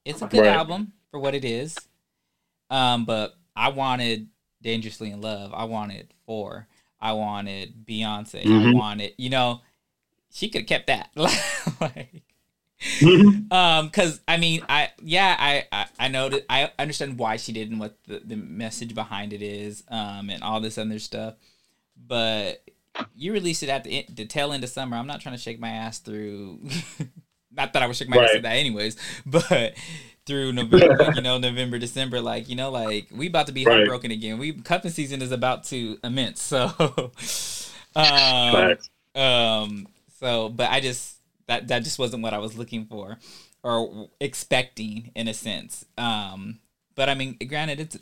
it's 0.05 0.21
a 0.21 0.27
good 0.27 0.41
Right. 0.41 0.49
album 0.49 0.93
for 1.09 1.19
what 1.19 1.35
it 1.35 1.43
is. 1.43 1.87
Um, 2.69 3.05
but 3.05 3.35
I 3.55 3.69
wanted 3.69 4.29
Dangerously 4.61 5.09
in 5.11 5.19
Love. 5.21 5.51
I 5.53 5.63
wanted 5.65 6.13
Four. 6.25 6.67
I 6.99 7.13
wanted 7.13 7.85
Beyonce. 7.85 8.45
I 8.45 8.45
Mhm. 8.45 8.73
wanted, 8.73 9.13
you 9.17 9.29
know, 9.29 9.61
she 10.31 10.47
could 10.49 10.61
have 10.61 10.67
kept 10.67 10.87
that. 10.87 11.09
like, 11.81 12.23
Mhm. 12.99 13.51
um, 13.53 13.85
because 13.87 14.19
I 14.27 14.37
mean, 14.37 14.63
I 14.69 14.89
yeah, 15.03 15.35
I 15.39 15.65
I, 15.71 15.85
I 15.99 16.07
know 16.07 16.29
that 16.29 16.45
I 16.49 16.71
understand 16.79 17.17
why 17.19 17.37
she 17.37 17.51
did 17.51 17.69
and 17.69 17.79
what 17.79 17.97
the, 18.07 18.21
the 18.23 18.35
message 18.35 18.95
behind 18.95 19.33
it 19.33 19.41
is, 19.41 19.83
um, 19.89 20.29
and 20.29 20.41
all 20.43 20.59
this 20.61 20.77
other 20.77 20.99
stuff. 20.99 21.35
But 21.95 22.63
you 23.15 23.31
released 23.33 23.63
it 23.63 23.69
at 23.69 23.83
the, 23.83 24.05
the 24.09 24.25
tail 24.25 24.51
end 24.51 24.63
of 24.63 24.69
summer. 24.69 24.97
I'm 24.97 25.07
not 25.07 25.21
trying 25.21 25.35
to 25.35 25.41
shake 25.41 25.59
my 25.59 25.69
ass 25.69 25.99
through. 25.99 26.59
not 27.51 27.73
that 27.73 27.83
I 27.83 27.87
would 27.87 27.95
shake 27.95 28.09
my 28.09 28.17
ass 28.17 28.35
at 28.35 28.41
that 28.43 28.55
anyways, 28.55 28.95
but 29.25 29.73
through 30.25 30.53
November, 30.53 31.11
you 31.13 31.21
know, 31.21 31.37
November, 31.37 31.77
December, 31.79 32.21
like 32.21 32.49
you 32.49 32.55
know, 32.55 32.71
like 32.71 33.07
we 33.13 33.27
about 33.27 33.47
to 33.47 33.53
be 33.53 33.65
Right. 33.65 33.75
heartbroken 33.77 34.11
again. 34.11 34.37
We 34.39 34.53
cupping 34.53 34.91
season 34.91 35.21
is 35.21 35.31
about 35.31 35.65
to 35.65 35.97
immense, 36.03 36.41
so. 36.41 36.71
um, 37.95 38.51
Facts. 38.53 38.89
um. 39.15 39.87
So, 40.19 40.49
but 40.49 40.69
I 40.69 40.79
just 40.81 41.15
that 41.51 41.67
that 41.67 41.83
just 41.83 41.99
wasn't 41.99 42.23
what 42.23 42.33
I 42.33 42.37
was 42.37 42.57
looking 42.57 42.85
for 42.85 43.17
or 43.61 44.09
expecting 44.21 45.11
in 45.15 45.27
a 45.27 45.33
sense. 45.33 45.85
Um. 45.97 46.59
But 46.95 47.09
I 47.09 47.13
mean, 47.15 47.37
granted, 47.47 47.79
it's 47.79 47.97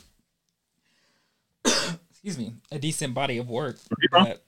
excuse 2.12 2.38
me, 2.38 2.54
a 2.72 2.80
decent 2.80 3.14
body 3.14 3.38
of 3.38 3.50
work. 3.50 3.78
But, 4.12 4.44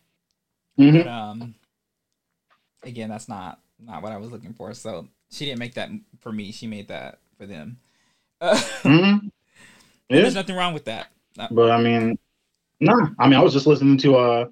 Mhm. 0.79 1.03
but 1.03 1.07
um, 1.07 1.55
again, 2.83 3.09
that's 3.09 3.27
not 3.29 3.59
not 3.79 4.03
what 4.03 4.11
I 4.11 4.17
was 4.17 4.31
looking 4.31 4.53
for. 4.53 4.73
So 4.73 5.07
she 5.31 5.45
didn't 5.45 5.59
make 5.59 5.73
that 5.75 5.89
for 6.19 6.31
me. 6.31 6.51
She 6.51 6.67
made 6.67 6.87
that 6.89 7.19
for 7.37 7.45
them. 7.45 7.79
Uh, 8.41 8.55
Mhm. 8.81 9.31
Yeah. 10.09 10.21
There's 10.21 10.33
nothing 10.35 10.55
wrong 10.55 10.73
with 10.73 10.85
that. 10.85 11.07
Uh, 11.37 11.47
But 11.51 11.69
I 11.69 11.79
mean, 11.81 12.17
nah. 12.79 13.09
I 13.19 13.27
mean, 13.27 13.37
I 13.39 13.43
was 13.43 13.53
just 13.53 13.67
listening 13.67 13.97
to 13.99 14.15
uh, 14.17 14.45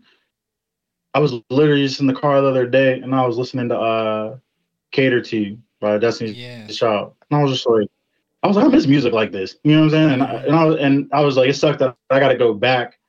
I 1.14 1.20
was 1.20 1.34
literally 1.50 1.88
just 1.88 2.00
in 2.00 2.08
the 2.08 2.14
car 2.14 2.42
the 2.42 2.48
other 2.48 2.68
day, 2.68 3.00
and 3.00 3.16
I 3.16 3.26
was 3.26 3.38
listening 3.38 3.70
to 3.70 3.78
uh, 3.78 4.38
"Cater 4.92 5.22
to 5.22 5.38
You" 5.38 5.58
by 5.80 5.98
Destiny's 5.98 6.38
yeah. 6.38 6.68
Child, 6.68 7.16
and 7.30 7.40
I 7.40 7.44
was 7.44 7.54
just 7.54 7.68
like, 7.68 7.88
I 8.44 8.48
was 8.48 8.56
like, 8.56 8.66
I 8.66 8.70
miss 8.70 8.88
music 8.88 9.14
like 9.14 9.32
this. 9.32 9.56
You 9.64 9.74
know 9.74 9.80
what 9.80 9.86
I'm 9.86 9.92
saying? 9.92 10.12
And 10.14 10.24
I, 10.24 10.34
and 10.44 10.56
I 10.56 10.66
was, 10.66 10.78
and 10.80 11.10
I 11.12 11.22
was 11.22 11.38
like, 11.38 11.50
it 11.50 11.56
sucked 11.56 11.80
that 11.80 11.96
I 12.10 12.20
got 12.20 12.30
to 12.30 12.38
go 12.38 12.54
back. 12.54 13.00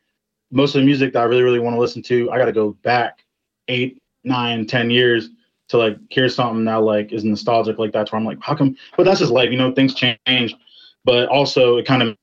Most 0.50 0.74
of 0.74 0.80
the 0.80 0.86
music 0.86 1.12
that 1.12 1.20
I 1.20 1.24
really, 1.24 1.42
really 1.42 1.60
want 1.60 1.74
to 1.76 1.80
listen 1.80 2.02
to, 2.02 2.30
I 2.30 2.38
got 2.38 2.46
to 2.46 2.52
go 2.52 2.72
back 2.82 3.24
eight, 3.68 4.02
nine, 4.24 4.66
ten 4.66 4.90
years 4.90 5.30
to 5.68 5.78
like 5.78 5.96
hear 6.08 6.28
something 6.28 6.64
that 6.64 6.76
like 6.76 7.12
is 7.12 7.22
nostalgic 7.22 7.78
like 7.78 7.92
that. 7.92 8.10
Where 8.10 8.18
I'm 8.18 8.26
like, 8.26 8.38
how 8.40 8.56
come? 8.56 8.76
But 8.96 9.04
that's 9.04 9.20
just 9.20 9.30
life, 9.30 9.50
you 9.50 9.58
know. 9.58 9.72
Things 9.72 9.94
change, 9.94 10.56
but 11.04 11.28
also 11.28 11.76
it 11.76 11.86
kind 11.86 12.02
of 12.02 12.16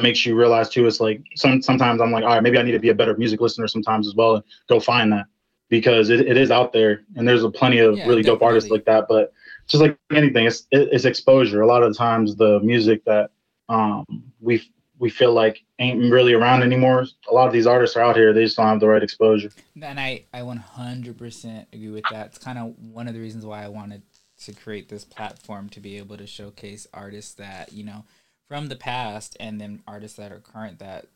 makes 0.00 0.24
you 0.24 0.34
realize 0.34 0.68
too. 0.68 0.86
It's 0.86 1.00
like 1.00 1.22
some 1.34 1.62
sometimes 1.62 2.00
I'm 2.00 2.12
like, 2.12 2.24
all 2.24 2.30
right, 2.30 2.42
maybe 2.42 2.58
I 2.58 2.62
need 2.62 2.72
to 2.72 2.78
be 2.78 2.88
a 2.88 2.94
better 2.94 3.16
music 3.16 3.40
listener 3.40 3.68
sometimes 3.68 4.06
as 4.06 4.14
well, 4.14 4.36
and 4.36 4.44
go 4.68 4.80
find 4.80 5.12
that 5.12 5.26
because 5.68 6.10
it, 6.10 6.20
it 6.20 6.36
is 6.36 6.50
out 6.50 6.72
there, 6.72 7.02
and 7.16 7.26
there's 7.26 7.44
a 7.44 7.50
plenty 7.50 7.78
of 7.78 7.96
Yeah, 7.96 8.06
really 8.06 8.22
dope 8.22 8.42
artists 8.42 8.70
like 8.70 8.84
that. 8.86 9.06
But 9.08 9.32
just 9.66 9.82
like 9.82 9.98
anything, 10.10 10.46
it's 10.46 10.66
it, 10.70 10.88
it's 10.92 11.04
exposure. 11.04 11.60
A 11.60 11.66
lot 11.66 11.82
of 11.82 11.92
the 11.92 11.98
times, 11.98 12.36
the 12.36 12.60
music 12.60 13.04
that 13.04 13.30
um, 13.68 14.04
we 14.40 14.62
we 14.98 15.10
feel 15.10 15.32
like 15.32 15.62
ain't 15.78 16.12
really 16.12 16.32
around 16.32 16.62
anymore. 16.62 17.04
A 17.28 17.34
lot 17.34 17.46
of 17.46 17.52
these 17.52 17.66
artists 17.66 17.96
are 17.96 18.02
out 18.02 18.16
here; 18.16 18.32
they 18.32 18.44
just 18.44 18.56
don't 18.56 18.66
have 18.66 18.80
the 18.80 18.88
right 18.88 19.02
exposure. 19.02 19.50
And 19.80 19.98
I, 19.98 20.24
I 20.32 20.40
100% 20.40 21.66
agree 21.72 21.88
with 21.88 22.08
that. 22.08 22.26
It's 22.26 22.38
kind 22.38 22.58
of 22.58 22.78
one 22.78 23.08
of 23.08 23.14
the 23.14 23.20
reasons 23.20 23.44
why 23.44 23.64
I 23.64 23.68
wanted 23.68 24.02
to 24.44 24.52
create 24.52 24.88
this 24.88 25.04
platform 25.04 25.68
to 25.70 25.80
be 25.80 25.98
able 25.98 26.16
to 26.16 26.26
showcase 26.26 26.86
artists 26.92 27.34
that, 27.34 27.72
you 27.72 27.84
know, 27.84 28.04
from 28.52 28.66
the 28.66 28.76
past 28.76 29.34
and 29.40 29.58
then 29.58 29.82
artists 29.88 30.18
that 30.18 30.30
are 30.30 30.38
current 30.38 30.78
that, 30.78 31.06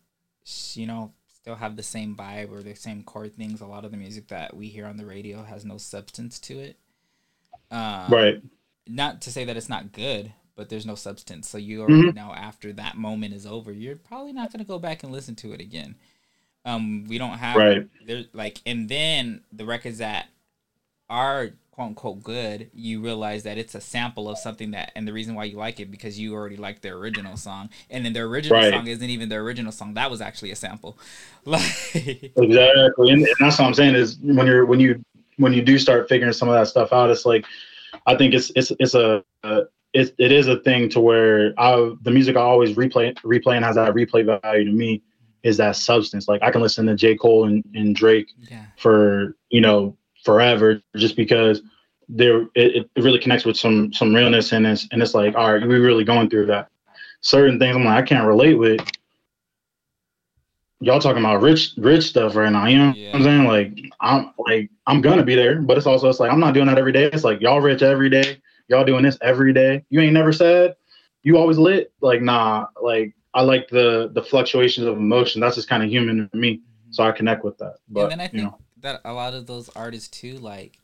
you 0.72 0.86
know, 0.86 1.12
still 1.34 1.56
have 1.56 1.76
the 1.76 1.82
same 1.82 2.16
vibe 2.16 2.50
or 2.50 2.62
the 2.62 2.74
same 2.74 3.02
core 3.02 3.28
things. 3.28 3.60
A 3.60 3.66
lot 3.66 3.84
of 3.84 3.90
the 3.90 3.98
music 3.98 4.28
that 4.28 4.56
we 4.56 4.68
hear 4.68 4.86
on 4.86 4.96
the 4.96 5.04
radio 5.04 5.42
has 5.42 5.62
no 5.62 5.76
substance 5.76 6.38
to 6.40 6.58
it. 6.58 6.76
Um, 7.70 8.10
right. 8.10 8.42
Not 8.86 9.20
to 9.22 9.30
say 9.30 9.44
that 9.44 9.54
it's 9.54 9.68
not 9.68 9.92
good, 9.92 10.32
but 10.54 10.70
there's 10.70 10.86
no 10.86 10.94
substance. 10.94 11.46
So 11.46 11.58
you 11.58 11.82
already 11.82 12.10
Mhm. 12.12 12.14
know 12.14 12.32
after 12.32 12.72
that 12.72 12.96
moment 12.96 13.34
is 13.34 13.44
over, 13.44 13.70
you're 13.70 13.96
probably 13.96 14.32
not 14.32 14.50
going 14.50 14.64
to 14.64 14.66
go 14.66 14.78
back 14.78 15.02
and 15.02 15.12
listen 15.12 15.34
to 15.36 15.52
it 15.52 15.60
again. 15.60 15.94
Um, 16.64 17.04
we 17.06 17.18
don't 17.18 17.36
have 17.36 17.56
Right. 17.56 17.88
there 18.06 18.24
like 18.32 18.62
and 18.64 18.88
then 18.88 19.44
the 19.52 19.66
records 19.66 19.98
that 19.98 20.28
are 21.08 21.50
quote 21.76 21.88
unquote 21.88 22.22
good 22.22 22.70
you 22.72 23.02
realize 23.02 23.42
that 23.42 23.58
it's 23.58 23.74
a 23.74 23.80
sample 23.80 24.30
of 24.30 24.38
something 24.38 24.70
that 24.70 24.90
and 24.96 25.06
the 25.06 25.12
reason 25.12 25.34
why 25.34 25.44
you 25.44 25.58
like 25.58 25.78
it 25.78 25.90
because 25.90 26.18
you 26.18 26.32
already 26.34 26.56
like 26.56 26.80
the 26.80 26.88
original 26.88 27.36
song. 27.36 27.68
And 27.90 28.04
then 28.04 28.14
the 28.14 28.20
original 28.20 28.58
Right. 28.58 28.72
song 28.72 28.86
isn't 28.86 29.10
even 29.10 29.28
the 29.28 29.36
original 29.36 29.72
song. 29.72 29.94
That 29.94 30.10
was 30.10 30.20
actually 30.20 30.50
a 30.50 30.56
sample. 30.56 30.98
Like 31.44 31.62
Exactly, 31.94 33.10
and, 33.12 33.26
that's 33.38 33.58
what 33.58 33.66
I'm 33.66 33.74
saying 33.74 33.94
is 33.94 34.18
when 34.22 34.46
you're 34.46 34.66
when 34.66 34.80
you 34.80 35.04
when 35.36 35.52
you 35.52 35.62
do 35.62 35.78
start 35.78 36.08
figuring 36.08 36.32
some 36.32 36.48
of 36.48 36.54
that 36.54 36.66
stuff 36.66 36.92
out, 36.92 37.10
it's 37.10 37.26
like 37.26 37.44
I 38.06 38.16
think 38.16 38.34
it's 38.34 38.50
it's 38.56 38.72
it's 38.80 38.94
a 38.94 39.22
uh, 39.44 39.62
it, 39.92 40.14
it 40.18 40.32
is 40.32 40.48
a 40.48 40.58
thing 40.60 40.88
to 40.90 41.00
where 41.00 41.54
I 41.58 41.92
the 42.02 42.10
music 42.10 42.36
I 42.36 42.40
always 42.40 42.74
replay 42.74 43.14
replay 43.18 43.56
and 43.56 43.64
has 43.64 43.76
that 43.76 43.94
replay 43.94 44.24
value 44.42 44.64
to 44.64 44.72
me 44.72 45.02
is 45.42 45.58
that 45.58 45.76
substance. 45.76 46.26
Like 46.26 46.42
I 46.42 46.50
can 46.50 46.60
listen 46.60 46.86
to 46.86 46.94
J. 46.96 47.16
Cole 47.16 47.46
and, 47.46 47.62
and 47.74 47.94
Drake 47.94 48.28
yeah. 48.50 48.64
for 48.76 49.36
you 49.50 49.60
know 49.60 49.96
forever 50.26 50.82
just 50.96 51.16
because 51.16 51.62
there 52.08 52.42
it, 52.54 52.88
it 52.94 53.02
really 53.02 53.18
connects 53.18 53.46
with 53.46 53.56
some 53.56 53.92
some 53.92 54.14
realness 54.14 54.52
and 54.52 54.66
it's 54.66 54.86
and 54.92 55.00
it's 55.00 55.14
like 55.14 55.34
all 55.34 55.52
right 55.52 55.66
we're 55.66 55.80
really 55.80 56.04
going 56.04 56.28
through 56.28 56.46
that. 56.46 56.68
Certain 57.22 57.58
things 57.58 57.74
I'm 57.74 57.84
like 57.84 58.04
I 58.04 58.06
can't 58.06 58.26
relate 58.26 58.54
with. 58.54 58.80
Y'all 60.80 61.00
talking 61.00 61.22
about 61.22 61.40
rich 61.40 61.72
rich 61.78 62.04
stuff 62.04 62.36
right 62.36 62.52
now 62.52 62.66
you 62.66 62.78
know 62.78 62.88
what 62.88 63.14
I'm 63.14 63.22
saying? 63.22 63.44
Like 63.44 63.78
I'm 64.00 64.32
like 64.38 64.70
I'm 64.86 65.00
gonna 65.00 65.24
be 65.24 65.34
there 65.34 65.62
but 65.62 65.78
it's 65.78 65.86
also 65.86 66.08
it's 66.08 66.20
like 66.20 66.30
I'm 66.30 66.40
not 66.40 66.54
doing 66.54 66.66
that 66.66 66.78
every 66.78 66.92
day. 66.92 67.04
It's 67.04 67.24
like 67.24 67.40
y'all 67.40 67.60
rich 67.60 67.82
every 67.82 68.10
day. 68.10 68.42
Y'all 68.68 68.84
doing 68.84 69.04
this 69.04 69.16
every 69.22 69.52
day. 69.52 69.84
You 69.88 70.00
ain't 70.00 70.12
never 70.12 70.32
sad. 70.32 70.76
You 71.22 71.38
always 71.38 71.56
lit. 71.56 71.92
Like 72.00 72.20
nah 72.20 72.66
like 72.82 73.14
I 73.32 73.42
like 73.42 73.68
the 73.68 74.10
the 74.12 74.22
fluctuations 74.22 74.86
of 74.86 74.96
emotion. 74.96 75.40
That's 75.40 75.56
just 75.56 75.68
kind 75.68 75.82
of 75.82 75.88
human 75.88 76.28
to 76.28 76.36
me. 76.36 76.56
Mm-hmm. 76.56 76.92
So 76.92 77.04
I 77.04 77.12
connect 77.12 77.44
with 77.44 77.58
that. 77.58 77.76
But 77.88 78.12
and 78.12 78.20
then 78.20 78.20
I 78.20 78.30
you 78.32 78.42
know 78.42 78.58
that 78.86 79.00
a 79.04 79.12
lot 79.12 79.34
of 79.34 79.46
those 79.46 79.68
artists 79.70 80.08
too, 80.08 80.38
like, 80.38 80.78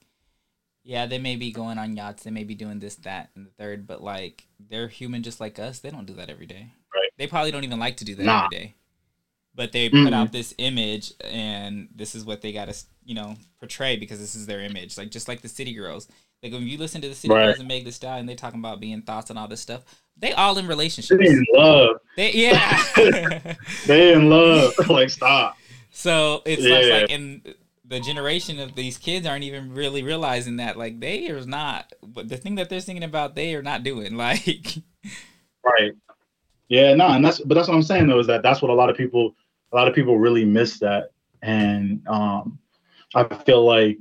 yeah, 0.84 1.06
they 1.06 1.18
may 1.18 1.36
be 1.36 1.52
going 1.52 1.78
on 1.78 1.96
yachts, 1.96 2.24
they 2.24 2.30
may 2.30 2.44
be 2.44 2.54
doing 2.54 2.80
this, 2.80 2.96
that, 2.96 3.30
and 3.36 3.46
the 3.46 3.50
third, 3.50 3.86
but 3.86 4.02
like, 4.02 4.44
they're 4.58 4.88
human 4.88 5.22
just 5.22 5.40
like 5.40 5.58
us. 5.58 5.78
They 5.78 5.90
don't 5.90 6.06
do 6.06 6.14
that 6.14 6.28
every 6.30 6.46
day. 6.46 6.72
Right. 6.94 7.10
They 7.16 7.26
probably 7.26 7.50
don't 7.52 7.64
even 7.64 7.78
like 7.78 7.96
to 7.98 8.04
do 8.04 8.14
that 8.16 8.24
Nah. 8.24 8.44
every 8.46 8.56
day. 8.56 8.74
But 9.54 9.72
they 9.72 9.90
put 9.90 9.98
Mm-mm. 9.98 10.14
out 10.14 10.32
this 10.32 10.54
image, 10.58 11.12
and 11.22 11.88
this 11.94 12.14
is 12.14 12.24
what 12.24 12.40
they 12.40 12.52
got 12.52 12.68
to, 12.68 12.84
you 13.04 13.14
know, 13.14 13.36
portray 13.58 13.96
because 13.96 14.18
this 14.18 14.34
is 14.34 14.46
their 14.46 14.60
image. 14.60 14.96
Like 14.96 15.10
just 15.10 15.28
like 15.28 15.42
the 15.42 15.48
City 15.48 15.74
Girls. 15.74 16.08
Like 16.42 16.52
when 16.52 16.66
you 16.66 16.78
listen 16.78 17.02
to 17.02 17.08
the 17.08 17.14
City 17.14 17.34
Right. 17.34 17.44
Girls 17.44 17.58
and 17.58 17.68
Meg 17.68 17.90
style, 17.92 18.18
and 18.18 18.28
they 18.28 18.34
talking 18.34 18.60
about 18.60 18.80
being 18.80 19.02
thoughts 19.02 19.28
and 19.30 19.38
all 19.38 19.48
this 19.48 19.60
stuff. 19.60 19.82
They 20.16 20.32
all 20.32 20.56
in 20.58 20.66
relationships. 20.66 21.18
they 21.20 21.26
in 21.28 21.46
love 21.54 21.96
They 22.16 22.32
yeah. 22.32 22.82
they 23.86 24.12
in 24.14 24.28
love 24.30 24.72
like 24.88 25.10
stop 25.10 25.56
So 25.90 26.42
it's 26.44 26.62
Yeah. 26.62 26.78
like, 27.00 27.10
and 27.10 27.54
the 27.92 28.00
generation 28.00 28.58
of 28.58 28.74
these 28.74 28.96
kids 28.96 29.26
aren't 29.26 29.44
even 29.44 29.74
really 29.74 30.02
realizing 30.02 30.56
that, 30.56 30.78
like, 30.78 30.98
they 30.98 31.28
are 31.28 31.44
not, 31.44 31.92
but 32.02 32.28
the 32.28 32.38
thing 32.38 32.54
that 32.54 32.70
they're 32.70 32.80
thinking 32.80 33.04
about, 33.04 33.34
they 33.34 33.54
are 33.54 33.62
not 33.62 33.82
doing. 33.82 34.16
Like, 34.22 34.78
Right. 35.64 35.92
Yeah, 36.68 36.94
no, 36.94 37.08
and 37.08 37.24
that's 37.24 37.38
but 37.40 37.54
that's 37.54 37.68
what 37.68 37.74
I'm 37.74 37.82
saying 37.82 38.06
though 38.06 38.18
is 38.18 38.26
that 38.28 38.42
that's 38.42 38.62
what 38.62 38.70
a 38.70 38.74
lot 38.74 38.88
of 38.88 38.96
people 38.96 39.34
a 39.72 39.76
lot 39.76 39.88
of 39.88 39.94
people 39.94 40.18
really 40.18 40.44
miss 40.44 40.78
that, 40.78 41.10
and 41.42 42.02
um, 42.08 42.58
I 43.14 43.24
feel 43.24 43.64
like 43.64 43.98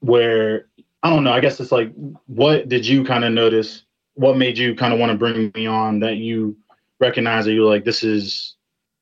where 0.00 0.66
I 1.02 1.08
don't 1.08 1.24
know. 1.24 1.32
I 1.32 1.40
guess 1.40 1.58
it's 1.58 1.72
like, 1.72 1.92
what 2.26 2.68
did 2.68 2.86
you 2.86 3.02
kind 3.02 3.24
of 3.24 3.32
notice? 3.32 3.84
What 4.14 4.36
made 4.36 4.58
you 4.58 4.74
kind 4.74 4.92
of 4.92 5.00
want 5.00 5.10
to 5.10 5.18
bring 5.18 5.50
me 5.54 5.66
on 5.66 6.00
that 6.00 6.16
you 6.16 6.56
recognize 7.00 7.46
that 7.46 7.54
you're 7.54 7.68
like 7.68 7.84
this 7.84 8.02
is 8.02 8.56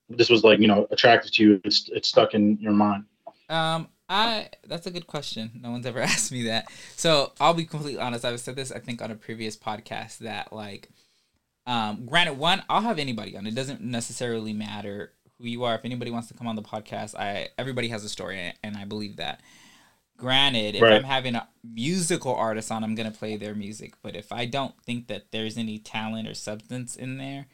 this 0.09 0.31
was 0.31 0.44
like 0.44 0.61
you 0.61 0.68
know 0.68 0.87
attractive 0.90 1.33
to 1.33 1.42
you. 1.42 1.61
It's 1.64 1.90
it's 1.92 2.09
stuck 2.09 2.35
in 2.35 2.59
your 2.61 2.72
mind. 2.72 3.05
um, 3.48 3.88
I, 4.08 4.48
that's 4.66 4.86
a 4.86 4.90
good 4.90 5.06
question. 5.06 5.50
No 5.62 5.70
one's 5.70 5.86
ever 5.86 6.00
asked 6.02 6.32
me 6.32 6.44
that. 6.44 6.66
So 6.96 7.32
I'll 7.40 7.54
be 7.54 7.64
completely 7.64 8.00
honest. 8.00 8.24
I've 8.24 8.40
said 8.40 8.56
this, 8.56 8.70
I 8.72 8.78
think, 8.78 9.00
on 9.02 9.10
a 9.10 9.14
previous 9.14 9.56
podcast 9.56 10.18
that, 10.18 10.52
like, 10.52 10.88
um, 11.66 12.04
granted, 12.06 12.34
one, 12.38 12.62
I'll 12.68 12.82
have 12.82 12.98
anybody 12.98 13.36
on. 13.36 13.46
It 13.46 13.54
doesn't 13.54 13.80
necessarily 13.80 14.52
matter 14.52 15.12
who 15.38 15.46
you 15.46 15.64
are. 15.64 15.74
If 15.74 15.84
anybody 15.84 16.10
wants 16.10 16.28
to 16.28 16.34
come 16.34 16.46
on 16.46 16.56
the 16.56 16.62
podcast, 16.62 17.14
I, 17.14 17.48
everybody 17.58 17.88
has 17.88 18.04
a 18.04 18.08
story, 18.08 18.52
and 18.62 18.76
I 18.76 18.84
believe 18.84 19.16
that. 19.16 19.40
Granted, 20.16 20.76
if 20.76 20.82
Right. 20.82 20.92
I'm 20.92 21.02
having 21.04 21.34
a 21.34 21.48
musical 21.64 22.34
artist 22.34 22.70
on, 22.70 22.84
I'm 22.84 22.94
gonna 22.94 23.10
play 23.10 23.36
their 23.36 23.54
music. 23.54 23.94
But 24.00 24.14
if 24.14 24.30
I 24.30 24.44
don't 24.46 24.74
think 24.84 25.08
that 25.08 25.32
there's 25.32 25.56
any 25.58 25.78
talent 25.78 26.28
or 26.28 26.34
substance 26.34 26.94
in 26.94 27.16
there, 27.18 27.46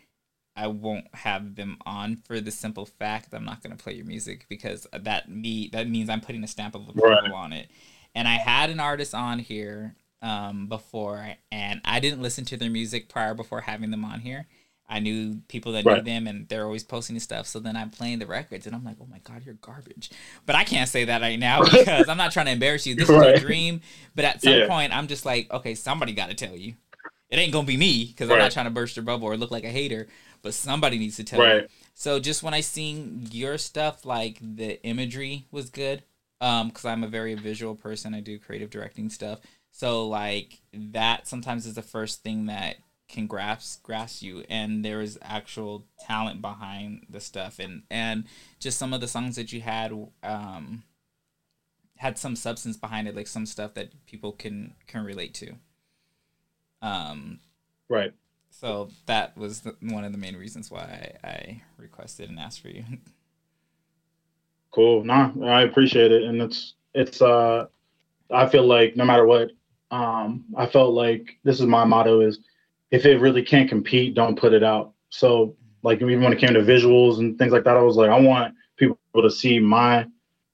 I 0.61 0.67
won't 0.67 1.07
have 1.15 1.55
them 1.57 1.79
on 1.87 2.17
for 2.17 2.41
the 2.41 2.51
simple 2.51 2.87
fact 2.87 3.31
that 3.31 3.39
I'm 3.39 3.45
not 3.45 3.63
gonna 3.63 3.77
play 3.77 3.95
your 3.95 4.05
music 4.07 4.47
because 4.49 4.87
that 4.93 5.29
me 5.31 5.69
that 5.73 5.89
means 5.89 6.11
I'm 6.11 6.21
putting 6.21 6.45
a 6.45 6.49
stamp 6.49 6.75
of 6.75 6.83
approval 6.89 7.03
Right. 7.05 7.33
on 7.33 7.53
it. 7.53 7.71
And 8.15 8.29
I 8.29 8.35
had 8.35 8.71
an 8.71 8.81
artist 8.81 9.15
on 9.15 9.39
here 9.39 9.95
um, 10.23 10.67
before, 10.67 11.35
and 11.51 11.81
I 11.85 12.01
didn't 12.01 12.21
listen 12.23 12.45
to 12.47 12.57
their 12.57 12.71
music 12.71 13.09
prior 13.09 13.33
before 13.35 13.63
having 13.63 13.91
them 13.91 14.05
on 14.05 14.21
here. 14.21 14.47
I 14.89 14.99
knew 14.99 15.41
people 15.49 15.73
that 15.73 15.85
knew 15.87 16.01
them, 16.03 16.27
and 16.27 16.49
they're 16.49 16.65
always 16.65 16.83
posting 16.83 17.19
stuff. 17.21 17.47
So 17.47 17.61
then 17.61 17.77
I'm 17.77 17.91
playing 17.91 18.19
the 18.19 18.27
records, 18.27 18.67
and 18.67 18.75
I'm 18.75 18.85
like, 18.85 18.97
"Oh 19.01 19.07
my 19.09 19.21
god, 19.21 19.43
you're 19.47 19.55
garbage!" 19.55 20.11
But 20.47 20.57
I 20.57 20.65
can't 20.65 20.89
say 20.89 21.05
that 21.05 21.23
right 21.23 21.39
now 21.39 21.63
because 21.71 22.09
I'm 22.09 22.19
not 22.19 22.33
trying 22.33 22.47
to 22.47 22.53
embarrass 22.53 22.87
you. 22.87 22.97
This 22.97 23.09
is 23.09 23.25
a 23.25 23.33
dream. 23.33 23.81
But 24.17 24.25
at 24.27 24.43
some 24.43 24.59
Yeah. 24.59 24.67
point, 24.67 24.93
I'm 24.95 25.07
just 25.07 25.25
like, 25.25 25.51
okay, 25.53 25.75
somebody 25.77 26.13
got 26.13 26.29
to 26.29 26.35
tell 26.35 26.57
you. 26.57 26.75
It 27.31 27.39
ain't 27.39 27.53
gonna 27.53 27.67
be 27.67 27.77
me 27.77 28.07
because 28.07 28.29
I'm 28.29 28.39
not 28.39 28.51
trying 28.51 28.67
to 28.67 28.71
burst 28.73 28.97
your 28.97 29.05
bubble 29.05 29.29
or 29.29 29.37
look 29.37 29.53
like 29.53 29.63
a 29.65 29.69
hater. 29.71 30.09
But 30.43 30.55
somebody 30.55 30.99
needs 30.99 31.17
to 31.17 31.25
tell 31.25 31.41
you. 31.41 31.47
Right. 31.47 31.71
So 31.95 32.19
just 32.19 32.43
when 32.43 32.55
I 32.55 32.61
seen 32.61 33.29
your 33.31 33.59
stuff, 33.59 34.05
like 34.05 34.39
the 34.41 34.83
imagery 34.85 35.47
was 35.51 35.71
good, 35.71 36.03
um, 36.41 36.69
because 36.69 36.85
I'm 36.85 37.05
a 37.05 37.09
very 37.09 37.35
visual 37.35 37.75
person. 37.75 38.15
I 38.15 38.21
do 38.21 38.39
creative 38.39 38.71
directing 38.71 39.11
stuff. 39.11 39.41
So 39.71 40.07
like 40.07 40.61
that 40.73 41.29
sometimes 41.29 41.67
is 41.67 41.75
the 41.75 41.83
first 41.83 42.23
thing 42.23 42.47
that 42.47 42.77
can 43.09 43.27
grasp 43.27 43.83
grasp 43.83 44.23
you, 44.23 44.45
and 44.49 44.85
there 44.85 45.01
is 45.01 45.19
actual 45.21 45.87
talent 45.99 46.41
behind 46.41 47.07
the 47.11 47.21
stuff, 47.21 47.59
and 47.59 47.83
and 47.91 48.25
just 48.59 48.79
some 48.79 48.95
of 48.95 49.01
the 49.01 49.09
songs 49.09 49.37
that 49.37 49.53
you 49.53 49.61
had, 49.61 49.93
um, 50.23 50.85
had 51.97 52.19
some 52.19 52.37
substance 52.37 52.77
behind 52.77 53.09
it, 53.09 53.17
like 53.17 53.27
some 53.27 53.47
stuff 53.47 53.75
that 53.75 54.07
people 54.07 54.33
can 54.33 54.75
can 54.87 55.05
relate 55.05 55.35
to. 55.35 55.55
Um, 56.83 57.41
Right. 57.89 58.13
So 58.61 58.91
that 59.07 59.35
was 59.39 59.63
the, 59.63 59.75
one 59.81 60.05
of 60.05 60.13
the 60.13 60.19
main 60.19 60.37
reasons 60.37 60.71
why 60.71 61.15
I, 61.25 61.27
I 61.27 61.63
requested 61.79 62.29
and 62.29 62.39
asked 62.39 62.61
for 62.61 62.69
you. 62.69 62.85
Cool. 64.71 65.03
Nah, 65.03 65.33
I 65.43 65.63
appreciate 65.63 66.13
it, 66.13 66.25
and 66.25 66.43
it's 66.43 66.75
it's. 66.95 67.23
uh 67.23 67.67
I 68.31 68.47
feel 68.47 68.65
like 68.67 68.97
no 68.97 69.05
matter 69.05 69.27
what, 69.27 69.51
um, 69.91 70.45
I 70.57 70.67
felt 70.67 70.93
like 70.93 71.39
this 71.43 71.59
is 71.59 71.67
my 71.67 71.85
motto: 71.85 72.21
is 72.21 72.41
if 72.91 73.07
it 73.07 73.19
really 73.19 73.43
can't 73.43 73.69
compete, 73.69 74.15
don't 74.15 74.39
put 74.39 74.53
it 74.53 74.63
out. 74.63 74.93
So 75.09 75.57
like 75.83 76.03
even 76.03 76.21
when 76.21 76.33
it 76.35 76.39
came 76.39 76.53
to 76.53 76.61
visuals 76.61 77.19
and 77.19 77.39
things 77.39 77.53
like 77.53 77.65
that, 77.65 77.79
I 77.79 77.83
was 77.83 77.97
like, 77.97 78.11
I 78.11 78.21
want 78.21 78.55
people 78.77 78.99
to 79.17 79.31
see 79.31 79.59
my 79.59 80.07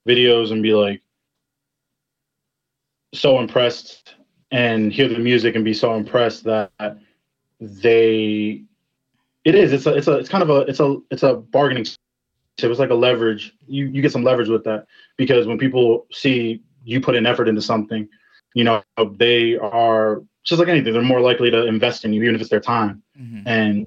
videos 0.09 0.53
and 0.53 0.63
be 0.63 0.75
like 0.75 1.03
so 3.13 3.41
impressed 3.41 4.15
and 4.53 4.93
hear 4.93 5.09
the 5.09 5.19
music 5.19 5.57
and 5.57 5.65
be 5.65 5.75
so 5.75 5.97
impressed 5.97 6.45
that 6.45 6.71
they 7.61 8.63
it 9.45 9.55
is 9.55 9.73
it's 9.73 9.87
a 9.87 9.95
it's 9.95 10.09
a 10.09 10.19
it's 10.19 10.29
kind 10.29 10.43
of 10.43 10.51
a 10.51 10.61
it's 10.63 10.81
a 10.81 10.97
it's 11.11 11.23
a 11.23 11.35
bargaining 11.35 11.85
chip. 11.85 11.99
It's 12.71 12.81
like 12.81 12.91
a 12.91 12.95
leverage. 12.95 13.55
You 13.67 13.87
you 13.87 14.03
get 14.03 14.13
some 14.13 14.25
leverage 14.25 14.49
with 14.49 14.65
that 14.65 14.87
because 15.17 15.47
when 15.47 15.59
people 15.59 16.07
see 16.13 16.63
you 16.85 17.01
put 17.01 17.17
an 17.17 17.27
effort 17.27 17.49
into 17.49 17.63
something 17.63 18.09
you 18.55 18.65
know 18.65 18.83
they 19.19 19.57
are 19.57 20.23
just 20.43 20.59
like 20.59 20.69
anything 20.69 20.93
they're 20.93 21.03
more 21.03 21.21
likely 21.21 21.51
to 21.51 21.67
invest 21.67 22.05
in 22.05 22.13
you 22.13 22.23
even 22.23 22.35
if 22.35 22.41
it's 22.41 22.51
their 22.51 22.61
time. 22.61 23.03
Mm-hmm. 23.21 23.47
and 23.47 23.87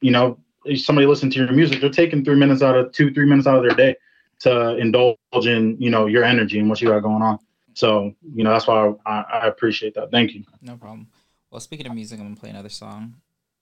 you 0.00 0.10
know 0.10 0.38
somebody 0.76 1.06
listen 1.06 1.30
to 1.30 1.38
your 1.38 1.52
music 1.52 1.80
they're 1.80 1.90
taking 1.90 2.24
three 2.24 2.36
minutes 2.36 2.62
out 2.62 2.76
of 2.76 2.92
two 2.92 3.12
three 3.12 3.26
minutes 3.26 3.46
out 3.46 3.56
of 3.56 3.62
their 3.62 3.76
day 3.76 3.96
to 4.40 4.76
indulge 4.76 5.16
in 5.46 5.76
you 5.80 5.90
know 5.90 6.06
your 6.06 6.24
energy 6.24 6.58
and 6.58 6.68
what 6.68 6.80
you 6.80 6.88
got 6.88 7.00
going 7.00 7.22
on. 7.22 7.38
So 7.74 8.14
you 8.34 8.44
know 8.44 8.50
that's 8.50 8.66
why 8.66 8.92
i, 9.06 9.20
I 9.20 9.46
appreciate 9.46 9.94
that. 9.94 10.10
Thank 10.10 10.34
you. 10.34 10.44
No 10.62 10.76
problem. 10.76 11.06
Well, 11.50 11.60
speaking 11.60 11.86
of 11.86 11.94
music, 11.94 12.18
I'm 12.20 12.26
gonna 12.26 12.36
play 12.36 12.50
another 12.50 12.68
song. 12.68 13.16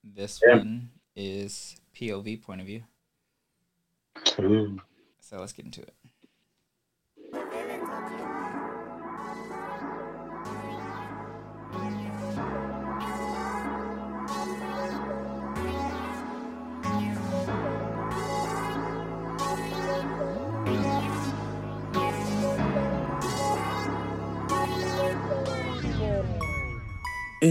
This 0.04 0.40
Yeah. 0.46 0.56
one 0.58 0.90
is 1.16 1.80
POV 1.94 2.36
point 2.36 2.60
of 2.60 2.66
view. 2.66 2.84
Ooh. 4.40 4.78
So 5.20 5.38
let's 5.38 5.52
get 5.52 5.64
into 5.64 5.82
it. 5.82 5.94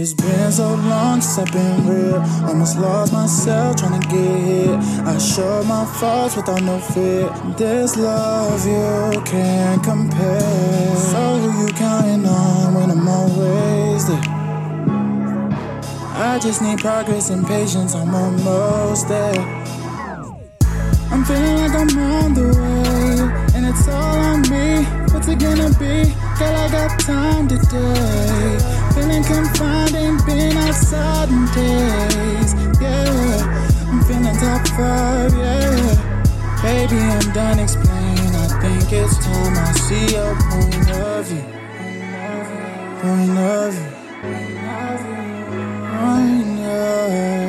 It's 0.00 0.14
been 0.14 0.52
so 0.52 0.76
long 0.76 1.20
since 1.20 1.38
I've 1.38 1.52
been 1.52 1.88
real. 1.88 2.22
Almost 2.46 2.78
lost 2.78 3.12
myself 3.12 3.78
trying 3.78 4.00
to 4.00 4.06
get 4.06 4.38
hit. 4.46 4.78
I 5.04 5.18
show 5.18 5.64
my 5.64 5.84
faults 5.98 6.36
without 6.36 6.62
no 6.62 6.78
fear. 6.78 7.28
This 7.56 7.96
love 7.96 8.64
you 8.64 9.20
can't 9.22 9.82
compare. 9.82 10.94
So 10.94 11.38
who 11.38 11.66
you 11.66 11.72
counting 11.72 12.24
on 12.26 12.74
when 12.74 12.92
I'm 12.92 13.08
always 13.08 14.06
there? 14.06 14.22
I 16.14 16.38
just 16.40 16.62
need 16.62 16.78
progress 16.78 17.30
and 17.30 17.44
patience. 17.44 17.96
I'm 17.96 18.14
almost 18.14 19.08
there. 19.08 19.40
I'm 21.10 21.24
feeling 21.24 21.56
like 21.56 21.74
I'm 21.74 21.98
on 21.98 22.34
the 22.34 22.46
way, 22.54 23.56
and 23.56 23.66
it's 23.66 23.88
all 23.88 24.16
on 24.16 24.42
me. 24.42 24.84
What's 25.12 25.26
it 25.26 25.40
gonna 25.40 25.70
be? 25.70 26.14
Girl, 26.38 26.54
I 26.54 26.68
got 26.70 27.00
time 27.00 27.48
today. 27.48 28.77
Feeling 28.98 29.22
confined, 29.22 29.94
ain't 29.94 30.26
been 30.26 30.56
outside 30.56 31.28
in 31.28 31.46
days. 31.54 32.52
Yeah, 32.80 33.88
I'm 33.88 34.02
feeling 34.02 34.36
top 34.36 34.66
five. 34.76 35.32
Yeah, 35.34 36.60
baby, 36.62 36.98
I'm 36.98 37.32
done 37.32 37.60
explaining. 37.60 38.34
I 38.34 38.48
think 38.60 38.92
it's 38.92 39.16
time 39.24 39.56
I 39.56 39.72
see 39.86 40.16
your 40.16 40.34
point 40.34 40.90
of 40.90 41.26
view. 41.26 41.44
Point 43.00 43.38
of 43.38 43.74
view. 43.74 43.90
Point 45.94 46.60
of 46.66 47.08
view. 47.10 47.47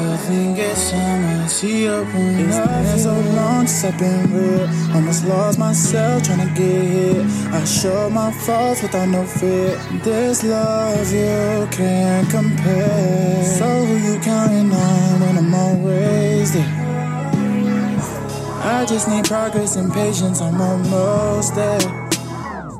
I 0.00 0.16
think 0.16 0.58
it's 0.58 0.92
time 0.92 1.42
I 1.42 1.46
see 1.48 1.82
your 1.84 2.04
point 2.04 2.38
It's 2.38 2.56
been 2.56 2.98
so 2.98 3.14
long 3.34 3.66
since 3.66 3.84
I've 3.84 3.98
been 3.98 4.32
real. 4.32 4.94
Almost 4.94 5.24
lost 5.24 5.58
myself 5.58 6.22
trying 6.22 6.46
to 6.46 6.54
get 6.54 6.84
here. 6.84 7.26
I 7.52 7.64
show 7.64 8.08
my 8.08 8.30
faults 8.30 8.82
without 8.82 9.08
no 9.08 9.26
fear. 9.26 9.76
This 10.04 10.44
love 10.44 11.12
you 11.12 11.66
can't 11.72 12.30
compare. 12.30 13.42
So 13.42 13.66
who 13.66 13.96
you 13.96 14.20
counting 14.20 14.72
on 14.72 15.20
when 15.20 15.36
I'm 15.36 15.52
always 15.52 16.52
there? 16.52 16.74
I 18.62 18.86
just 18.86 19.08
need 19.08 19.24
progress 19.24 19.74
and 19.74 19.92
patience, 19.92 20.40
I'm 20.40 20.60
almost 20.60 21.56
there 21.56 22.07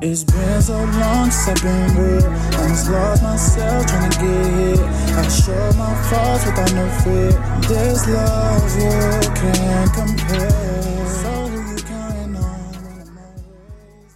it's 0.01 0.23
been 0.23 0.61
so 0.61 0.77
long 0.77 1.29
since 1.29 1.47
I've 1.47 1.63
been 1.63 1.97
real. 1.97 2.25
Almost 2.59 2.89
lost 2.89 3.23
myself 3.23 3.85
trying 3.87 4.11
to 4.11 4.17
get 4.17 4.45
hit. 4.53 4.79
I 4.79 5.27
show 5.27 5.71
my 5.77 5.93
faults 6.09 6.45
without 6.45 6.73
no 6.73 6.89
fear. 7.03 7.31
This 7.67 8.07
love 8.07 8.75
you 8.79 9.29
can't 9.35 9.93
compare. 9.93 11.05
So 11.05 11.47
who 11.47 11.71
you 11.71 11.77
counting 11.83 12.35
on 12.35 12.71
when 12.71 13.07
I'm 13.07 13.17
always 13.17 14.13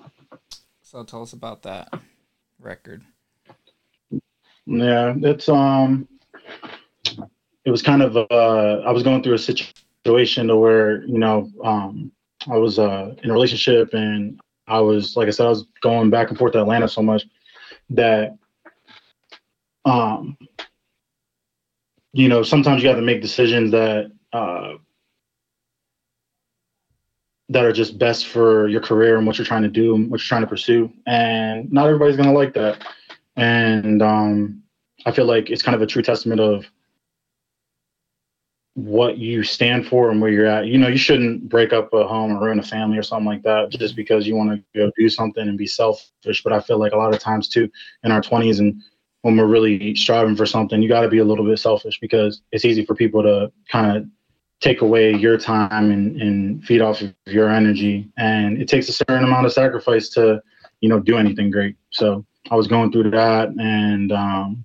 there? 0.00 0.08
So 0.82 1.04
tell 1.04 1.22
us 1.22 1.32
about 1.34 1.62
that 1.62 1.92
record. 2.58 3.02
Yeah, 4.64 5.14
it's 5.22 5.48
um, 5.48 6.08
it 7.64 7.70
was 7.70 7.82
kind 7.82 8.02
of 8.02 8.16
uh, 8.16 8.82
I 8.86 8.92
was 8.92 9.02
going 9.02 9.22
through 9.22 9.34
a 9.34 9.38
situation 9.38 10.48
to 10.48 10.56
where 10.56 11.04
you 11.04 11.18
know 11.18 11.50
um, 11.62 12.12
I 12.46 12.56
was 12.56 12.78
uh 12.78 13.14
in 13.22 13.30
a 13.30 13.32
relationship 13.32 13.94
and 13.94 14.40
I 14.66 14.80
was 14.80 15.16
like 15.16 15.28
I 15.28 15.30
said 15.30 15.46
I 15.46 15.50
was 15.50 15.66
going 15.80 16.10
back 16.10 16.28
and 16.28 16.38
forth 16.38 16.52
to 16.52 16.60
Atlanta 16.60 16.88
so 16.88 17.02
much 17.02 17.24
that 17.90 18.36
um, 19.84 20.36
you 22.12 22.28
know 22.28 22.42
sometimes 22.42 22.82
you 22.82 22.88
have 22.88 22.98
to 22.98 23.02
make 23.02 23.22
decisions 23.22 23.70
that 23.72 24.12
uh 24.32 24.74
that 27.48 27.64
are 27.64 27.72
just 27.72 27.98
best 27.98 28.26
for 28.26 28.68
your 28.68 28.80
career 28.80 29.16
and 29.16 29.26
what 29.26 29.38
you're 29.38 29.46
trying 29.46 29.62
to 29.62 29.68
do 29.68 29.94
and 29.94 30.10
what 30.10 30.20
you're 30.20 30.26
trying 30.26 30.42
to 30.42 30.46
pursue. 30.46 30.92
And 31.06 31.72
not 31.72 31.86
everybody's 31.86 32.16
gonna 32.16 32.32
like 32.32 32.52
that. 32.54 32.84
And 33.36 34.02
um, 34.02 34.62
I 35.06 35.12
feel 35.12 35.24
like 35.24 35.48
it's 35.48 35.62
kind 35.62 35.74
of 35.74 35.80
a 35.80 35.86
true 35.86 36.02
testament 36.02 36.40
of 36.40 36.66
what 38.78 39.18
you 39.18 39.42
stand 39.42 39.88
for 39.88 40.08
and 40.08 40.22
where 40.22 40.30
you're 40.30 40.46
at. 40.46 40.66
You 40.66 40.78
know, 40.78 40.86
you 40.86 40.96
shouldn't 40.96 41.48
break 41.48 41.72
up 41.72 41.92
a 41.92 42.06
home 42.06 42.32
or 42.32 42.44
ruin 42.44 42.60
a 42.60 42.62
family 42.62 42.96
or 42.96 43.02
something 43.02 43.26
like 43.26 43.42
that 43.42 43.70
just 43.70 43.96
because 43.96 44.24
you 44.24 44.36
want 44.36 44.50
to 44.50 44.62
go 44.78 44.92
do 44.96 45.08
something 45.08 45.48
and 45.48 45.58
be 45.58 45.66
selfish. 45.66 46.44
But 46.44 46.52
I 46.52 46.60
feel 46.60 46.78
like 46.78 46.92
a 46.92 46.96
lot 46.96 47.12
of 47.12 47.18
times 47.18 47.48
too 47.48 47.68
in 48.04 48.12
our 48.12 48.20
20s 48.20 48.60
and 48.60 48.80
when 49.22 49.36
we're 49.36 49.46
really 49.46 49.96
striving 49.96 50.36
for 50.36 50.46
something, 50.46 50.80
you 50.80 50.88
got 50.88 51.00
to 51.00 51.08
be 51.08 51.18
a 51.18 51.24
little 51.24 51.44
bit 51.44 51.58
selfish 51.58 51.98
because 51.98 52.40
it's 52.52 52.64
easy 52.64 52.84
for 52.84 52.94
people 52.94 53.20
to 53.24 53.50
kind 53.68 53.96
of 53.96 54.06
take 54.60 54.80
away 54.80 55.12
your 55.12 55.36
time 55.36 55.90
and, 55.90 56.22
and 56.22 56.64
feed 56.64 56.80
off 56.80 57.00
of 57.00 57.12
your 57.26 57.48
energy. 57.48 58.08
And 58.16 58.62
it 58.62 58.68
takes 58.68 58.88
a 58.88 58.92
certain 58.92 59.24
amount 59.24 59.46
of 59.46 59.52
sacrifice 59.52 60.08
to, 60.10 60.40
you 60.80 60.88
know, 60.88 61.00
do 61.00 61.16
anything 61.16 61.50
great. 61.50 61.74
So 61.90 62.24
I 62.48 62.54
was 62.54 62.68
going 62.68 62.92
through 62.92 63.10
that 63.10 63.48
and 63.58 64.12
um, 64.12 64.64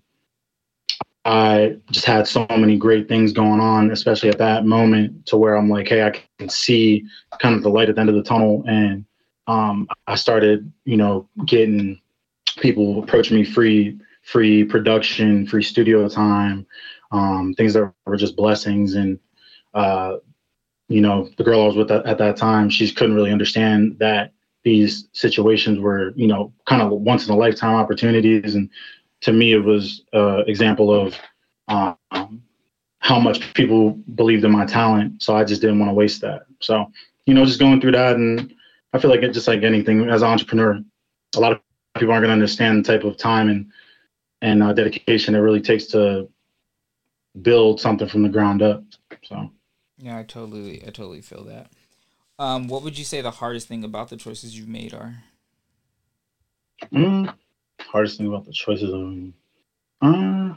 I 1.26 1.78
just 1.90 2.06
had 2.06 2.28
so 2.28 2.46
many 2.50 2.78
great 2.78 3.08
things 3.08 3.32
going 3.32 3.62
on, 3.62 3.92
especially 3.92 4.30
at 4.30 4.38
that 4.40 4.66
moment 4.66 5.26
to 5.28 5.38
where 5.38 5.56
I'm 5.56 5.70
like, 5.70 5.88
hey, 5.88 6.04
I 6.04 6.12
can 6.38 6.50
see 6.50 7.06
kind 7.40 7.56
of 7.56 7.64
the 7.64 7.70
light 7.70 7.90
at 7.90 7.96
the 7.96 8.02
end 8.02 8.10
of 8.10 8.16
the 8.16 8.24
tunnel. 8.24 8.64
And 8.68 9.06
um, 9.48 9.88
I 10.08 10.16
started, 10.16 10.72
you 10.86 10.98
know, 10.98 11.28
getting 11.46 12.00
people 12.58 13.02
approaching 13.02 13.38
me 13.38 13.46
free, 13.46 13.98
free 14.24 14.66
production, 14.66 15.48
free 15.48 15.64
studio 15.64 16.08
time, 16.10 16.66
um, 17.12 17.54
things 17.56 17.74
that 17.74 17.94
were 18.06 18.18
just 18.18 18.36
blessings. 18.36 18.96
And 18.96 19.20
uh, 19.74 20.18
you 20.90 21.02
know, 21.02 21.30
the 21.38 21.44
girl 21.44 21.64
I 21.64 21.68
was 21.68 21.76
with 21.76 21.92
at, 21.92 22.06
at 22.06 22.18
that 22.18 22.38
time, 22.38 22.70
she 22.70 22.92
couldn't 22.92 23.16
really 23.16 23.32
understand 23.32 23.98
that 24.00 24.32
these 24.64 25.08
situations 25.14 25.80
were, 25.80 26.14
you 26.16 26.28
know, 26.28 26.54
kind 26.68 26.82
of 26.82 26.92
once 26.92 27.28
in 27.28 27.34
a 27.34 27.38
lifetime 27.38 27.76
opportunities. 27.76 28.56
And 28.56 28.70
to 29.24 29.32
me, 29.32 29.54
it 29.54 29.64
was 29.64 30.04
an 30.12 30.20
uh, 30.20 30.38
example 30.48 30.94
of 30.94 31.16
um, 31.70 32.44
how 33.00 33.20
much 33.20 33.54
people 33.54 33.92
believed 34.16 34.44
in 34.44 34.52
my 34.52 34.66
talent. 34.66 35.24
So 35.24 35.36
I 35.36 35.44
just 35.44 35.62
didn't 35.62 35.80
want 35.80 35.90
to 35.90 35.94
waste 35.94 36.22
that. 36.22 36.44
So, 36.62 36.92
you 37.26 37.34
know, 37.34 37.46
just 37.46 37.60
going 37.60 37.80
through 37.80 37.94
that. 37.94 38.18
And 38.18 38.54
I 38.92 39.00
feel 39.00 39.10
like 39.10 39.22
it 39.22 39.32
just 39.32 39.48
like 39.48 39.64
anything 39.64 40.10
as 40.10 40.22
an 40.22 40.28
entrepreneur, 40.28 40.80
a 41.36 41.40
lot 41.40 41.54
of 41.54 41.62
people 41.98 42.14
aren't 42.14 42.24
going 42.24 42.30
to 42.30 42.34
understand 42.34 42.84
the 42.84 42.92
type 42.92 43.06
of 43.06 43.18
time 43.18 43.50
and, 43.50 43.72
and 44.42 44.62
uh, 44.62 44.74
dedication 44.74 45.36
it 45.36 45.40
really 45.40 45.62
takes 45.62 45.86
to 45.88 46.30
build 47.42 47.80
something 47.80 48.10
from 48.10 48.24
the 48.24 48.30
ground 48.30 48.62
up. 48.62 48.84
So. 49.24 49.50
Yeah, 49.98 50.18
I 50.18 50.24
totally, 50.24 50.82
I 50.82 50.88
totally 50.88 51.22
feel 51.22 51.46
that. 51.46 51.72
Um, 52.40 52.68
what 52.68 52.84
would 52.84 52.98
you 52.98 53.06
say 53.06 53.22
the 53.22 53.32
hardest 53.32 53.70
thing 53.70 53.86
about 53.86 54.10
the 54.10 54.18
choices 54.18 54.58
you've 54.58 54.68
made 54.68 54.94
are? 54.94 55.24
Mm, 56.92 57.34
hardest 57.94 58.18
thing 58.18 58.28
about 58.28 58.44
the 58.44 58.52
choices 58.52 58.92
I've 58.92 59.02
made. 59.02 59.34
Uh, 60.02 60.56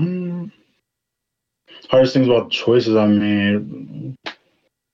mm, 0.00 0.50
hardest 1.88 2.14
things 2.14 2.26
about 2.26 2.44
the 2.46 2.50
choices 2.50 2.96
I 2.96 3.06
made 3.06 4.16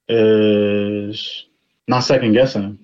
is 0.08 1.46
not 1.88 2.00
second 2.00 2.34
guessing 2.34 2.78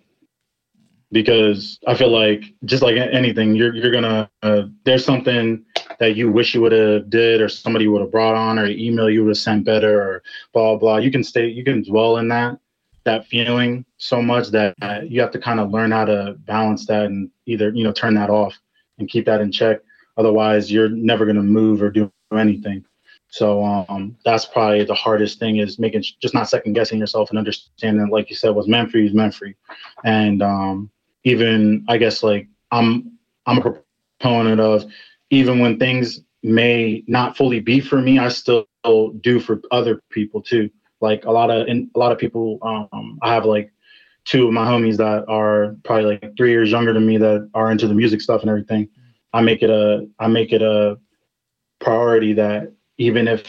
because 1.13 1.79
I 1.87 1.95
feel 1.95 2.11
like 2.11 2.43
just 2.65 2.83
like 2.83 2.97
anything, 2.97 3.55
you're 3.55 3.75
you're 3.75 3.93
gonna 3.93 4.31
uh, 4.43 4.63
there's 4.85 5.05
something 5.05 5.63
that 5.99 6.17
you 6.17 6.31
wish 6.33 6.55
you 6.55 6.63
would 6.63 6.73
have 6.73 7.11
did 7.11 7.43
or 7.43 7.51
somebody 7.51 7.87
would 7.87 8.01
have 8.01 8.11
brought 8.11 8.35
on 8.35 8.59
or 8.59 8.67
email 8.67 9.11
you 9.11 9.25
would 9.25 9.31
have 9.31 9.37
sent 9.37 9.67
better 9.67 10.01
or 10.01 10.23
blah 10.55 10.77
blah. 10.77 10.97
You 10.97 11.11
can 11.11 11.23
stay, 11.23 11.49
you 11.49 11.65
can 11.65 11.83
dwell 11.83 12.17
in 12.17 12.29
that 12.29 12.59
that 13.07 13.27
feeling 13.27 13.85
so 13.97 14.21
much 14.21 14.49
that 14.49 14.75
you 15.09 15.21
have 15.21 15.31
to 15.31 15.39
kind 15.39 15.59
of 15.59 15.71
learn 15.71 15.91
how 15.91 16.05
to 16.05 16.37
balance 16.45 16.87
that 16.87 17.07
and 17.07 17.31
either 17.47 17.71
you 17.71 17.83
know 17.83 17.93
turn 17.93 18.15
that 18.15 18.31
off 18.31 18.55
and 18.99 19.09
keep 19.09 19.25
that 19.27 19.41
in 19.41 19.51
check. 19.51 19.81
Otherwise, 20.19 20.71
you're 20.71 20.89
never 20.89 21.25
gonna 21.25 21.43
move 21.43 21.83
or 21.83 21.91
do 21.91 22.11
anything. 22.33 22.85
So 23.29 23.65
um, 23.65 24.17
that's 24.25 24.47
probably 24.47 24.85
the 24.85 24.95
hardest 24.95 25.39
thing 25.39 25.59
is 25.59 25.79
making 25.79 26.05
just 26.21 26.35
not 26.35 26.49
second 26.49 26.75
guessing 26.75 26.99
yourself 26.99 27.31
and 27.31 27.39
understanding, 27.39 28.09
like 28.09 28.31
you 28.31 28.37
said, 28.37 28.51
what's 28.51 28.69
meant 28.69 28.91
for 28.91 28.99
you 28.99 29.07
is 29.07 29.15
meant 29.15 29.35
for 29.35 29.47
you. 29.47 29.55
And 30.05 30.43
um, 30.43 30.91
even 31.25 31.85
I 31.89 31.99
guess 31.99 32.23
like 32.23 32.49
I'm 32.71 33.19
I'm 33.47 33.59
a 33.59 33.83
proponent 34.21 34.61
of 34.61 34.85
even 35.31 35.59
when 35.59 35.79
things 35.79 36.21
may 36.43 37.03
not 37.09 37.37
fully 37.37 37.61
be 37.61 37.81
for 37.81 38.01
me, 38.01 38.19
I 38.19 38.29
still 38.29 38.67
do 39.21 39.41
for 39.41 39.61
other 39.71 40.01
people 40.11 40.41
too. 40.41 40.71
Like 41.01 41.25
a 41.25 41.31
lot 41.31 41.51
of 41.51 41.67
and 41.69 41.91
a 41.95 41.99
lot 41.99 42.13
of 42.13 42.19
people, 42.19 42.59
um, 42.63 43.19
I 43.23 43.33
have 43.35 43.45
like 43.45 43.73
two 44.25 44.47
of 44.47 44.53
my 44.53 44.67
homies 44.67 44.97
that 44.97 45.25
are 45.29 45.77
probably 45.85 46.19
like 46.23 46.37
three 46.37 46.51
years 46.51 46.71
younger 46.71 46.93
than 46.93 47.07
me 47.07 47.19
that 47.19 47.49
are 47.55 47.71
into 47.71 47.87
the 47.87 47.95
music 47.95 48.21
stuff 48.21 48.41
and 48.41 48.51
everything. 48.51 48.89
I 49.33 49.41
make 49.41 49.63
it 49.63 49.71
a 49.71 50.07
I 50.19 50.29
make 50.29 50.53
it 50.53 50.63
a 50.63 50.99
priority 51.81 52.33
that 52.35 52.73
even 52.99 53.29
if 53.29 53.45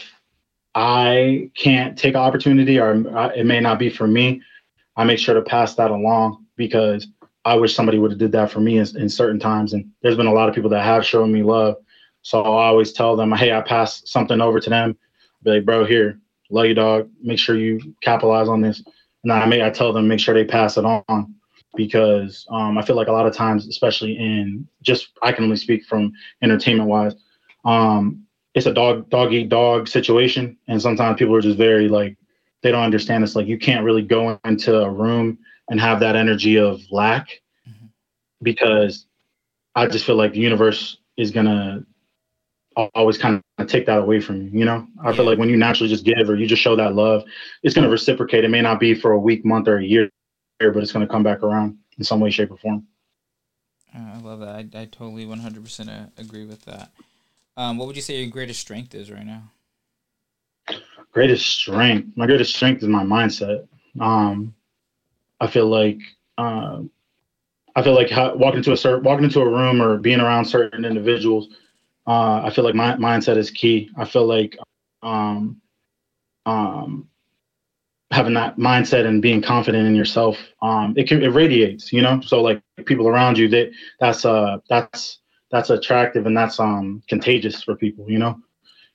I 0.74 1.50
can't 1.56 1.98
take 1.98 2.14
opportunity 2.14 2.78
or 2.78 2.92
it 3.34 3.46
may 3.46 3.60
not 3.60 3.78
be 3.78 3.90
for 3.90 4.06
me, 4.06 4.42
I 4.96 5.04
make 5.04 5.18
sure 5.18 5.34
to 5.34 5.42
pass 5.42 5.74
that 5.76 5.90
along 5.90 6.44
because 6.56 7.06
I 7.44 7.54
wish 7.54 7.74
somebody 7.74 7.98
would 7.98 8.10
have 8.10 8.18
did 8.18 8.32
that 8.32 8.50
for 8.50 8.60
me 8.60 8.78
in, 8.78 8.96
in, 8.96 9.08
certain 9.08 9.40
times. 9.40 9.72
And 9.72 9.90
there's 10.02 10.16
been 10.16 10.26
a 10.26 10.32
lot 10.32 10.48
of 10.48 10.54
people 10.54 10.70
that 10.70 10.84
have 10.84 11.06
shown 11.06 11.32
me 11.32 11.42
love. 11.42 11.76
So 12.22 12.42
I 12.42 12.66
always 12.66 12.92
tell 12.92 13.16
them, 13.16 13.32
hey, 13.32 13.52
I 13.52 13.60
pass 13.62 14.02
something 14.04 14.40
over 14.40 14.60
to 14.60 14.70
them. 14.70 14.98
Be 15.42 15.52
like, 15.52 15.64
bro, 15.64 15.84
here, 15.84 16.20
love 16.50 16.66
you, 16.66 16.74
dog. 16.74 17.10
Make 17.22 17.38
sure 17.38 17.56
you 17.56 17.94
capitalize 18.02 18.48
on 18.48 18.60
this. 18.60 18.82
And 19.24 19.32
I 19.32 19.46
may 19.46 19.64
I 19.64 19.70
tell 19.70 19.92
them 19.92 20.08
make 20.08 20.20
sure 20.20 20.34
they 20.34 20.44
pass 20.44 20.76
it 20.76 20.84
on 20.84 21.34
because 21.76 22.46
um, 22.50 22.78
I 22.78 22.82
feel 22.82 22.96
like 22.96 23.08
a 23.08 23.12
lot 23.12 23.26
of 23.26 23.34
times, 23.34 23.66
especially 23.66 24.16
in 24.16 24.66
just 24.82 25.10
I 25.22 25.32
can 25.32 25.44
only 25.44 25.56
speak 25.56 25.84
from 25.84 26.12
entertainment 26.42 26.88
wise, 26.88 27.14
um, 27.64 28.24
it's 28.54 28.66
a 28.66 28.72
dog 28.72 29.08
dog 29.10 29.32
eat 29.32 29.48
dog 29.48 29.88
situation, 29.88 30.56
and 30.68 30.80
sometimes 30.80 31.18
people 31.18 31.34
are 31.34 31.40
just 31.40 31.58
very 31.58 31.88
like 31.88 32.16
they 32.62 32.70
don't 32.70 32.82
understand. 32.82 33.22
It's 33.24 33.36
like 33.36 33.46
you 33.46 33.58
can't 33.58 33.84
really 33.84 34.02
go 34.02 34.38
into 34.44 34.76
a 34.80 34.90
room 34.90 35.38
and 35.70 35.80
have 35.80 36.00
that 36.00 36.16
energy 36.16 36.56
of 36.56 36.80
lack 36.90 37.28
mm-hmm. 37.68 37.86
because 38.42 39.06
I 39.74 39.86
just 39.86 40.04
feel 40.04 40.16
like 40.16 40.32
the 40.32 40.40
universe 40.40 40.98
is 41.16 41.30
gonna 41.30 41.84
always 42.94 43.18
kind 43.18 43.42
of 43.58 43.66
take 43.66 43.86
that 43.86 43.98
away 43.98 44.20
from 44.20 44.42
you. 44.42 44.50
You 44.60 44.64
know, 44.64 44.86
I 45.04 45.12
feel 45.12 45.24
like 45.24 45.38
when 45.38 45.48
you 45.48 45.56
naturally 45.56 45.88
just 45.88 46.04
give 46.04 46.28
or 46.28 46.36
you 46.36 46.46
just 46.46 46.62
show 46.62 46.76
that 46.76 46.94
love, 46.94 47.24
it's 47.62 47.74
gonna 47.74 47.88
reciprocate. 47.90 48.44
It 48.44 48.48
may 48.50 48.62
not 48.62 48.80
be 48.80 48.94
for 48.94 49.12
a 49.12 49.18
week, 49.18 49.44
month, 49.44 49.68
or 49.68 49.78
a 49.78 49.84
year, 49.84 50.10
but 50.60 50.76
it's 50.76 50.92
gonna 50.92 51.06
come 51.06 51.22
back 51.22 51.42
around 51.42 51.78
in 51.98 52.04
some 52.04 52.20
way, 52.20 52.30
shape, 52.30 52.50
or 52.50 52.56
form. 52.56 52.86
I 53.94 54.18
love 54.18 54.40
that. 54.40 54.48
I, 54.48 54.82
I 54.82 54.84
totally 54.84 55.26
100% 55.26 55.88
uh, 55.88 56.06
agree 56.18 56.44
with 56.44 56.64
that. 56.66 56.90
Um, 57.56 57.78
what 57.78 57.86
would 57.86 57.96
you 57.96 58.02
say 58.02 58.20
your 58.20 58.30
greatest 58.30 58.60
strength 58.60 58.94
is 58.94 59.10
right 59.10 59.26
now? 59.26 59.50
Greatest 61.12 61.46
strength. 61.46 62.16
My 62.16 62.26
greatest 62.26 62.54
strength 62.54 62.82
is 62.82 62.88
my 62.88 63.02
mindset. 63.02 63.66
Um, 64.00 64.54
I 65.40 65.46
feel 65.46 65.66
like 65.66 65.98
uh, 66.36 66.82
I 67.74 67.82
feel 67.82 67.94
like 67.94 68.10
walking 68.36 68.58
into 68.58 68.72
a 68.72 68.76
certain 68.76 69.02
walking 69.02 69.24
into 69.24 69.40
a 69.40 69.48
room 69.48 69.80
or 69.80 69.98
being 69.98 70.20
around 70.20 70.44
certain 70.44 70.84
individuals. 70.84 71.48
Uh, 72.08 72.42
I 72.44 72.50
feel 72.50 72.64
like 72.64 72.74
my 72.74 72.96
mindset 72.96 73.36
is 73.36 73.50
key. 73.50 73.90
I 73.96 74.06
feel 74.06 74.26
like 74.26 74.56
um, 75.02 75.60
um, 76.46 77.08
having 78.10 78.34
that 78.34 78.56
mindset 78.56 79.06
and 79.06 79.20
being 79.20 79.42
confident 79.42 79.86
in 79.86 79.94
yourself, 79.94 80.38
um, 80.62 80.94
it 80.96 81.06
can, 81.06 81.22
it 81.22 81.28
radiates, 81.28 81.92
you 81.92 82.00
know. 82.00 82.20
So 82.22 82.42
like 82.42 82.62
people 82.86 83.08
around 83.08 83.36
you, 83.36 83.48
that 83.48 83.70
that's 84.00 84.24
uh 84.24 84.56
that's 84.70 85.18
that's 85.50 85.70
attractive 85.70 86.26
and 86.26 86.36
that's 86.36 86.58
um 86.58 87.02
contagious 87.08 87.62
for 87.62 87.76
people, 87.76 88.10
you 88.10 88.18
know. 88.18 88.40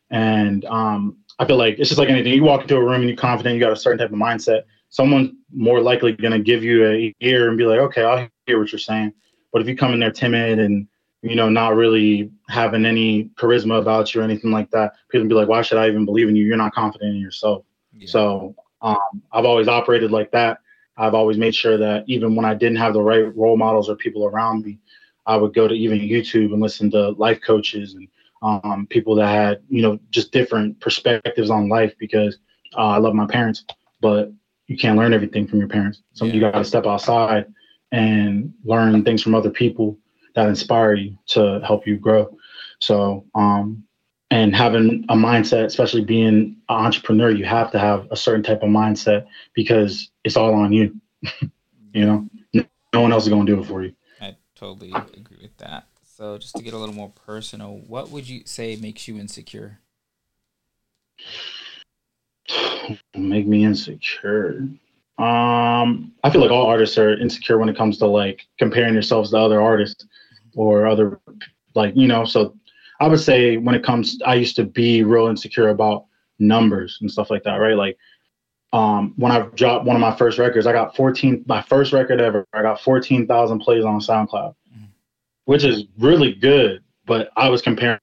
And 0.10 0.66
um, 0.66 1.18
I 1.38 1.46
feel 1.46 1.58
like 1.58 1.78
it's 1.78 1.90
just 1.90 2.00
like 2.00 2.10
anything. 2.10 2.34
You 2.34 2.44
walk 2.44 2.64
into 2.64 2.78
a 2.78 2.84
room 2.84 3.02
and 3.02 3.08
you're 3.08 3.18
confident, 3.18 3.56
you 3.56 3.62
got 3.62 3.72
a 3.72 3.76
certain 3.76 4.00
type 4.00 4.12
of 4.12 4.20
mindset 4.20 4.64
someone's 4.94 5.32
more 5.52 5.82
likely 5.82 6.12
going 6.14 6.32
to 6.32 6.40
give 6.40 6.64
you 6.64 6.86
a 6.86 7.14
ear 7.20 7.50
and 7.50 7.58
be 7.58 7.66
like, 7.66 7.80
okay, 7.80 8.04
I'll 8.04 8.30
hear 8.46 8.60
what 8.60 8.72
you're 8.72 8.80
saying. 8.80 9.12
But 9.52 9.62
if 9.64 9.68
you 9.68 9.76
come 9.76 9.92
in 9.92 10.00
there 10.00 10.12
timid 10.12 10.60
and 10.60 10.88
you 11.24 11.36
know 11.36 11.50
not 11.50 11.76
really 11.76 12.30
having 12.50 12.86
any 12.86 13.26
charisma 13.36 13.80
about 13.80 14.14
you 14.14 14.22
or 14.22 14.24
anything 14.24 14.52
like 14.52 14.70
that, 14.72 14.94
people 15.10 15.28
be 15.28 15.34
like, 15.34 15.48
why 15.48 15.62
should 15.62 15.78
I 15.78 15.88
even 15.88 16.06
believe 16.06 16.28
in 16.28 16.36
you? 16.36 16.46
You're 16.46 16.58
not 16.58 16.74
confident 16.74 17.16
in 17.16 17.22
yourself. 17.22 17.64
Yeah. 17.94 18.08
So 18.08 18.56
um, 18.82 19.22
I've 19.32 19.46
always 19.46 19.68
operated 19.68 20.12
like 20.12 20.32
that. 20.32 20.60
I've 20.98 21.16
always 21.16 21.38
made 21.38 21.56
sure 21.56 21.78
that 21.78 22.04
even 22.08 22.36
when 22.36 22.46
I 22.46 22.54
didn't 22.54 22.78
have 22.78 22.94
the 22.94 23.02
right 23.02 23.36
role 23.36 23.58
models 23.58 23.90
or 23.90 23.96
people 23.96 24.26
around 24.26 24.64
me, 24.64 24.78
I 25.26 25.38
would 25.38 25.54
go 25.54 25.68
to 25.68 25.74
even 25.74 26.00
YouTube 26.00 26.52
and 26.52 26.62
listen 26.62 26.92
to 26.92 27.12
life 27.12 27.40
coaches 27.42 27.96
and 27.96 28.08
um, 28.42 28.86
people 28.90 29.16
that 29.16 29.28
had 29.28 29.62
you 29.70 29.82
know 29.82 29.98
just 30.12 30.34
different 30.34 30.80
perspectives 30.82 31.50
on 31.50 31.70
life 31.70 31.94
because 31.98 32.38
uh, 32.76 32.90
I 32.90 32.98
love 32.98 33.16
my 33.16 33.26
parents, 33.26 33.64
but 34.02 34.32
you 34.68 34.78
can't 34.78 34.98
learn 34.98 35.14
everything 35.14 35.48
from 35.48 35.60
your 35.60 35.70
parents. 35.70 36.04
So 36.14 36.26
yeah. 36.26 36.34
you 36.34 36.40
got 36.42 36.52
to 36.52 36.66
step 36.66 36.86
outside 36.86 37.46
and 37.94 38.54
learn 38.66 39.04
things 39.06 39.22
from 39.22 39.36
other 39.36 39.52
people 39.52 39.98
that 40.36 40.48
inspire 40.48 40.96
you 40.96 41.18
to 41.28 41.62
help 41.66 41.88
you 41.88 41.98
grow. 41.98 42.38
So, 42.80 43.26
um, 43.36 43.84
and 44.32 44.56
having 44.56 45.06
a 45.10 45.16
mindset, 45.16 45.66
especially 45.66 46.04
being 46.04 46.28
an 46.28 46.58
entrepreneur, 46.68 47.30
you 47.30 47.46
have 47.46 47.72
to 47.72 47.80
have 47.80 48.08
a 48.10 48.16
certain 48.16 48.44
type 48.44 48.64
of 48.64 48.70
mindset 48.70 49.28
because 49.54 50.10
it's 50.24 50.36
all 50.36 50.54
on 50.54 50.74
you. 50.74 51.00
you 51.94 52.06
know, 52.06 52.28
no 52.94 53.02
one 53.02 53.12
else 53.12 53.24
is 53.24 53.30
going 53.30 53.46
to 53.46 53.56
do 53.56 53.62
it 53.62 53.66
for 53.66 53.84
you. 53.84 53.94
I 54.20 54.36
totally 54.56 54.92
agree 54.92 55.38
with 55.42 55.58
that. 55.58 55.88
So, 56.04 56.38
just 56.38 56.56
to 56.56 56.64
get 56.64 56.74
a 56.74 56.78
little 56.78 56.96
more 56.96 57.10
personal, 57.10 57.82
what 57.88 58.10
would 58.10 58.28
you 58.28 58.42
say 58.46 58.76
makes 58.76 59.08
you 59.08 59.18
insecure? 59.18 59.80
make 63.16 63.48
me 63.48 63.64
insecure. 63.64 64.68
Um, 65.18 66.12
I 66.24 66.30
feel 66.32 66.42
like 66.42 66.52
all 66.52 66.66
artists 66.66 66.98
are 66.98 67.18
insecure 67.20 67.60
when 67.60 67.70
it 67.70 67.78
comes 67.78 68.00
to 68.00 68.08
like 68.08 68.48
comparing 68.58 68.94
yourselves 68.94 69.30
to 69.30 69.38
other 69.38 69.62
artists 69.62 70.06
or 70.56 70.88
other 70.88 71.20
like 71.76 71.96
you 71.96 72.08
know. 72.08 72.26
So 72.26 72.56
I 73.00 73.08
would 73.08 73.20
say 73.20 73.58
when 73.58 73.76
it 73.76 73.84
comes, 73.84 74.20
I 74.26 74.36
used 74.36 74.56
to 74.58 74.64
be 74.64 75.04
real 75.04 75.28
insecure 75.28 75.70
about 75.70 76.06
numbers 76.40 76.98
and 77.02 77.12
stuff 77.12 77.30
like 77.30 77.44
that, 77.44 77.56
right? 77.56 77.76
Like 77.76 77.98
um, 78.74 79.14
when 79.18 79.32
I 79.32 79.42
dropped 79.56 79.86
one 79.86 79.96
of 79.96 80.02
my 80.02 80.16
first 80.16 80.40
records, 80.40 80.66
I 80.66 80.74
got 80.74 80.96
14, 80.96 81.46
my 81.48 81.62
first 81.62 81.94
record 81.94 82.20
ever, 82.20 82.46
I 82.54 82.64
got 82.64 82.82
14,000 82.82 83.60
plays 83.60 83.86
on 83.86 84.00
SoundCloud, 84.00 84.56
mm-hmm. 84.74 84.86
which 85.46 85.64
is 85.64 85.84
really 86.00 86.34
good. 86.34 86.84
But 87.06 87.30
I 87.38 87.50
was 87.50 87.62
comparing 87.62 88.00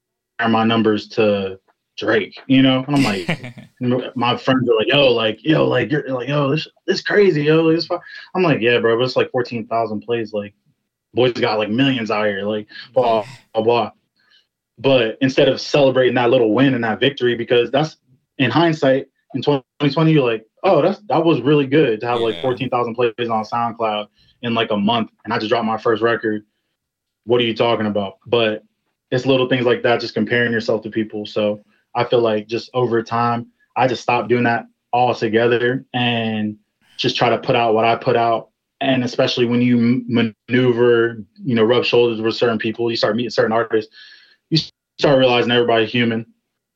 my 0.49 0.63
numbers 0.63 1.09
to 1.09 1.59
Drake, 1.97 2.39
you 2.47 2.63
know? 2.63 2.85
And 2.87 2.97
I'm 2.97 3.03
like, 3.03 3.57
my 4.17 4.37
friends 4.37 4.69
are 4.69 4.77
like, 4.77 4.87
yo, 4.87 5.13
like, 5.13 5.39
yo, 5.43 5.67
like, 5.67 5.91
you're 5.91 6.09
like, 6.09 6.29
yo, 6.29 6.51
this, 6.51 6.69
this 6.87 7.03
crazy, 7.03 7.45
yo, 7.45 7.73
this. 7.73 7.89
I'm 8.35 8.43
like, 8.43 8.61
yeah, 8.61 8.79
bro, 8.79 8.97
but 8.97 9.05
it's 9.05 9.17
like 9.17 9.31
14,000 9.33 10.01
plays. 10.03 10.33
Like, 10.33 10.55
boys 11.15 11.33
got 11.33 11.59
like 11.59 11.71
millions 11.71 12.11
out 12.11 12.27
here, 12.27 12.43
like, 12.43 12.67
mm-hmm. 12.67 12.93
blah, 12.93 13.25
blah, 13.55 13.63
blah. 13.63 13.91
But 14.79 15.19
instead 15.21 15.49
of 15.49 15.61
celebrating 15.61 16.15
that 16.15 16.31
little 16.31 16.55
win 16.55 16.75
and 16.75 16.85
that 16.85 17.01
victory, 17.01 17.35
because 17.35 17.71
that's 17.71 17.97
in 18.39 18.51
hindsight, 18.51 19.09
in 19.35 19.43
2020, 19.43 20.13
you're 20.13 20.29
like, 20.29 20.47
oh, 20.65 20.83
that's 20.83 21.01
that 21.09 21.25
was 21.25 21.41
really 21.41 21.67
good 21.67 22.01
to 22.01 22.07
have 22.07 22.21
yeah. 22.21 22.27
like 22.27 22.43
14,000 22.43 22.95
plays 22.95 23.13
on 23.19 23.45
SoundCloud 23.45 24.09
in 24.43 24.55
like 24.55 24.71
a 24.71 24.77
month, 24.77 25.11
and 25.25 25.33
I 25.33 25.39
just 25.39 25.51
dropped 25.51 25.67
my 25.67 25.79
first 25.79 26.03
record. 26.03 26.45
What 27.25 27.41
are 27.41 27.45
you 27.45 27.55
talking 27.55 27.87
about? 27.87 28.19
But 28.27 28.65
it's 29.11 29.27
little 29.27 29.49
things 29.49 29.67
like 29.67 29.83
that, 29.83 30.01
just 30.01 30.15
comparing 30.15 30.53
yourself 30.53 30.83
to 30.83 30.91
people. 30.91 31.27
So 31.27 31.63
I 31.95 32.05
feel 32.05 32.21
like 32.21 32.47
just 32.47 32.71
over 32.73 33.03
time, 33.03 33.49
I 33.77 33.87
just 33.87 34.03
stopped 34.03 34.29
doing 34.29 34.45
that 34.45 34.67
altogether 34.93 35.85
and 35.93 36.57
just 36.97 37.17
try 37.17 37.29
to 37.31 37.39
put 37.39 37.57
out 37.57 37.75
what 37.75 37.85
I 37.85 37.97
put 37.97 38.17
out. 38.17 38.50
And 38.81 39.05
especially 39.05 39.45
when 39.45 39.61
you 39.61 40.03
maneuver, 40.09 41.19
you 41.43 41.55
know, 41.55 41.65
rub 41.65 41.85
shoulders 41.85 42.21
with 42.21 42.35
certain 42.35 42.59
people, 42.59 42.91
you 42.91 42.97
start 42.97 43.17
meeting 43.17 43.31
certain 43.31 43.53
artists, 43.53 43.95
you 44.49 44.59
start 44.99 45.19
realizing 45.19 45.51
everybody's 45.51 45.93
human. 45.93 46.27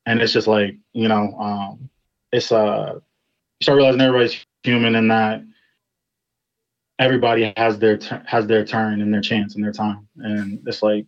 And 0.06 0.20
it's 0.20 0.34
just 0.34 0.46
like, 0.46 0.76
you 0.92 1.08
know, 1.08 1.34
um, 1.38 1.88
it's 2.30 2.52
uh 2.52 2.94
you 2.94 3.64
start 3.64 3.76
realizing 3.76 4.00
everybody's 4.00 4.44
human 4.62 4.96
and 4.96 5.10
that 5.10 5.42
everybody 6.98 7.52
has 7.56 7.78
their 7.78 7.98
has 8.26 8.46
their 8.46 8.64
turn 8.64 9.00
and 9.00 9.12
their 9.12 9.20
chance 9.20 9.54
and 9.54 9.64
their 9.64 9.72
time. 9.72 10.06
And 10.18 10.60
it's 10.66 10.82
like 10.82 11.06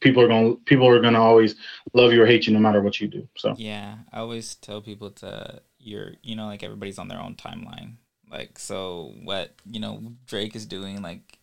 people 0.00 0.22
are 0.22 0.28
going 0.28 0.56
to 0.56 0.60
people 0.64 0.86
are 0.88 1.00
going 1.00 1.14
to 1.14 1.20
always 1.20 1.54
love 1.94 2.12
you 2.12 2.22
or 2.22 2.26
hate 2.26 2.46
you 2.46 2.52
no 2.52 2.58
matter 2.58 2.82
what 2.82 3.00
you 3.00 3.08
do. 3.08 3.26
So 3.36 3.54
yeah, 3.56 3.98
I 4.12 4.18
always 4.18 4.54
tell 4.56 4.82
people 4.82 5.10
to 5.12 5.62
you're 5.78 6.14
you 6.22 6.36
know 6.36 6.46
like 6.46 6.62
everybody's 6.62 6.98
on 6.98 7.08
their 7.08 7.20
own 7.20 7.34
timeline. 7.34 7.96
Like 8.32 8.58
so, 8.58 9.12
what 9.22 9.52
you 9.70 9.78
know 9.78 10.14
Drake 10.26 10.56
is 10.56 10.64
doing 10.64 11.02
like 11.02 11.38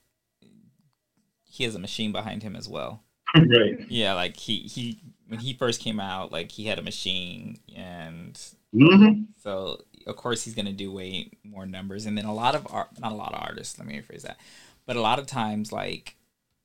he 1.45 1.63
has 1.63 1.75
a 1.75 1.79
machine 1.79 2.11
behind 2.11 2.41
him 2.41 2.55
as 2.55 2.67
well. 2.67 3.03
right. 3.35 3.79
Yeah, 3.89 4.13
like 4.13 4.35
he 4.35 4.61
he 4.61 4.99
when 5.27 5.39
he 5.39 5.53
first 5.53 5.81
came 5.81 5.99
out, 5.99 6.31
like 6.31 6.51
he 6.51 6.65
had 6.65 6.79
a 6.79 6.83
machine, 6.83 7.59
and 7.75 8.33
mm-hmm. 8.73 9.21
so 9.43 9.83
of 10.07 10.15
course 10.15 10.43
he's 10.43 10.55
gonna 10.55 10.73
do 10.73 10.91
way 10.91 11.31
more 11.43 11.67
numbers. 11.67 12.07
And 12.07 12.17
then 12.17 12.25
a 12.25 12.33
lot 12.33 12.55
of 12.55 12.65
art, 12.71 12.99
not 12.99 13.11
a 13.11 13.15
lot 13.15 13.33
of 13.33 13.43
artists. 13.43 13.77
Let 13.77 13.87
me 13.87 14.01
rephrase 14.01 14.23
that, 14.23 14.39
but 14.87 14.95
a 14.95 15.01
lot 15.01 15.19
of 15.19 15.27
times 15.27 15.71
like 15.71 16.15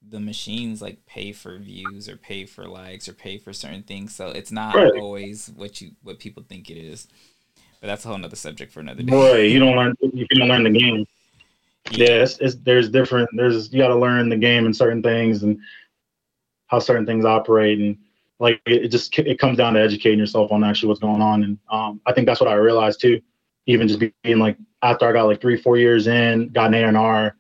the 0.07 0.21
machines 0.21 0.81
like 0.81 1.05
pay 1.07 1.33
for 1.33 1.59
views 1.59 2.09
or 2.09 2.17
pay 2.17 2.47
for 2.47 2.67
likes 2.67 3.09
or 3.09 3.13
pay 3.13 3.37
for 3.37 3.53
certain 3.53 3.83
things. 3.83 4.15
So 4.15 4.29
it's 4.29 4.53
not 4.53 4.75
right. 4.75 4.93
always 4.95 5.51
what 5.55 5.83
you 5.83 5.93
what 6.03 6.19
people 6.19 6.43
think 6.49 6.71
it 6.71 6.79
is. 6.79 7.09
But 7.85 7.89
that's 7.89 8.07
a 8.07 8.09
whole 8.09 8.17
nother 8.17 8.35
subject 8.35 8.73
for 8.73 8.81
another 8.81 9.03
day. 9.03 9.11
Boy, 9.11 9.43
you 9.43 9.59
don't 9.59 9.77
learn 9.77 9.95
you 10.01 10.27
don't 10.29 10.49
learn 10.49 10.63
the 10.63 10.71
game. 10.71 11.05
Yeah, 11.91 12.07
yeah 12.07 12.23
it's, 12.23 12.39
it's, 12.39 12.55
there's 12.55 12.89
different. 12.89 13.29
There's 13.35 13.71
you 13.75 13.79
got 13.79 13.89
to 13.89 13.95
learn 13.95 14.31
the 14.31 14.39
game 14.39 14.65
and 14.65 14.75
certain 14.75 15.03
things 15.03 15.43
and 15.43 15.59
how 16.69 16.79
certain 16.79 17.05
things 17.05 17.27
operate 17.27 17.79
and 17.79 17.99
like 18.39 18.59
it, 18.65 18.85
it, 18.85 18.89
just 18.89 19.19
it 19.19 19.39
comes 19.39 19.59
down 19.59 19.75
to 19.75 19.83
educating 19.83 20.19
yourself 20.19 20.51
on 20.51 20.65
actually 20.65 20.89
what's 20.89 21.01
going 21.01 21.21
on 21.21 21.45
and 21.45 21.59
um, 21.71 22.01
I 22.07 22.15
think 22.15 22.27
that's 22.27 22.41
what 22.41 22.49
I 22.49 22.55
realized 22.55 23.03
too. 23.03 23.21
Even 23.67 23.87
just 23.87 24.01
being 24.23 24.39
like 24.39 24.57
after 24.81 25.07
I 25.07 25.13
got 25.13 25.25
like 25.25 25.43
three 25.43 25.59
four 25.59 25.77
years 25.77 26.07
in, 26.07 26.49
got 26.55 26.69
an 26.69 26.75
A 26.83 26.89
and 26.89 26.97
R 26.97 27.37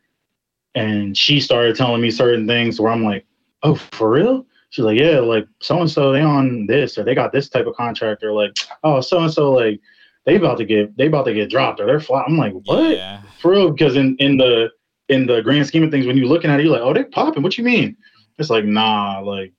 and 0.75 1.17
she 1.17 1.41
started 1.41 1.75
telling 1.75 2.03
me 2.03 2.11
certain 2.11 2.47
things 2.47 2.79
where 2.79 2.93
I'm 2.93 3.03
like, 3.03 3.25
oh, 3.63 3.77
for 3.77 4.11
real? 4.11 4.45
She's 4.69 4.85
like, 4.85 5.01
yeah, 5.01 5.21
like 5.21 5.47
so 5.61 5.81
and 5.81 5.91
so 5.91 6.13
they 6.13 6.21
on 6.21 6.67
this 6.67 6.99
or 6.99 7.03
they 7.03 7.15
got 7.15 7.33
this 7.33 7.49
type 7.49 7.67
of 7.67 7.77
contract 7.77 8.23
or 8.23 8.33
like, 8.33 8.53
oh, 8.83 9.01
so 9.01 9.21
and 9.21 9.33
so 9.33 9.51
like 9.51 9.81
they 10.27 10.37
about 10.37 10.59
to 10.59 10.64
get 10.64 10.97
they 10.97 11.07
about 11.07 11.25
to 11.25 11.35
get 11.35 11.51
dropped 11.51 11.81
or 11.81 11.87
they're 11.87 12.01
flat. 12.01 12.25
I'm 12.27 12.37
like, 12.37 12.55
what? 12.64 12.97
Yeah. 12.97 13.22
For 13.41 13.51
real? 13.53 13.70
Because 13.70 13.97
in 13.97 14.16
in 14.18 14.37
the 14.37 14.70
in 15.09 15.27
the 15.27 15.43
grand 15.43 15.66
scheme 15.66 15.83
of 15.83 15.91
things, 15.91 16.07
when 16.07 16.16
you're 16.16 16.27
looking 16.27 16.51
at 16.51 16.61
it, 16.61 16.64
you're 16.64 16.72
like, 16.72 16.83
oh, 16.83 16.93
they're 16.93 17.05
popping. 17.05 17.43
What 17.43 17.59
you 17.59 17.64
mean? 17.64 17.97
It's 18.39 18.51
like, 18.51 18.64
nah, 18.64 19.20
like 19.20 19.53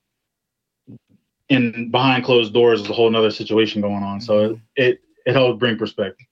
in 1.48 1.90
behind 1.90 2.24
closed 2.24 2.52
doors 2.52 2.82
is 2.82 2.90
a 2.90 2.92
whole 2.92 3.10
nother 3.10 3.30
situation 3.30 3.80
going 3.80 4.02
on. 4.02 4.20
So 4.20 4.38
it 4.40 4.58
it, 4.76 5.00
it 5.26 5.32
helps 5.34 5.58
bring 5.58 5.78
perspective. 5.78 6.26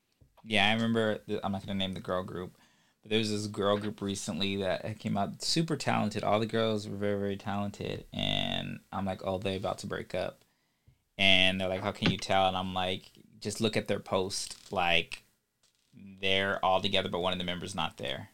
Yeah, 0.45 0.69
I 0.69 0.75
remember. 0.75 1.21
I'm 1.43 1.53
not 1.53 1.67
gonna 1.67 1.79
name 1.79 1.93
the 1.93 2.01
girl 2.01 2.23
group, 2.23 2.57
but 3.05 3.11
there 3.11 3.19
was 3.19 3.31
this 3.31 3.47
girl 3.47 3.77
group 3.77 4.01
recently 4.01 4.57
that 4.57 4.99
came 4.99 5.19
out 5.19 5.43
super 5.43 5.77
talented. 5.77 6.25
All 6.25 6.41
the 6.41 6.47
girls 6.47 6.89
were 6.89 6.97
very, 6.97 7.19
very 7.19 7.37
talented. 7.37 8.07
And 8.13 8.81
I'm 8.93 9.05
like, 9.05 9.21
oh, 9.25 9.39
they're 9.39 9.59
about 9.59 9.79
to 9.79 9.87
break 9.87 10.15
up. 10.15 10.43
And 11.19 11.61
they're 11.61 11.69
like, 11.69 11.83
how 11.83 11.93
can 11.93 12.11
you 12.11 12.17
tell? 12.17 12.49
And 12.49 12.57
I'm 12.57 12.73
like, 12.73 13.11
just 13.45 13.61
look 13.61 13.77
at 13.77 13.87
their 13.87 14.01
post. 14.01 14.73
Like, 14.73 15.23
they're 16.21 16.65
all 16.65 16.81
together, 16.81 17.09
but 17.09 17.21
one 17.21 17.33
of 17.33 17.39
the 17.39 17.45
members 17.45 17.75
not 17.75 17.99
there. 17.99 18.31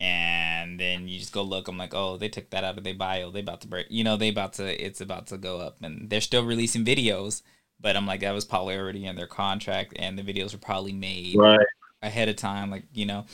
And 0.00 0.80
then 0.80 1.08
you 1.08 1.18
just 1.18 1.32
go 1.32 1.42
look. 1.42 1.68
I'm 1.68 1.78
like, 1.78 1.94
oh, 1.94 2.16
they 2.16 2.28
took 2.28 2.50
that 2.50 2.64
out 2.64 2.78
of 2.78 2.84
their 2.84 2.94
bio. 2.94 3.30
They 3.30 3.40
about 3.40 3.60
to 3.62 3.68
break. 3.68 3.86
You 3.90 4.04
know, 4.04 4.16
they 4.16 4.28
about 4.28 4.54
to. 4.54 4.84
It's 4.84 5.00
about 5.00 5.26
to 5.28 5.38
go 5.38 5.58
up, 5.58 5.78
and 5.82 6.08
they're 6.08 6.20
still 6.20 6.44
releasing 6.44 6.84
videos. 6.84 7.42
But 7.80 7.96
I'm 7.96 8.06
like, 8.06 8.20
that 8.20 8.32
was 8.32 8.44
probably 8.44 8.76
already 8.76 9.06
in 9.06 9.16
their 9.16 9.26
contract, 9.26 9.94
and 9.96 10.16
the 10.16 10.22
videos 10.22 10.52
were 10.52 10.58
probably 10.58 10.92
made 10.92 11.36
right 11.36 11.66
ahead 12.00 12.28
of 12.28 12.36
time, 12.36 12.70
like 12.70 12.84
you 12.94 13.06
know. 13.06 13.26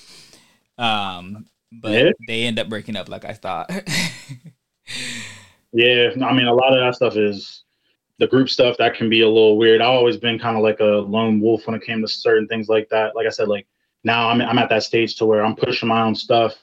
Um, 0.79 1.47
but 1.71 1.93
yeah. 1.93 2.11
they 2.27 2.45
end 2.45 2.59
up 2.59 2.71
breaking 2.71 2.97
up, 2.97 3.11
like 3.11 3.27
I 3.27 3.35
thought. 3.35 3.71
yeah, 5.73 6.11
I 6.23 6.33
mean, 6.33 6.47
a 6.47 6.55
lot 6.55 6.73
of 6.73 6.81
that 6.81 6.95
stuff 6.95 7.17
is 7.17 7.64
the 8.19 8.27
group 8.27 8.49
stuff 8.49 8.77
that 8.79 8.95
can 8.95 9.09
be 9.09 9.23
a 9.23 9.29
little 9.29 9.57
weird. 9.57 9.81
I've 9.81 9.89
always 9.89 10.17
been 10.17 10.39
kind 10.39 10.57
of 10.57 10.63
like 10.63 10.81
a 10.81 10.85
lone 10.85 11.41
wolf 11.41 11.67
when 11.67 11.75
it 11.75 11.83
came 11.83 12.01
to 12.03 12.09
certain 12.09 12.47
things 12.47 12.69
like 12.69 12.89
that. 12.91 13.17
Like 13.17 13.27
I 13.27 13.31
said, 13.31 13.49
like 13.49 13.67
now 14.05 14.29
I'm 14.29 14.41
I'm 14.41 14.59
at 14.59 14.69
that 14.69 14.83
stage 14.83 15.17
to 15.17 15.27
where 15.27 15.45
I'm 15.45 15.57
pushing 15.57 15.89
my 15.89 16.03
own 16.03 16.15
stuff. 16.15 16.55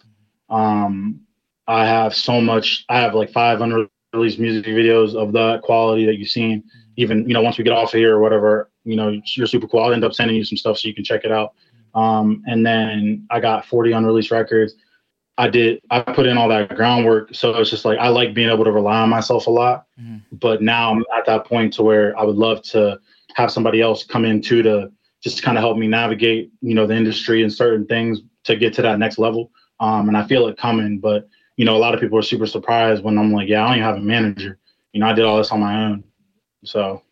Um, 0.50 1.22
I 1.68 1.86
have 1.86 2.16
so 2.16 2.42
much. 2.42 2.86
I 2.90 3.00
have 3.00 3.16
like 3.16 3.32
five 3.32 3.62
unreleased 3.62 4.40
music 4.40 4.66
videos 4.66 5.16
of 5.16 5.34
that 5.34 5.62
quality 5.62 6.06
that 6.06 6.18
you've 6.18 6.30
seen. 6.30 6.64
Even 6.98 7.28
you 7.28 7.34
know, 7.34 7.42
once 7.42 7.58
we 7.58 7.64
get 7.64 7.74
off 7.74 7.94
of 7.94 8.00
here 8.00 8.16
or 8.16 8.20
whatever, 8.20 8.70
you 8.84 8.96
know, 8.96 9.20
you're 9.36 9.48
super 9.48 9.68
cool. 9.68 9.82
I'll 9.82 9.94
end 9.94 10.04
up 10.04 10.14
sending 10.14 10.38
you 10.38 10.44
some 10.44 10.58
stuff 10.58 10.78
so 10.78 10.88
you 10.88 10.94
can 10.94 11.04
check 11.04 11.26
it 11.26 11.32
out. 11.32 11.54
Um, 11.94 12.44
and 12.46 12.66
then 12.66 13.28
I 13.30 13.40
got 13.40 13.66
40 13.66 13.92
unreleased 13.92 14.32
records. 14.32 14.76
I 15.38 15.50
did, 15.50 15.82
I 15.90 16.02
put 16.02 16.26
in 16.28 16.38
all 16.38 16.50
that 16.50 16.76
groundwork. 16.76 17.34
So 17.34 17.56
it's 17.56 17.70
just 17.70 17.86
like, 17.86 17.98
I 17.98 18.10
like 18.10 18.34
being 18.34 18.50
able 18.50 18.66
to 18.66 18.72
rely 18.72 19.00
on 19.00 19.10
myself 19.10 19.48
a 19.48 19.52
lot. 19.52 19.86
Mm-hmm. 20.00 20.36
But 20.38 20.62
now 20.62 20.92
I'm 20.92 21.04
at 21.18 21.26
that 21.26 21.46
point 21.46 21.74
to 21.74 21.84
where 21.84 22.18
I 22.18 22.24
would 22.24 22.36
love 22.36 22.62
to 22.64 23.00
have 23.36 23.52
somebody 23.52 23.82
else 23.82 24.04
come 24.04 24.26
in 24.26 24.42
too 24.42 24.62
to 24.64 24.92
just 25.24 25.42
kind 25.42 25.58
of 25.58 25.62
help 25.62 25.78
me 25.78 25.88
navigate, 25.88 26.52
you 26.62 26.76
know, 26.76 26.86
the 26.86 26.96
industry 26.96 27.44
and 27.44 27.52
certain 27.54 27.86
things 27.86 28.22
to 28.44 28.56
get 28.56 28.74
to 28.74 28.82
that 28.82 29.00
next 29.00 29.18
level. 29.18 29.52
Um, 29.80 30.10
and 30.10 30.18
I 30.18 30.28
feel 30.28 30.48
it 30.48 30.58
coming, 30.58 31.00
but 31.00 31.28
you 31.58 31.66
know, 31.66 31.76
a 31.76 31.80
lot 31.80 31.94
of 31.94 32.00
people 32.00 32.18
are 32.18 32.24
super 32.24 32.48
surprised 32.48 33.04
when 33.04 33.18
I'm 33.18 33.32
like, 33.32 33.48
yeah, 33.48 33.64
I 33.64 33.68
don't 33.68 33.78
even 33.78 33.88
have 33.88 33.98
a 33.98 34.02
manager. 34.02 34.58
You 34.94 35.00
know, 35.00 35.08
I 35.08 35.14
did 35.14 35.26
all 35.26 35.38
this 35.38 35.52
on 35.52 35.60
my 35.60 35.86
own. 35.86 36.04
So 36.64 37.04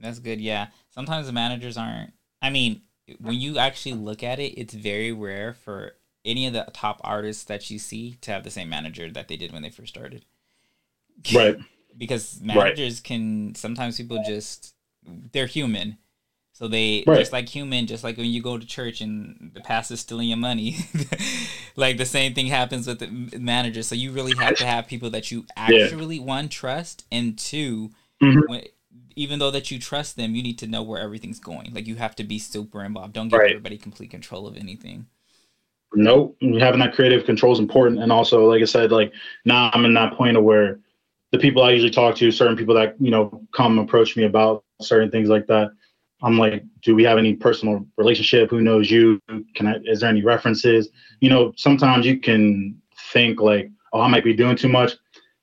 that's 0.00 0.18
good. 0.18 0.40
Yeah. 0.40 0.68
Sometimes 0.90 1.26
the 1.26 1.32
managers 1.32 1.76
aren't, 1.76 2.12
I 2.42 2.50
mean, 2.50 2.82
when 3.20 3.34
you 3.34 3.58
actually 3.58 3.94
look 3.94 4.22
at 4.22 4.38
it, 4.38 4.58
it's 4.58 4.74
very 4.74 5.12
rare 5.12 5.54
for 5.54 5.92
any 6.24 6.46
of 6.46 6.52
the 6.52 6.66
top 6.72 7.00
artists 7.04 7.44
that 7.44 7.70
you 7.70 7.78
see 7.78 8.16
to 8.22 8.30
have 8.30 8.44
the 8.44 8.50
same 8.50 8.68
manager 8.68 9.10
that 9.10 9.28
they 9.28 9.36
did 9.36 9.52
when 9.52 9.62
they 9.62 9.70
first 9.70 9.94
started. 9.94 10.24
Right. 11.34 11.58
because 11.96 12.40
managers 12.40 12.96
right. 12.96 13.04
can 13.04 13.54
sometimes 13.54 13.96
people 13.96 14.22
just 14.26 14.74
they're 15.32 15.46
human. 15.46 15.98
So 16.52 16.68
they 16.68 17.02
right. 17.04 17.18
just 17.18 17.32
like 17.32 17.48
human, 17.48 17.88
just 17.88 18.04
like 18.04 18.16
when 18.16 18.26
you 18.26 18.40
go 18.40 18.58
to 18.58 18.64
church 18.64 19.00
and 19.00 19.50
the 19.54 19.60
pastor's 19.60 20.00
stealing 20.00 20.28
your 20.28 20.38
money, 20.38 20.76
like 21.76 21.98
the 21.98 22.06
same 22.06 22.32
thing 22.32 22.46
happens 22.46 22.86
with 22.86 23.00
the 23.00 23.38
manager. 23.38 23.82
So 23.82 23.96
you 23.96 24.12
really 24.12 24.36
have 24.36 24.54
to 24.58 24.66
have 24.66 24.86
people 24.86 25.10
that 25.10 25.32
you 25.32 25.46
actually 25.56 26.16
yeah. 26.16 26.22
one 26.22 26.48
trust 26.48 27.06
and 27.10 27.36
2 27.36 27.90
mm-hmm. 28.22 28.38
when, 28.46 28.62
even 29.16 29.40
though 29.40 29.50
that 29.50 29.72
you 29.72 29.80
trust 29.80 30.16
them, 30.16 30.36
you 30.36 30.44
need 30.44 30.58
to 30.60 30.68
know 30.68 30.82
where 30.82 31.00
everything's 31.00 31.40
going. 31.40 31.74
Like 31.74 31.88
you 31.88 31.96
have 31.96 32.14
to 32.16 32.24
be 32.24 32.38
super 32.38 32.84
involved. 32.84 33.14
Don't 33.14 33.30
give 33.30 33.40
right. 33.40 33.50
everybody 33.50 33.76
complete 33.76 34.10
control 34.12 34.46
of 34.46 34.56
anything. 34.56 35.06
Nope. 35.94 36.36
Having 36.58 36.80
that 36.80 36.94
creative 36.94 37.24
control 37.24 37.52
is 37.52 37.58
important. 37.58 38.00
And 38.02 38.10
also, 38.12 38.48
like 38.48 38.62
I 38.62 38.64
said, 38.66 38.90
like 38.92 39.12
now 39.44 39.70
I'm 39.72 39.84
in 39.84 39.94
that 39.94 40.14
point 40.14 40.36
of 40.36 40.44
where 40.44 40.78
the 41.32 41.38
people 41.38 41.62
I 41.62 41.70
usually 41.72 41.90
talk 41.90 42.16
to, 42.16 42.30
certain 42.30 42.56
people 42.56 42.74
that, 42.74 42.94
you 43.00 43.10
know, 43.10 43.42
come 43.52 43.78
approach 43.78 44.16
me 44.16 44.24
about 44.24 44.64
certain 44.80 45.10
things 45.10 45.28
like 45.28 45.46
that. 45.46 45.70
I'm 46.22 46.38
like, 46.38 46.64
do 46.82 46.94
we 46.94 47.04
have 47.04 47.18
any 47.18 47.34
personal 47.34 47.84
relationship? 47.96 48.50
Who 48.50 48.60
knows 48.60 48.90
you? 48.90 49.20
Can 49.54 49.66
I, 49.66 49.76
is 49.84 50.00
there 50.00 50.08
any 50.10 50.22
references? 50.22 50.88
You 51.20 51.28
know, 51.30 51.52
sometimes 51.56 52.06
you 52.06 52.18
can 52.20 52.80
think 53.12 53.40
like, 53.40 53.70
oh, 53.92 54.00
I 54.00 54.08
might 54.08 54.24
be 54.24 54.32
doing 54.34 54.56
too 54.56 54.68
much 54.68 54.92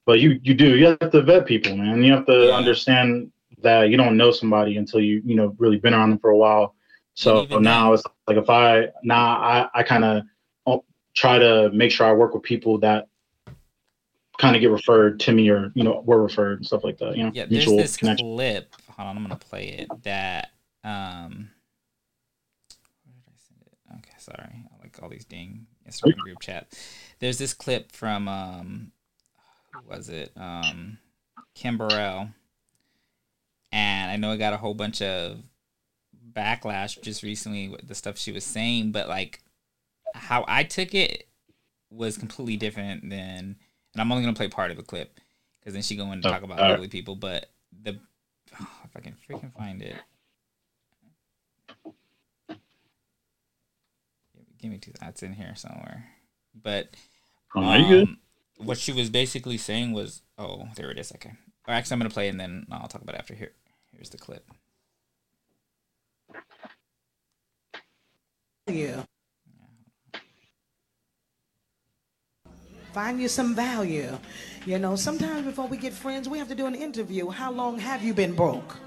but 0.07 0.19
you 0.19 0.39
you 0.41 0.55
do 0.55 0.75
you 0.77 0.87
have 0.87 1.11
to 1.11 1.21
vet 1.21 1.45
people, 1.45 1.77
man. 1.77 2.03
You 2.03 2.11
have 2.13 2.25
to 2.25 2.47
Yeah. 2.47 2.55
understand 2.55 3.31
that 3.61 3.89
you 3.89 3.97
don't 3.97 4.17
know 4.17 4.31
somebody 4.31 4.77
until 4.77 4.99
you 4.99 5.21
you 5.23 5.35
know 5.35 5.55
really 5.59 5.77
been 5.77 5.93
around 5.93 6.09
them 6.09 6.19
for 6.19 6.31
a 6.31 6.37
while. 6.37 6.73
So 7.13 7.45
now 7.59 7.83
then- 7.85 7.93
it's 7.93 8.03
like 8.27 8.37
if 8.37 8.49
I 8.49 8.87
now 9.03 9.37
I 9.37 9.67
I 9.75 9.83
kind 9.83 10.03
of 10.03 10.23
try 11.13 11.39
to 11.39 11.69
make 11.73 11.91
sure 11.91 12.05
I 12.07 12.13
work 12.13 12.33
with 12.33 12.43
people 12.43 12.77
that 12.79 13.07
kind 14.37 14.55
of 14.55 14.61
get 14.61 14.71
referred 14.71 15.19
to 15.21 15.31
me 15.31 15.49
or 15.49 15.71
you 15.75 15.83
know 15.83 16.01
were 16.05 16.21
referred 16.21 16.57
and 16.59 16.65
stuff 16.65 16.83
like 16.83 16.97
that. 16.97 17.15
You 17.17 17.25
know, 17.25 17.31
Yeah, 17.33 17.45
there's 17.49 17.65
this 17.65 17.97
connection. 17.97 18.35
clip. 18.35 18.73
Hold 18.89 19.09
on, 19.09 19.17
I'm 19.17 19.23
gonna 19.23 19.35
play 19.35 19.67
it. 19.69 19.89
That 20.03 20.51
um, 20.83 21.49
where 23.05 23.13
did 23.15 23.23
I 23.27 23.37
send 23.37 23.61
it? 23.61 23.97
Okay, 23.99 24.15
sorry. 24.17 24.65
I 24.73 24.81
like 24.83 24.97
all 25.01 25.09
these 25.09 25.25
ding 25.25 25.67
Instagram 25.87 26.17
group 26.17 26.39
chat. 26.39 26.73
There's 27.19 27.37
this 27.37 27.53
clip 27.53 27.91
from 27.91 28.27
um, 28.27 28.91
who 29.73 29.81
was 29.89 30.09
it? 30.09 30.31
Um, 30.35 30.97
Kim 31.53 31.77
Burrell, 31.77 32.29
and 33.71 34.11
I 34.11 34.15
know 34.15 34.31
I 34.31 34.37
got 34.37 34.53
a 34.53 34.57
whole 34.57 34.73
bunch 34.73 35.01
of 35.01 35.37
backlash 36.33 37.01
just 37.01 37.23
recently 37.23 37.67
with 37.67 37.87
the 37.87 37.93
stuff 37.95 38.17
she 38.17 38.31
was 38.31 38.45
saying, 38.45 38.91
but 38.91 39.09
like 39.09 39.41
how 40.13 40.45
I 40.47 40.63
took 40.63 40.93
it 40.95 41.27
was 41.89 42.17
completely 42.17 42.57
different 42.57 43.09
than. 43.09 43.55
And 43.93 44.01
I'm 44.01 44.11
only 44.11 44.23
gonna 44.23 44.35
play 44.35 44.47
part 44.47 44.71
of 44.71 44.77
the 44.77 44.83
clip 44.83 45.19
because 45.59 45.73
then 45.73 45.83
she 45.83 45.95
go 45.95 46.11
in 46.11 46.21
to 46.21 46.27
Oh, 46.27 46.31
talk 46.31 46.43
about 46.43 46.59
alright. 46.59 46.75
ugly 46.75 46.87
people. 46.87 47.15
But 47.15 47.51
the 47.83 47.99
oh, 48.59 48.67
if 48.85 48.95
I 48.95 48.99
can 49.01 49.15
freaking 49.29 49.53
find 49.53 49.81
it, 49.81 49.95
give 54.61 54.71
me 54.71 54.77
two. 54.77 54.93
That's 54.99 55.23
in 55.23 55.33
here 55.33 55.53
somewhere. 55.55 56.05
But 56.55 56.95
Oh, 57.55 57.61
good? 57.87 58.03
um, 58.03 58.17
What 58.57 58.77
she 58.77 58.93
was 58.93 59.09
basically 59.09 59.57
saying 59.57 59.91
was, 59.91 60.21
oh, 60.37 60.67
there 60.75 60.89
it 60.91 60.97
is. 60.99 61.11
Okay. 61.13 61.33
Or 61.67 61.73
actually, 61.73 61.95
I'm 61.95 61.99
gonna 61.99 62.09
play 62.09 62.29
and 62.29 62.39
then 62.39 62.65
I'll 62.71 62.87
talk 62.87 63.01
about 63.01 63.15
it 63.15 63.19
after. 63.19 63.33
Here, 63.35 63.51
here's 63.91 64.09
the 64.09 64.17
clip. 64.17 64.49
you. 68.67 69.03
Find 72.93 73.21
you 73.21 73.27
some 73.29 73.55
value. 73.55 74.17
You 74.65 74.77
know, 74.77 74.95
sometimes 74.95 75.45
before 75.45 75.67
we 75.67 75.77
get 75.77 75.93
friends, 75.93 76.27
we 76.27 76.37
have 76.39 76.49
to 76.49 76.55
do 76.55 76.65
an 76.65 76.75
interview. 76.75 77.29
How 77.29 77.51
long 77.51 77.79
have 77.79 78.03
you 78.03 78.13
been 78.13 78.33
broke? 78.33 78.77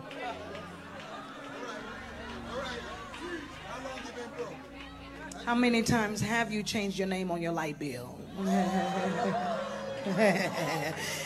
How 5.47 5.55
many 5.55 5.83
times 5.83 6.21
have 6.21 6.53
you 6.53 6.63
changed 6.63 6.99
your 6.99 7.09
name 7.09 7.31
on 7.31 7.41
your 7.43 7.53
light 7.53 7.79
bill? 7.79 8.19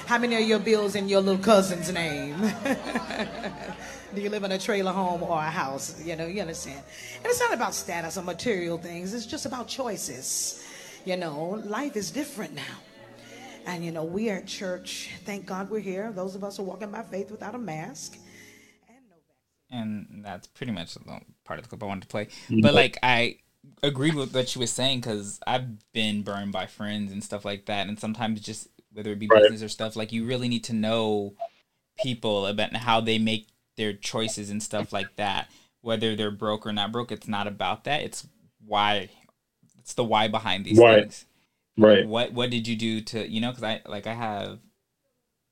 How 0.07 0.19
many 0.19 0.37
of 0.37 0.49
your 0.49 0.59
bills 0.61 0.95
in 0.95 1.09
your 1.09 1.21
little 1.21 1.43
cousin's 1.43 1.93
name? 1.93 2.37
Do 4.15 4.21
you 4.21 4.31
live 4.31 4.45
in 4.45 4.53
a 4.53 4.59
trailer 4.59 4.93
home 4.93 5.23
or 5.23 5.39
a 5.39 5.51
house? 5.51 6.01
You 6.05 6.17
know, 6.17 6.27
you 6.27 6.41
understand. 6.41 6.83
And 7.17 7.27
it's 7.27 7.41
not 7.41 7.53
about 7.53 7.75
status 7.75 8.17
or 8.17 8.23
material 8.23 8.79
things, 8.79 9.15
it's 9.15 9.27
just 9.27 9.47
about 9.47 9.69
choices. 9.69 10.65
You 11.09 11.17
know, 11.17 11.63
life 11.65 11.97
is 11.97 12.11
different 12.11 12.55
now. 12.55 12.77
And 13.65 13.83
you 13.83 13.93
know, 13.93 14.05
we 14.05 14.29
are 14.29 14.37
at 14.37 14.47
church. 14.47 15.09
Thank 15.25 15.47
God 15.47 15.71
we're 15.71 15.79
here. 15.79 16.13
Those 16.13 16.35
of 16.35 16.45
us 16.45 16.59
who 16.59 16.65
are 16.65 16.67
walking 16.67 16.91
by 16.91 17.03
faith 17.03 17.31
without 17.31 17.55
a 17.55 17.59
mask. 17.59 18.19
And 18.91 18.99
no 19.09 19.17
and 19.71 20.23
that's 20.23 20.47
pretty 20.47 20.73
much 20.73 20.93
the 20.93 21.01
part 21.45 21.59
of 21.59 21.65
the 21.65 21.71
clip 21.71 21.83
I 21.83 21.87
wanted 21.87 22.03
to 22.03 22.09
play. 22.09 22.27
Mm-hmm. 22.27 22.61
But 22.61 22.75
like 22.75 22.99
I 23.03 23.39
agreed 23.83 24.17
with 24.17 24.35
what 24.35 24.51
she 24.51 24.59
was 24.59 24.71
saying 24.71 25.01
because 25.01 25.41
I've 25.47 25.65
been 25.95 26.21
burned 26.21 26.53
by 26.53 26.67
friends 26.67 27.11
and 27.11 27.25
stuff 27.25 27.43
like 27.43 27.65
that, 27.65 27.89
and 27.89 27.99
sometimes 27.99 28.43
just 28.43 28.69
whether 28.93 29.11
it 29.13 29.19
be 29.19 29.29
Right. 29.29 29.45
business 29.45 29.63
or 29.63 29.69
stuff, 29.71 29.97
like 29.97 30.13
you 30.13 30.27
really 30.27 30.49
need 30.51 30.65
to 30.65 30.75
know 30.75 31.33
people 31.99 32.47
about 32.47 32.77
how 32.77 33.01
they 33.01 33.19
make 33.19 33.49
their 33.79 33.95
choices 33.95 34.51
and 34.51 34.63
stuff 34.63 34.93
like 34.93 35.17
that. 35.17 35.49
Whether 35.81 36.15
they're 36.17 36.31
broke 36.31 36.67
or 36.67 36.73
not 36.75 36.93
broke, 36.93 37.11
it's 37.11 37.29
not 37.29 37.47
about 37.47 37.85
that. 37.85 38.03
It's 38.03 38.27
why. 38.63 39.09
It's 39.89 39.95
the 39.95 40.05
why 40.05 40.29
behind 40.29 40.67
these 40.67 40.81
Right. 40.81 40.85
things. 40.85 41.25
Right. 41.79 42.09
What 42.09 42.33
What 42.35 42.51
did 42.51 42.69
you 42.69 42.77
do 42.77 43.01
to 43.03 43.27
you 43.27 43.41
know? 43.41 43.51
Because 43.53 43.65
I 43.65 43.81
like 43.87 44.07
I 44.07 44.15
have 44.15 44.61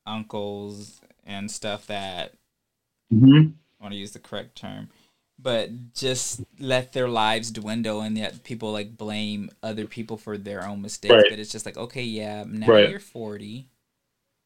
uncles 0.06 1.00
and 1.24 1.50
stuff 1.50 1.86
that 1.88 2.34
hmm 3.10 3.56
I 3.80 3.84
want 3.84 3.92
to 3.94 3.98
use 3.98 4.12
the 4.12 4.18
correct 4.18 4.56
term, 4.56 4.88
but 5.38 5.92
just 5.94 6.40
let 6.58 6.92
their 6.92 7.08
lives 7.08 7.50
dwindle, 7.50 8.00
and 8.00 8.16
yet 8.16 8.42
people 8.44 8.72
like 8.72 8.96
blame 8.96 9.50
other 9.62 9.86
people 9.86 10.16
for 10.16 10.38
their 10.38 10.66
own 10.66 10.80
mistakes. 10.82 11.24
Right. 11.24 11.26
But 11.28 11.38
it's 11.38 11.52
just 11.52 11.66
like, 11.66 11.76
okay, 11.76 12.02
yeah, 12.04 12.44
now 12.48 12.72
Right. 12.72 12.78
you're 12.78 13.00
forty, 13.00 13.68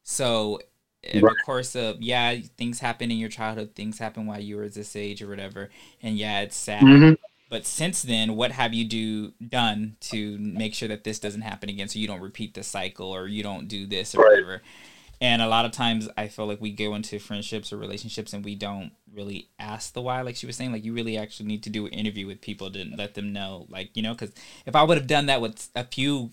so 0.04 0.60
in 1.02 1.26
Right. 1.26 1.28
the 1.28 1.36
course 1.36 1.76
of 1.76 2.02
yeah, 2.02 2.36
things 2.58 2.80
happen 2.80 3.10
in 3.12 3.18
your 3.18 3.30
childhood, 3.30 3.74
things 3.76 3.98
happen 3.98 4.26
while 4.26 4.40
you 4.40 4.56
were 4.56 4.68
this 4.70 4.96
age 4.96 5.22
or 5.22 5.28
whatever, 5.28 5.70
and 6.02 6.18
yeah, 6.18 6.40
it's 6.42 6.56
sad. 6.56 7.02
hmm 7.02 7.14
But 7.50 7.66
since 7.66 8.00
then, 8.02 8.36
what 8.36 8.52
have 8.52 8.72
you 8.72 8.84
do 8.84 9.32
done 9.46 9.96
to 10.02 10.38
make 10.38 10.72
sure 10.72 10.88
that 10.88 11.04
this 11.04 11.18
doesn't 11.18 11.40
happen 11.42 11.68
again, 11.68 11.88
so 11.88 11.98
you 11.98 12.06
don't 12.06 12.20
repeat 12.20 12.54
the 12.54 12.62
cycle 12.62 13.10
or 13.10 13.26
you 13.26 13.42
don't 13.42 13.68
do 13.68 13.86
this 13.86 14.14
or 14.14 14.20
Right. 14.20 14.30
whatever? 14.30 14.62
And 15.20 15.42
a 15.42 15.48
lot 15.48 15.66
of 15.66 15.72
times, 15.72 16.08
I 16.16 16.28
feel 16.28 16.46
like 16.46 16.62
we 16.62 16.70
go 16.70 16.94
into 16.94 17.18
friendships 17.18 17.72
or 17.72 17.76
relationships 17.76 18.32
and 18.32 18.42
we 18.42 18.54
don't 18.54 18.92
really 19.12 19.48
ask 19.58 19.92
the 19.92 20.00
why. 20.00 20.22
Like 20.22 20.36
she 20.36 20.46
was 20.46 20.56
saying, 20.56 20.72
like 20.72 20.84
you 20.84 20.94
really 20.94 21.18
actually 21.18 21.46
need 21.46 21.62
to 21.64 21.70
do 21.70 21.84
an 21.86 21.92
interview 21.92 22.26
with 22.26 22.40
people 22.40 22.70
to 22.70 22.84
let 22.96 23.14
them 23.14 23.32
know, 23.32 23.66
like 23.68 23.90
you 23.94 24.02
know, 24.02 24.14
because 24.14 24.32
if 24.64 24.74
I 24.74 24.82
would 24.82 24.96
have 24.96 25.06
done 25.08 25.26
that 25.26 25.42
with 25.42 25.68
a 25.74 25.84
few 25.84 26.30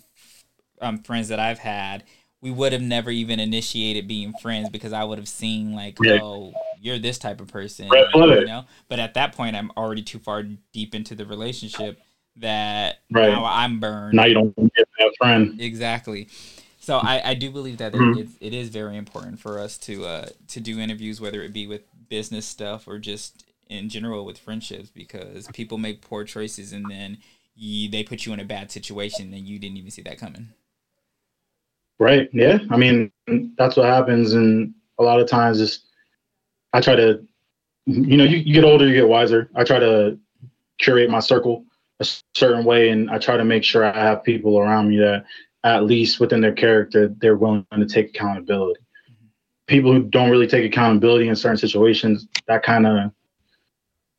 um, 0.81 0.99
friends 0.99 1.27
that 1.29 1.39
I've 1.39 1.59
had, 1.59 2.03
we 2.47 2.51
would 2.53 2.71
have 2.71 2.81
never 2.81 3.11
even 3.11 3.41
initiated 3.41 4.07
being 4.07 4.31
friends 4.31 4.69
because 4.69 4.93
I 4.93 5.03
would 5.03 5.17
have 5.17 5.27
seen 5.27 5.75
like, 5.75 5.97
Yeah. 5.99 6.19
oh, 6.21 6.55
you're 6.79 6.97
this 6.97 7.17
type 7.17 7.41
of 7.41 7.49
person, 7.49 7.89
flag. 7.89 8.39
you 8.39 8.45
know. 8.45 8.63
But 8.87 8.99
at 8.99 9.15
that 9.15 9.33
point, 9.35 9.57
I'm 9.57 9.69
already 9.75 10.01
too 10.01 10.19
far 10.19 10.43
deep 10.71 10.95
into 10.95 11.13
the 11.13 11.25
relationship 11.25 11.99
that 12.37 12.99
Right. 13.11 13.27
now 13.27 13.43
I'm 13.43 13.81
burned. 13.81 14.15
Now 14.15 14.23
you 14.25 14.35
don't 14.35 14.55
get 14.55 14.87
that 14.97 15.13
friend. 15.17 15.59
Exactly. 15.59 16.29
So 16.79 16.99
I, 16.99 17.31
I 17.31 17.33
do 17.33 17.51
believe 17.51 17.79
that 17.79 17.91
Mhm. 17.91 18.15
it, 18.17 18.27
it 18.39 18.53
is 18.53 18.69
very 18.69 18.95
important 18.95 19.41
for 19.41 19.59
us 19.59 19.77
to 19.79 20.05
uh, 20.05 20.29
to 20.49 20.61
do 20.61 20.79
interviews, 20.79 21.19
whether 21.19 21.43
it 21.43 21.51
be 21.51 21.67
with 21.67 21.81
business 22.07 22.45
stuff 22.45 22.87
or 22.87 22.97
just 22.97 23.43
in 23.69 23.89
general 23.89 24.23
with 24.23 24.37
friendships, 24.37 24.89
because 24.89 25.49
people 25.49 25.77
make 25.77 25.99
poor 25.99 26.23
choices 26.23 26.71
and 26.71 26.89
then 26.89 27.17
you, 27.57 27.89
they 27.89 28.03
put 28.03 28.25
you 28.25 28.31
in 28.31 28.39
a 28.39 28.45
bad 28.45 28.71
situation 28.71 29.33
and 29.33 29.45
you 29.45 29.59
didn't 29.59 29.75
even 29.75 29.91
see 29.91 30.03
that 30.03 30.17
coming. 30.17 30.49
Right. 31.99 32.29
Yeah. 32.31 32.59
I 32.69 32.77
mean, 32.77 33.11
that's 33.57 33.75
what 33.75 33.87
happens. 33.87 34.33
And 34.33 34.73
a 34.99 35.03
lot 35.03 35.19
of 35.19 35.27
times 35.27 35.59
is 35.59 35.83
I 36.73 36.81
try 36.81 36.95
to, 36.95 37.25
you 37.85 38.17
know, 38.17 38.23
you, 38.23 38.37
you 38.37 38.53
get 38.53 38.63
older, 38.63 38.87
you 38.87 38.93
get 38.93 39.07
wiser. 39.07 39.49
I 39.55 39.63
try 39.63 39.79
to 39.79 40.17
curate 40.77 41.09
my 41.09 41.19
circle 41.19 41.65
a 41.99 42.07
certain 42.35 42.65
way. 42.65 42.89
And 42.89 43.09
I 43.09 43.17
try 43.17 43.37
to 43.37 43.45
make 43.45 43.63
sure 43.63 43.83
I 43.83 43.97
have 43.97 44.23
people 44.23 44.59
around 44.59 44.89
me 44.89 44.97
that 44.97 45.25
at 45.63 45.85
least 45.85 46.19
within 46.19 46.39
their 46.41 46.53
character, 46.53 47.13
they're 47.19 47.35
willing 47.35 47.65
to 47.71 47.85
take 47.85 48.09
accountability. 48.09 48.79
People 49.65 49.91
who 49.91 50.03
don't 50.03 50.29
really 50.29 50.47
take 50.47 50.65
accountability 50.65 51.27
in 51.27 51.35
certain 51.35 51.57
situations, 51.57 52.27
that 52.47 52.63
kind 52.63 52.85
of, 52.85 53.11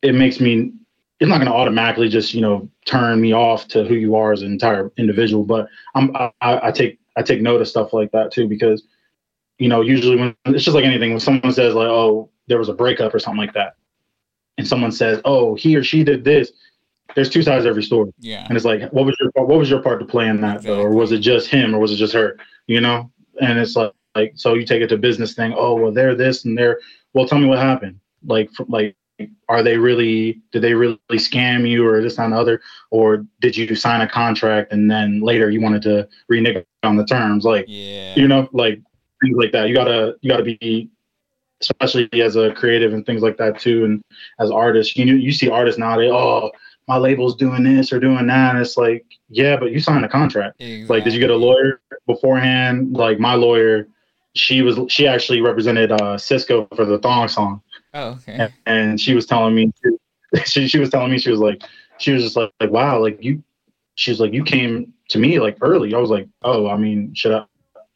it 0.01 0.13
makes 0.13 0.39
me, 0.39 0.73
it's 1.19 1.29
not 1.29 1.37
going 1.37 1.49
to 1.49 1.53
automatically 1.53 2.07
just, 2.07 2.33
you 2.33 2.41
know, 2.41 2.69
turn 2.85 3.19
me 3.19 3.33
off 3.33 3.67
to 3.69 3.83
who 3.83 3.95
you 3.95 4.15
are 4.15 4.31
as 4.31 4.41
an 4.41 4.51
entire 4.51 4.91
individual, 4.97 5.43
but 5.43 5.67
I'm, 5.95 6.15
I 6.15 6.31
I 6.41 6.71
take 6.71 6.99
I 7.19 7.21
take 7.21 7.41
note 7.41 7.59
of 7.59 7.67
stuff 7.67 7.91
like 7.91 8.11
that 8.11 8.31
too 8.31 8.47
because 8.47 8.83
you 9.57 9.67
know 9.67 9.81
usually 9.81 10.15
when 10.15 10.35
it's 10.45 10.63
just 10.63 10.75
like 10.75 10.85
anything 10.85 11.11
when 11.11 11.19
someone 11.19 11.51
says 11.51 11.75
like 11.75 11.87
oh 11.87 12.29
there 12.47 12.57
was 12.57 12.69
a 12.69 12.73
breakup 12.73 13.13
or 13.13 13.19
something 13.19 13.39
like 13.45 13.53
that 13.53 13.75
and 14.57 14.65
someone 14.65 14.91
says 14.91 15.19
oh 15.25 15.53
he 15.53 15.75
or 15.75 15.83
she 15.83 16.03
did 16.03 16.23
this 16.23 16.53
there's 17.15 17.29
two 17.29 17.41
sides 17.41 17.65
to 17.65 17.69
every 17.69 17.83
story. 17.83 18.13
Yeah. 18.19 18.45
and 18.47 18.55
it's 18.55 18.65
like 18.65 18.89
what 18.91 19.05
was 19.05 19.17
your 19.19 19.31
what 19.33 19.57
was 19.57 19.69
your 19.69 19.81
part 19.81 19.99
to 19.99 20.05
play 20.05 20.27
in 20.27 20.41
that 20.41 20.61
though? 20.61 20.79
Or 20.79 20.91
was 20.91 21.11
it 21.11 21.19
just 21.19 21.49
him 21.49 21.75
or 21.75 21.79
was 21.79 21.91
it 21.91 21.97
just 21.97 22.13
her? 22.13 22.37
You 22.67 22.81
know? 22.81 23.11
And 23.41 23.59
it's 23.59 23.75
like 23.75 23.93
like 24.15 24.33
so 24.35 24.53
you 24.53 24.65
take 24.65 24.81
it 24.81 24.87
to 24.87 24.97
business 24.97 25.33
thing 25.33 25.53
oh 25.55 25.75
well 25.75 25.91
they're 25.91 26.15
this 26.15 26.45
and 26.45 26.57
they're 26.57 26.79
well 27.13 27.27
tell 27.27 27.39
me 27.39 27.47
what 27.47 27.59
happened. 27.59 27.99
Like 28.25 28.51
fr- 28.51 28.63
like 28.67 28.95
are 29.47 29.63
they 29.63 29.77
really 29.77 30.41
did 30.51 30.61
they 30.61 30.73
really 30.73 30.99
scam 31.13 31.67
you 31.67 31.87
or 31.87 32.01
this 32.01 32.19
and 32.19 32.33
the 32.33 32.37
other? 32.37 32.61
Or 32.91 33.25
did 33.41 33.57
you 33.57 33.75
sign 33.75 34.01
a 34.01 34.07
contract 34.07 34.71
and 34.71 34.89
then 34.89 35.21
later 35.21 35.49
you 35.49 35.61
wanted 35.61 35.81
to 35.83 36.07
renege 36.27 36.65
on 36.83 36.97
the 36.97 37.05
terms? 37.05 37.45
Like 37.45 37.65
Yeah. 37.67 38.15
you 38.15 38.27
know 38.27 38.47
like 38.53 38.81
things 39.21 39.37
like 39.37 39.51
that. 39.51 39.69
You 39.69 39.75
gotta 39.75 40.15
you 40.21 40.29
gotta 40.29 40.43
be 40.43 40.89
especially 41.61 42.09
as 42.21 42.35
a 42.35 42.53
creative 42.53 42.93
and 42.93 43.05
things 43.05 43.21
like 43.21 43.37
that 43.37 43.59
too 43.59 43.83
and 43.83 44.01
as 44.39 44.49
artists 44.49 44.95
you 44.95 45.03
know 45.05 45.13
you 45.13 45.31
see 45.31 45.49
artists 45.49 45.77
now 45.77 45.97
they 45.97 46.09
oh 46.09 46.51
my 46.87 46.97
label's 46.97 47.35
doing 47.35 47.63
this 47.63 47.91
or 47.91 47.99
doing 47.99 48.27
that. 48.27 48.55
And 48.55 48.59
it's 48.59 48.77
like 48.77 49.05
yeah 49.29 49.57
but 49.57 49.71
you 49.71 49.79
signed 49.79 50.05
a 50.05 50.09
contract. 50.09 50.61
Like 50.89 51.03
did 51.03 51.13
you 51.13 51.19
get 51.19 51.29
a 51.31 51.35
lawyer 51.35 51.81
beforehand? 52.07 52.93
Like 52.93 53.19
my 53.19 53.35
lawyer 53.35 53.87
she 54.35 54.61
was 54.61 54.79
she 54.89 55.07
actually 55.07 55.41
represented 55.41 55.91
uh 55.91 56.15
Sisqo 56.15 56.67
for 56.75 56.85
the 56.85 56.99
thong 56.99 57.27
song 57.27 57.61
Oh, 57.93 58.09
okay. 58.09 58.33
and, 58.33 58.53
and 58.65 59.01
she 59.01 59.13
was 59.15 59.25
telling 59.25 59.55
me 59.55 59.71
she, 60.45 60.67
she 60.67 60.79
was 60.79 60.89
telling 60.89 61.11
me 61.11 61.17
she 61.17 61.31
was 61.31 61.39
like 61.39 61.63
she 61.97 62.11
was 62.11 62.23
just 62.23 62.35
like, 62.35 62.51
like 62.59 62.71
wow 62.71 62.99
like 62.99 63.23
you 63.23 63.43
she 63.95 64.11
was 64.11 64.19
like 64.19 64.33
you 64.33 64.43
came 64.43 64.93
to 65.09 65.17
me 65.17 65.39
like 65.39 65.57
early 65.61 65.93
i 65.93 65.97
was 65.97 66.11
like 66.11 66.27
oh 66.43 66.69
i 66.69 66.77
mean 66.77 67.13
should 67.15 67.31
i 67.33 67.43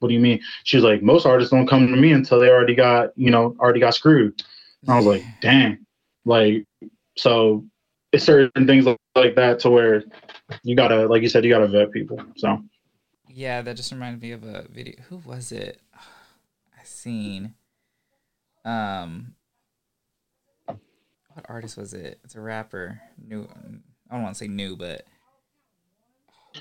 what 0.03 0.09
do 0.09 0.15
you 0.15 0.19
mean? 0.19 0.41
She 0.65 0.75
was 0.75 0.83
like, 0.83 1.01
most 1.01 1.25
artists 1.25 1.49
don't 1.49 1.65
come 1.65 1.87
to 1.87 1.95
me 1.95 2.11
until 2.11 2.37
they 2.37 2.49
already 2.49 2.75
got, 2.75 3.17
you 3.17 3.31
know, 3.31 3.55
already 3.57 3.79
got 3.79 3.95
screwed. 3.95 4.43
And 4.81 4.91
I 4.91 4.97
was 4.97 5.05
like, 5.05 5.23
dang. 5.39 5.85
Like, 6.25 6.65
so 7.17 7.65
it's 8.11 8.25
certain 8.25 8.67
things 8.67 8.85
like 9.15 9.35
that 9.35 9.59
to 9.61 9.69
where 9.69 10.03
you 10.63 10.75
gotta, 10.75 11.07
like 11.07 11.21
you 11.21 11.29
said, 11.29 11.45
you 11.45 11.49
gotta 11.49 11.69
vet 11.69 11.91
people. 11.91 12.19
So 12.35 12.61
Yeah, 13.29 13.61
that 13.61 13.77
just 13.77 13.93
reminded 13.93 14.21
me 14.21 14.31
of 14.33 14.43
a 14.43 14.67
video. 14.69 14.95
Who 15.07 15.17
was 15.25 15.53
it? 15.53 15.79
I 15.95 16.83
seen. 16.83 17.53
Um, 18.65 19.35
what 21.33 21.45
artist 21.49 21.77
was 21.77 21.93
it? 21.93 22.19
It's 22.23 22.35
a 22.35 22.41
rapper. 22.41 23.01
New. 23.23 23.47
I 24.09 24.13
don't 24.15 24.23
want 24.23 24.35
to 24.35 24.39
say 24.39 24.47
new, 24.47 24.75
but 24.75 25.05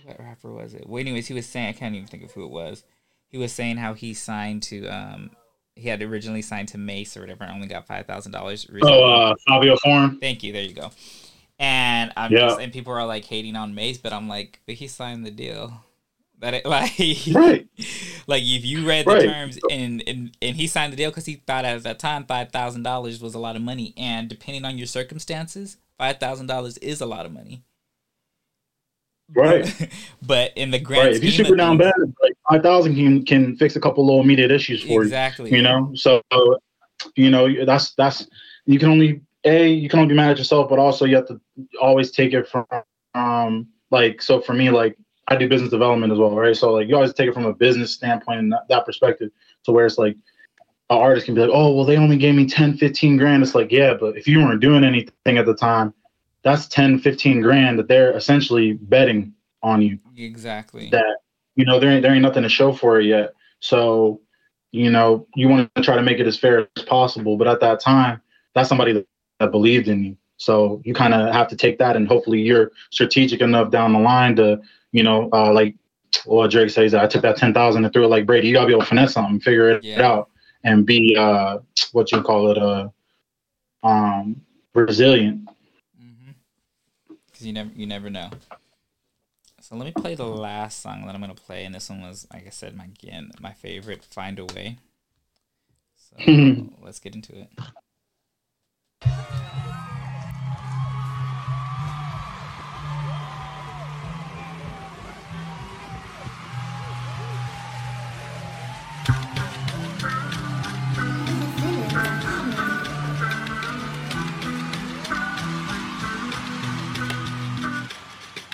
what 0.04 0.18
rapper 0.18 0.52
was 0.52 0.74
it? 0.74 0.88
Well, 0.88 1.00
anyways, 1.00 1.28
he 1.28 1.34
was 1.34 1.46
saying 1.46 1.68
I 1.68 1.72
can't 1.72 1.94
even 1.94 2.06
think 2.08 2.24
of 2.24 2.32
who 2.32 2.44
it 2.44 2.50
was. 2.50 2.84
He 3.28 3.38
was 3.38 3.52
saying 3.52 3.76
how 3.78 3.94
he 3.94 4.14
signed 4.14 4.62
to 4.64 4.86
um 4.88 5.30
he 5.74 5.88
had 5.88 6.02
originally 6.02 6.42
signed 6.42 6.68
to 6.68 6.78
Mase 6.78 7.16
or 7.16 7.20
whatever 7.20 7.44
and 7.44 7.52
only 7.54 7.66
got 7.66 7.86
five 7.86 8.06
thousand 8.06 8.32
dollars. 8.32 8.66
Oh, 8.82 9.04
uh, 9.04 9.34
Fivio 9.48 9.78
Foreign. 9.78 10.18
Thank 10.18 10.42
you. 10.42 10.52
There 10.52 10.62
you 10.62 10.74
go. 10.74 10.90
And 11.58 12.12
I'm 12.16 12.32
Yeah. 12.32 12.40
just 12.48 12.60
and 12.60 12.72
people 12.72 12.92
are 12.92 13.06
like 13.06 13.24
hating 13.24 13.56
on 13.56 13.74
Mase, 13.74 13.98
but 13.98 14.12
I'm 14.12 14.28
like, 14.28 14.60
but 14.66 14.74
he 14.76 14.86
signed 14.88 15.24
the 15.24 15.30
deal. 15.30 15.84
That 16.42 16.54
it 16.54 16.66
like 16.66 16.92
Right. 17.32 17.68
like 18.26 18.42
if 18.42 18.64
you 18.64 18.86
read 18.86 19.06
the 19.06 19.12
Right. 19.12 19.22
terms 19.22 19.58
and 19.70 20.02
and 20.06 20.36
and 20.42 20.56
he 20.56 20.66
signed 20.66 20.92
the 20.92 20.96
deal 20.96 21.10
because 21.10 21.24
he 21.24 21.36
thought 21.36 21.64
at 21.64 21.84
that 21.84 22.00
time 22.00 22.24
five 22.26 22.50
thousand 22.50 22.82
dollars 22.82 23.22
was 23.22 23.34
a 23.34 23.38
lot 23.38 23.54
of 23.56 23.62
money, 23.62 23.94
and 23.96 24.28
depending 24.28 24.64
on 24.64 24.76
your 24.76 24.88
circumstances, 24.88 25.76
five 25.96 26.18
thousand 26.18 26.48
dollars 26.48 26.76
is 26.78 27.00
a 27.00 27.06
lot 27.06 27.26
of 27.26 27.32
money. 27.32 27.62
Right. 29.34 29.90
but 30.26 30.52
in 30.56 30.72
the 30.72 30.80
grand 30.80 31.06
Right. 31.06 31.16
If 31.16 31.22
you 31.24 31.30
scheme 31.30 31.46
super 31.46 31.56
down 31.56 31.78
bad, 31.78 31.94
like 32.20 32.32
five 32.50 32.62
thousand 32.62 32.96
can 32.96 33.24
can 33.24 33.56
fix 33.56 33.76
a 33.76 33.80
couple 33.80 34.04
little 34.04 34.20
immediate 34.20 34.50
issues 34.50 34.82
for 34.82 35.04
exactly. 35.04 35.50
you. 35.50 35.58
You 35.58 35.62
know, 35.62 35.92
so 35.94 36.20
you 37.14 37.30
know 37.30 37.64
that's 37.64 37.94
that's 37.94 38.26
you 38.66 38.80
can 38.80 38.90
only 38.90 39.20
a 39.44 39.68
you 39.68 39.88
can 39.88 40.00
only 40.00 40.12
be 40.12 40.16
mad 40.16 40.32
at 40.32 40.38
yourself, 40.38 40.68
but 40.68 40.80
also 40.80 41.04
you 41.04 41.14
have 41.14 41.28
to 41.28 41.40
always 41.80 42.10
take 42.10 42.32
it 42.32 42.48
from 42.48 42.66
um 43.14 43.68
like 43.92 44.20
so 44.20 44.40
for 44.40 44.54
me 44.54 44.70
like 44.70 44.96
I 45.28 45.36
do 45.36 45.48
business 45.48 45.70
development 45.70 46.12
as 46.12 46.18
well, 46.18 46.34
right? 46.34 46.56
So 46.56 46.72
like 46.72 46.88
you 46.88 46.94
always 46.94 47.12
take 47.12 47.28
it 47.28 47.34
from 47.34 47.46
a 47.46 47.54
business 47.54 47.92
standpoint 47.92 48.40
and 48.40 48.52
that, 48.52 48.66
that 48.68 48.84
perspective 48.84 49.30
to 49.64 49.72
where 49.72 49.86
it's 49.86 49.98
like 49.98 50.16
an 50.90 50.98
artist 50.98 51.26
can 51.26 51.34
be 51.34 51.40
like, 51.40 51.50
oh 51.52 51.74
well, 51.74 51.84
they 51.84 51.96
only 51.96 52.16
gave 52.16 52.34
me 52.34 52.46
10, 52.46 52.76
15 52.76 53.16
grand. 53.16 53.42
It's 53.42 53.54
like 53.54 53.70
yeah, 53.70 53.94
but 53.94 54.16
if 54.16 54.26
you 54.26 54.40
weren't 54.40 54.60
doing 54.60 54.84
anything 54.84 55.38
at 55.38 55.46
the 55.46 55.54
time, 55.54 55.94
that's 56.42 56.66
10, 56.66 56.98
15 56.98 57.40
grand 57.40 57.78
that 57.78 57.88
they're 57.88 58.16
essentially 58.16 58.74
betting 58.74 59.32
on 59.62 59.80
you 59.80 59.98
Exactly. 60.16 60.90
that 60.90 61.18
you 61.54 61.64
know 61.64 61.78
there 61.78 61.90
ain't 61.90 62.02
there 62.02 62.12
ain't 62.12 62.22
nothing 62.22 62.42
to 62.42 62.48
show 62.48 62.72
for 62.72 63.00
it 63.00 63.06
yet. 63.06 63.32
So 63.60 64.20
you 64.72 64.90
know 64.90 65.26
you 65.36 65.48
want 65.48 65.72
to 65.76 65.82
try 65.82 65.96
to 65.96 66.02
make 66.02 66.18
it 66.18 66.26
as 66.26 66.38
fair 66.38 66.68
as 66.76 66.84
possible, 66.84 67.36
but 67.36 67.46
at 67.46 67.60
that 67.60 67.80
time, 67.80 68.20
that's 68.54 68.68
somebody 68.68 68.92
that, 68.92 69.06
that 69.38 69.50
believed 69.50 69.88
in 69.88 70.04
you. 70.04 70.16
So 70.36 70.82
you 70.84 70.92
kind 70.92 71.14
of 71.14 71.32
have 71.32 71.46
to 71.48 71.56
take 71.56 71.78
that, 71.78 71.94
and 71.96 72.08
hopefully 72.08 72.40
you're 72.40 72.72
strategic 72.90 73.40
enough 73.40 73.70
down 73.70 73.92
the 73.92 74.00
line 74.00 74.34
to 74.36 74.60
you 74.92 75.02
know 75.02 75.28
uh, 75.32 75.52
like 75.52 75.74
what 76.24 76.50
Drake 76.50 76.70
says. 76.70 76.94
I 76.94 77.06
took 77.06 77.22
that 77.22 77.36
ten 77.36 77.52
thousand 77.52 77.84
and 77.84 77.92
threw 77.92 78.04
it 78.04 78.08
like 78.08 78.26
Brady. 78.26 78.48
You 78.48 78.54
gotta 78.54 78.66
be 78.66 78.72
able 78.72 78.82
to 78.82 78.88
finesse 78.88 79.14
something, 79.14 79.40
figure 79.40 79.70
it 79.70 79.84
Yeah. 79.84 80.06
out, 80.06 80.30
and 80.64 80.86
be 80.86 81.16
uh 81.16 81.58
what 81.92 82.12
you 82.12 82.22
call 82.22 82.50
it 82.50 82.58
uh 82.58 82.88
um 83.82 84.40
resilient. 84.74 85.48
Because 87.26 87.46
you 87.46 87.52
never 87.52 87.70
you 87.74 87.86
never 87.86 88.10
know. 88.10 88.30
So 89.60 89.76
let 89.76 89.84
me 89.86 89.92
play 89.92 90.14
the 90.14 90.26
last 90.26 90.82
song 90.82 91.06
that 91.06 91.14
I'm 91.14 91.20
gonna 91.20 91.34
play, 91.34 91.64
and 91.64 91.74
this 91.74 91.88
one 91.88 92.02
was, 92.02 92.26
like 92.32 92.46
I 92.46 92.50
said, 92.50 92.76
my 92.76 92.84
again 92.84 93.30
my 93.40 93.52
favorite. 93.52 94.04
Find 94.04 94.38
a 94.38 94.44
way. 94.44 94.76
So 95.96 96.16
let's 96.82 96.98
get 96.98 97.14
into 97.14 97.32
it. 97.38 97.48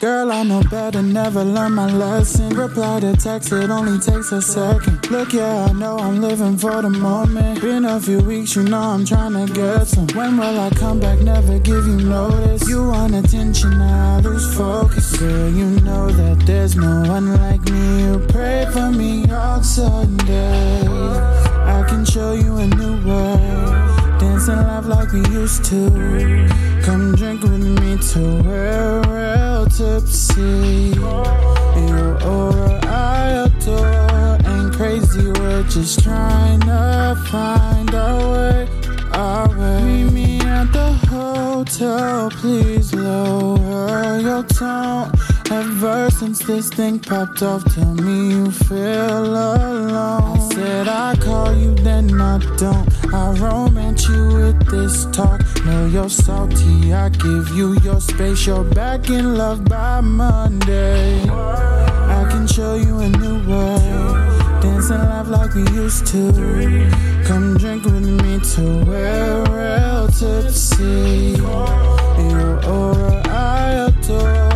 Girl, 0.01 0.31
I 0.31 0.45
know 0.45 0.63
better, 0.71 1.03
never 1.03 1.43
learn 1.43 1.73
my 1.73 1.91
lesson. 1.91 2.51
Reply 2.51 3.01
to 3.01 3.17
text, 3.17 3.51
it 3.51 3.69
only 3.69 3.99
takes 3.99 4.31
a 4.31 4.41
second. 4.41 5.11
Look, 5.11 5.33
yeah, 5.33 5.67
I 5.69 5.73
know 5.73 5.99
I'm 5.99 6.21
living 6.21 6.57
for 6.57 6.81
the 6.83 6.89
moment. 6.89 7.61
Been 7.61 7.85
a 7.85 7.99
few 8.01 8.21
weeks, 8.21 8.55
you 8.55 8.63
know 8.63 8.79
I'm 8.79 9.05
trying 9.05 9.33
to 9.33 9.53
get 9.53 9.89
some. 9.89 10.07
When 10.15 10.37
will 10.37 10.61
I 10.61 10.71
come 10.71 11.01
back? 11.01 11.19
Never 11.19 11.59
give 11.59 11.85
you 11.85 11.97
notice. 11.97 12.69
You 12.69 12.87
want 12.87 13.17
attention, 13.17 13.73
I 13.73 14.21
lose 14.21 14.57
focus. 14.57 15.17
Girl, 15.17 15.51
you 15.51 15.67
know 15.81 16.09
that 16.13 16.47
there's 16.47 16.77
no 16.77 17.03
one 17.09 17.35
like 17.35 17.63
me. 17.63 18.05
You 18.05 18.25
pray 18.29 18.67
for 18.73 18.93
me 18.93 19.29
on 19.29 19.65
Sunday. 19.65 20.87
I 20.87 21.85
can 21.89 22.05
show 22.05 22.35
you 22.35 22.57
a 22.57 22.69
new 22.69 23.05
world. 23.05 23.68
Dancing 24.39 24.67
life 24.69 24.87
like 24.87 25.13
we 25.13 25.19
used 25.31 25.65
to. 25.65 26.49
Come 26.85 27.17
drink 27.17 27.43
with 27.43 27.59
me 27.59 27.99
till 27.99 28.41
we're 28.45 29.03
real 29.09 29.67
tipsy. 29.67 30.95
You're 30.95 32.23
aura 32.23 32.79
I 32.85 33.47
adore. 33.47 34.39
Ain't 34.47 34.75
crazy, 34.75 35.27
we're 35.27 35.65
just 35.65 36.05
trying 36.05 36.61
to 36.61 37.21
find 37.33 37.93
our 37.93 38.31
way. 38.31 38.69
Our 39.13 39.49
way. 39.59 40.05
Meet 40.05 40.13
me 40.13 40.41
at 40.43 40.73
the 40.73 40.93
hotel, 41.09 42.31
please 42.31 42.95
lower 42.95 44.21
your 44.21 44.45
tone. 44.45 45.08
Ever 45.51 46.11
since 46.11 46.41
this 46.41 46.69
thing 46.69 46.99
popped 46.99 47.43
off, 47.43 47.65
tell 47.75 47.95
me 47.95 48.33
you 48.33 48.51
feel 48.51 49.25
alone. 49.25 49.91
I 49.91 50.39
said 50.53 50.89
I 50.89 51.17
call 51.17 51.55
you, 51.55 51.75
then 51.75 52.21
I 52.21 52.39
don't. 52.59 53.15
I 53.15 53.31
romance 53.33 54.07
you 54.09 54.27
with 54.27 54.71
this 54.71 55.07
talk. 55.07 55.41
Know 55.65 55.87
you're 55.87 56.11
salty, 56.11 56.93
I 56.93 57.09
give 57.09 57.49
you 57.57 57.81
your 57.81 57.99
space. 57.99 58.47
You're 58.47 58.63
back 58.63 59.09
in 59.09 59.37
love 59.39 59.65
by 59.65 60.03
Monday. 60.03 61.23
I 61.31 62.29
can 62.31 62.47
show 62.47 62.75
you 62.75 62.99
a 62.99 63.09
new 63.09 63.39
world. 63.49 64.17
Dancing 64.61 64.99
life 64.99 65.29
like 65.29 65.55
we 65.55 65.63
used 65.73 66.07
to. 66.09 66.31
Come 67.25 67.57
drink 67.57 67.85
with 67.85 68.05
me 68.05 68.39
till 68.41 68.85
we're 68.85 69.45
real 69.45 70.09
tipsy. 70.09 71.37
You're 71.39 72.67
aura 72.67 73.23
I 73.25 73.89
adore. 73.89 74.48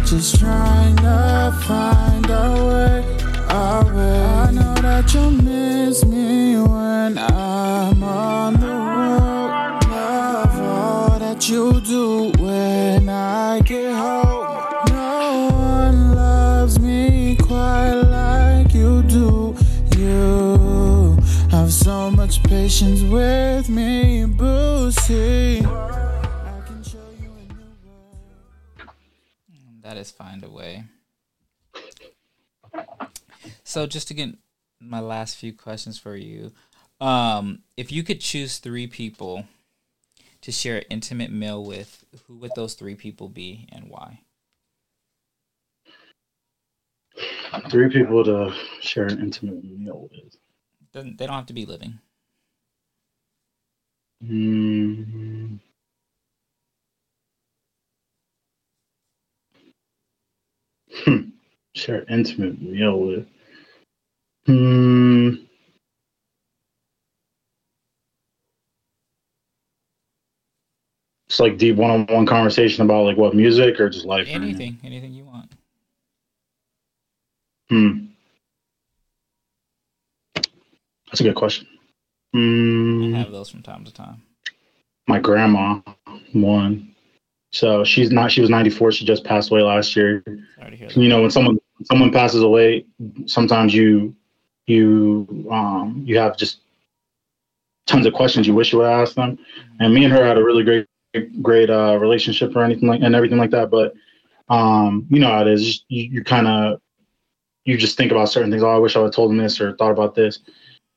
Just 0.00 0.38
trying 0.40 0.96
to 0.96 1.54
find 1.66 2.30
our 2.30 2.66
way. 2.66 3.18
Our 3.48 3.84
way. 3.94 4.24
I 4.24 4.50
know 4.50 4.74
that 4.76 5.12
you 5.12 5.30
miss 5.30 6.04
me 6.04 6.56
when 6.56 7.18
I'm 7.18 8.02
on 8.02 8.54
the 8.54 8.66
road. 8.66 9.84
Love 9.90 10.60
all 10.60 11.18
that 11.18 11.46
you 11.48 11.80
do 11.82 12.32
when 12.42 13.08
I 13.08 13.60
get 13.60 13.92
home. 13.92 14.88
No 14.88 15.48
one 15.52 16.14
loves 16.14 16.78
me 16.80 17.36
quite 17.36 17.92
like 17.92 18.74
you 18.74 19.02
do. 19.02 19.54
You 19.96 21.18
have 21.50 21.70
so 21.70 22.10
much 22.10 22.42
patience 22.42 23.02
with 23.02 23.68
me. 23.68 24.12
I 24.24 25.61
Is 30.02 30.10
find 30.10 30.42
a 30.42 30.50
way. 30.50 30.82
So 33.62 33.86
just 33.86 34.08
to 34.08 34.14
get 34.14 34.34
my 34.80 34.98
last 34.98 35.36
few 35.36 35.52
questions 35.52 35.96
for 35.96 36.16
you, 36.16 36.50
um, 37.00 37.62
if 37.76 37.92
you 37.92 38.02
could 38.02 38.20
choose 38.20 38.58
three 38.58 38.88
people 38.88 39.44
to 40.40 40.50
share 40.50 40.78
an 40.78 40.84
intimate 40.90 41.30
meal 41.30 41.64
with, 41.64 42.04
who 42.26 42.36
would 42.38 42.50
those 42.56 42.74
three 42.74 42.96
people 42.96 43.28
be 43.28 43.68
and 43.70 43.88
why? 43.88 44.22
Three 47.70 47.88
people 47.88 48.24
to 48.24 48.52
share 48.80 49.06
an 49.06 49.20
intimate 49.20 49.62
meal 49.62 50.08
with. 50.10 50.36
Doesn't 50.92 51.16
they 51.16 51.26
don't 51.26 51.36
have 51.36 51.46
to 51.46 51.52
be 51.52 51.64
living? 51.64 52.00
Mm. 54.24 55.60
Hmm. 60.94 61.16
Share 61.74 62.04
intimate 62.08 62.60
meal 62.60 62.98
with. 63.00 63.26
Hmm. 64.46 65.30
It's 71.28 71.40
like 71.40 71.58
deep 71.58 71.76
one-on-one 71.76 72.26
conversation 72.26 72.84
about 72.84 73.04
like 73.04 73.16
what 73.16 73.34
music 73.34 73.80
or 73.80 73.88
just 73.88 74.04
life. 74.04 74.28
or 74.28 74.30
Anything, 74.30 74.78
anything 74.84 75.12
you 75.12 75.24
want. 75.24 75.50
Hmm. 77.70 78.12
That's 81.06 81.20
a 81.20 81.24
good 81.24 81.34
question. 81.34 81.66
I 82.34 82.38
Mm, 82.38 83.12
have 83.18 83.30
those 83.32 83.48
from 83.50 83.62
time 83.62 83.84
to 83.84 83.92
time. 83.92 84.22
my 85.06 85.18
grandma, 85.18 85.80
one. 86.32 86.91
So 87.52 87.84
she's 87.84 88.10
not. 88.10 88.32
She 88.32 88.40
was 88.40 88.50
94. 88.50 88.92
She 88.92 89.04
just 89.04 89.24
passed 89.24 89.50
away 89.50 89.62
last 89.62 89.94
year. 89.94 90.22
Sorry 90.56 90.70
to 90.70 90.76
hear 90.76 90.88
that. 90.88 90.96
You 90.96 91.08
know, 91.08 91.20
when 91.20 91.30
someone 91.30 91.58
someone 91.84 92.10
passes 92.10 92.42
away, 92.42 92.86
sometimes 93.26 93.74
you 93.74 94.14
you 94.66 95.48
um 95.50 96.02
you 96.06 96.18
have 96.18 96.36
just 96.36 96.60
tons 97.86 98.06
of 98.06 98.14
questions 98.14 98.46
you 98.46 98.54
wish 98.54 98.72
you 98.72 98.78
would 98.78 98.86
ask 98.86 99.14
them. 99.14 99.38
And 99.80 99.92
me 99.92 100.04
and 100.04 100.12
her 100.12 100.24
had 100.24 100.38
a 100.38 100.44
really 100.44 100.64
great 100.64 100.86
great 101.42 101.68
uh, 101.68 101.98
relationship 101.98 102.56
or 102.56 102.62
anything 102.62 102.88
like 102.88 103.02
and 103.02 103.14
everything 103.14 103.38
like 103.38 103.50
that. 103.50 103.70
But 103.70 103.94
um, 104.48 105.06
you 105.10 105.20
know 105.20 105.28
how 105.28 105.42
it 105.42 105.48
is. 105.48 105.64
Just, 105.64 105.84
you 105.88 106.04
you 106.04 106.24
kind 106.24 106.46
of 106.46 106.80
you 107.64 107.76
just 107.76 107.96
think 107.96 108.12
about 108.12 108.30
certain 108.30 108.50
things. 108.50 108.62
Oh, 108.62 108.70
I 108.70 108.78
wish 108.78 108.96
I 108.96 109.00
would 109.00 109.06
have 109.06 109.14
told 109.14 109.30
him 109.30 109.36
this 109.36 109.60
or 109.60 109.76
thought 109.76 109.90
about 109.90 110.14
this. 110.14 110.40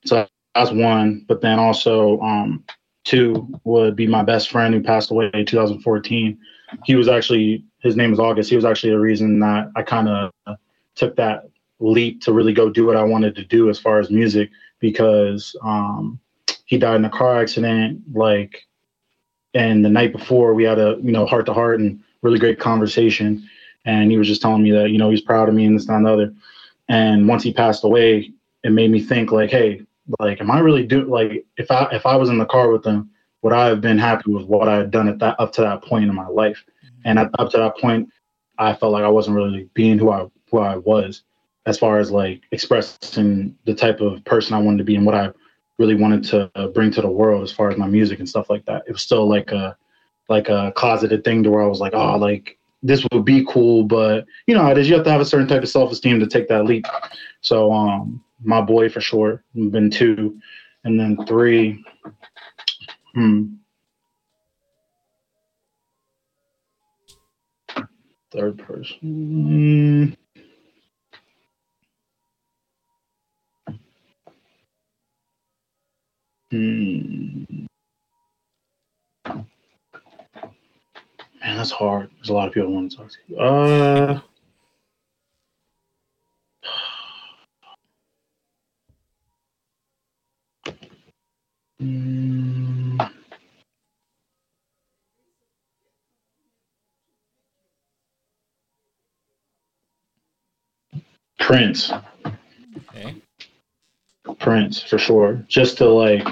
So 0.05 0.27
that's 0.53 0.71
one. 0.71 1.25
But 1.27 1.41
then 1.41 1.59
also 1.59 2.19
um, 2.21 2.63
two 3.05 3.47
would 3.63 3.95
be 3.95 4.07
my 4.07 4.23
best 4.23 4.51
friend 4.51 4.73
who 4.73 4.83
passed 4.83 5.11
away 5.11 5.29
in 5.33 5.45
2014. 5.45 6.37
He 6.83 6.95
was 6.95 7.07
actually 7.07 7.63
his 7.79 7.95
name 7.95 8.09
was 8.09 8.19
August. 8.19 8.49
He 8.49 8.55
was 8.55 8.65
actually 8.65 8.91
the 8.91 8.99
reason 8.99 9.39
that 9.39 9.71
I 9.75 9.83
kind 9.83 10.09
of 10.09 10.57
took 10.95 11.15
that 11.15 11.43
leap 11.79 12.21
to 12.21 12.33
really 12.33 12.53
go 12.53 12.69
do 12.69 12.85
what 12.85 12.97
I 12.97 13.03
wanted 13.03 13.35
to 13.35 13.45
do 13.45 13.69
as 13.69 13.79
far 13.79 13.99
as 13.99 14.09
music 14.09 14.49
because 14.79 15.55
um, 15.61 16.19
he 16.65 16.77
died 16.77 16.95
in 16.95 17.05
a 17.05 17.09
car 17.09 17.39
accident 17.39 18.01
like 18.13 18.65
and 19.53 19.83
the 19.83 19.89
night 19.89 20.11
before 20.11 20.53
we 20.53 20.63
had 20.63 20.79
a 20.79 20.97
you 21.01 21.11
know 21.11 21.25
heart 21.25 21.45
to 21.45 21.53
heart 21.53 21.79
and 21.79 22.01
really 22.21 22.39
great 22.39 22.59
conversation 22.59 23.47
and 23.85 24.09
he 24.09 24.17
was 24.17 24.27
just 24.27 24.41
telling 24.41 24.63
me 24.63 24.71
that 24.71 24.89
you 24.89 24.97
know 24.97 25.09
he's 25.09 25.21
proud 25.21 25.47
of 25.47 25.55
me 25.55 25.65
and 25.65 25.77
this 25.77 25.85
that, 25.85 25.95
and 25.95 26.05
the 26.05 26.11
other 26.11 26.33
and 26.89 27.27
once 27.27 27.43
he 27.43 27.53
passed 27.53 27.83
away 27.83 28.31
it 28.63 28.71
made 28.71 28.91
me 28.91 28.99
think 28.99 29.31
like 29.31 29.49
hey 29.49 29.81
like 30.19 30.39
am 30.41 30.51
i 30.51 30.59
really 30.59 30.85
do 30.85 31.03
like 31.05 31.45
if 31.57 31.69
i 31.71 31.87
if 31.91 32.05
i 32.05 32.15
was 32.15 32.29
in 32.29 32.37
the 32.37 32.45
car 32.45 32.71
with 32.71 32.83
them 32.83 33.09
would 33.41 33.53
i 33.53 33.65
have 33.65 33.81
been 33.81 33.97
happy 33.97 34.31
with 34.31 34.45
what 34.45 34.67
i 34.67 34.75
had 34.77 34.91
done 34.91 35.07
at 35.07 35.19
that 35.19 35.39
up 35.39 35.51
to 35.51 35.61
that 35.61 35.83
point 35.83 36.05
in 36.05 36.13
my 36.13 36.27
life? 36.27 36.63
And 37.05 37.19
at, 37.19 37.29
up 37.39 37.51
to 37.51 37.57
that 37.57 37.77
point 37.77 38.09
i 38.57 38.73
felt 38.73 38.93
like 38.93 39.03
i 39.03 39.09
wasn't 39.09 39.35
really 39.35 39.69
being 39.73 39.97
who 39.97 40.11
i 40.11 40.27
who 40.51 40.59
i 40.59 40.77
was 40.77 41.23
as 41.65 41.79
far 41.79 41.97
as 41.97 42.11
like 42.11 42.41
expressing 42.51 43.55
the 43.65 43.73
type 43.73 43.99
of 43.99 44.23
person 44.25 44.53
i 44.53 44.59
wanted 44.59 44.77
to 44.77 44.83
be 44.83 44.95
and 44.95 45.05
what 45.05 45.15
i 45.15 45.31
really 45.77 45.95
wanted 45.95 46.23
to 46.23 46.71
bring 46.73 46.91
to 46.91 47.01
the 47.01 47.09
world 47.09 47.43
as 47.43 47.51
far 47.51 47.69
as 47.69 47.77
my 47.77 47.87
music 47.87 48.19
and 48.19 48.29
stuff 48.29 48.49
like 48.49 48.65
that. 48.65 48.83
It 48.87 48.91
was 48.91 49.01
still 49.01 49.27
like 49.27 49.51
a 49.51 49.75
like 50.29 50.49
a 50.49 50.71
closeted 50.75 51.23
thing 51.23 51.43
to 51.43 51.51
where 51.51 51.61
i 51.61 51.67
was 51.67 51.79
like 51.79 51.93
oh 51.93 52.17
like 52.17 52.57
this 52.81 53.05
would 53.11 53.25
be 53.25 53.45
cool 53.45 53.83
but 53.83 54.25
you 54.47 54.55
know 54.55 54.67
it 54.67 54.77
is. 54.77 54.89
You 54.89 54.95
have 54.95 55.03
to 55.05 55.11
have 55.11 55.21
a 55.21 55.25
certain 55.25 55.47
type 55.47 55.63
of 55.63 55.69
self-esteem 55.69 56.19
to 56.19 56.27
take 56.27 56.47
that 56.47 56.65
leap. 56.65 56.85
So 57.41 57.71
um 57.71 58.23
my 58.43 58.61
boy 58.61 58.89
for 58.89 59.01
sure 59.01 59.43
been 59.53 59.89
two 59.89 60.39
and 60.83 60.99
then 60.99 61.17
three 61.25 61.83
hmm 63.13 63.45
third 68.31 68.57
person 68.59 70.15
Hmm. 76.51 77.43
Man, 81.41 81.57
that's 81.57 81.71
hard. 81.71 82.09
There's 82.15 82.29
a 82.29 82.33
lot 82.33 82.47
of 82.47 82.53
people 82.53 82.69
I 82.69 82.71
want 82.71 82.91
to 82.91 82.97
talk 82.97 83.09
to. 83.27 83.37
Uh, 83.37 84.21
mm, 91.81 93.11
Prince. 101.39 101.91
Okay. 102.89 103.15
Prince 104.39 104.81
for 104.81 104.97
sure. 104.97 105.43
Just 105.47 105.77
to 105.77 105.85
like, 105.85 106.27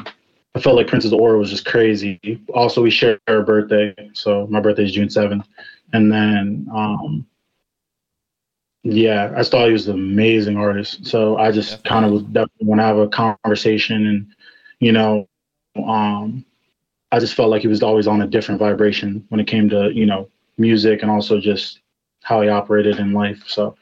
I 0.56 0.60
felt 0.60 0.76
like 0.76 0.88
Prince's 0.88 1.14
aura 1.14 1.38
was 1.38 1.50
just 1.50 1.66
crazy. 1.66 2.20
Also, 2.54 2.82
we 2.82 2.90
share 2.90 3.20
a 3.28 3.42
birthday, 3.42 3.94
so 4.14 4.48
my 4.48 4.60
birthday 4.60 4.86
is 4.86 4.92
June 4.92 5.10
seventh, 5.10 5.48
and 5.94 6.12
then 6.12 6.68
um, 6.74 7.26
yeah, 8.84 9.32
I 9.34 9.40
just 9.40 9.52
thought 9.52 9.68
he 9.68 9.74
was 9.74 9.88
an 9.88 9.96
amazing 9.96 10.58
artist. 10.58 11.06
So 11.06 11.38
I 11.38 11.52
just 11.52 11.84
kind 11.84 12.06
of 12.06 12.12
was 12.12 12.24
definitely 12.24 12.68
want 12.68 12.80
to 12.80 12.86
have 12.86 12.98
a 12.98 13.08
conversation, 13.08 14.08
and 14.08 14.28
you 14.80 14.92
know, 14.92 15.28
um, 15.76 16.46
I 17.12 17.20
just 17.20 17.36
felt 17.36 17.50
like 17.50 17.62
he 17.62 17.68
was 17.68 17.84
always 17.84 18.08
on 18.08 18.22
a 18.22 18.28
different 18.28 18.60
vibration 18.60 19.26
when 19.30 19.40
it 19.40 19.48
came 19.48 19.70
to 19.70 19.92
you 19.94 20.06
know 20.06 20.30
music 20.58 21.02
and 21.02 21.12
also 21.12 21.40
just 21.40 21.80
how 22.22 22.42
he 22.42 22.50
operated 22.50 23.00
in 23.00 23.14
life. 23.14 23.44
So 23.48 23.76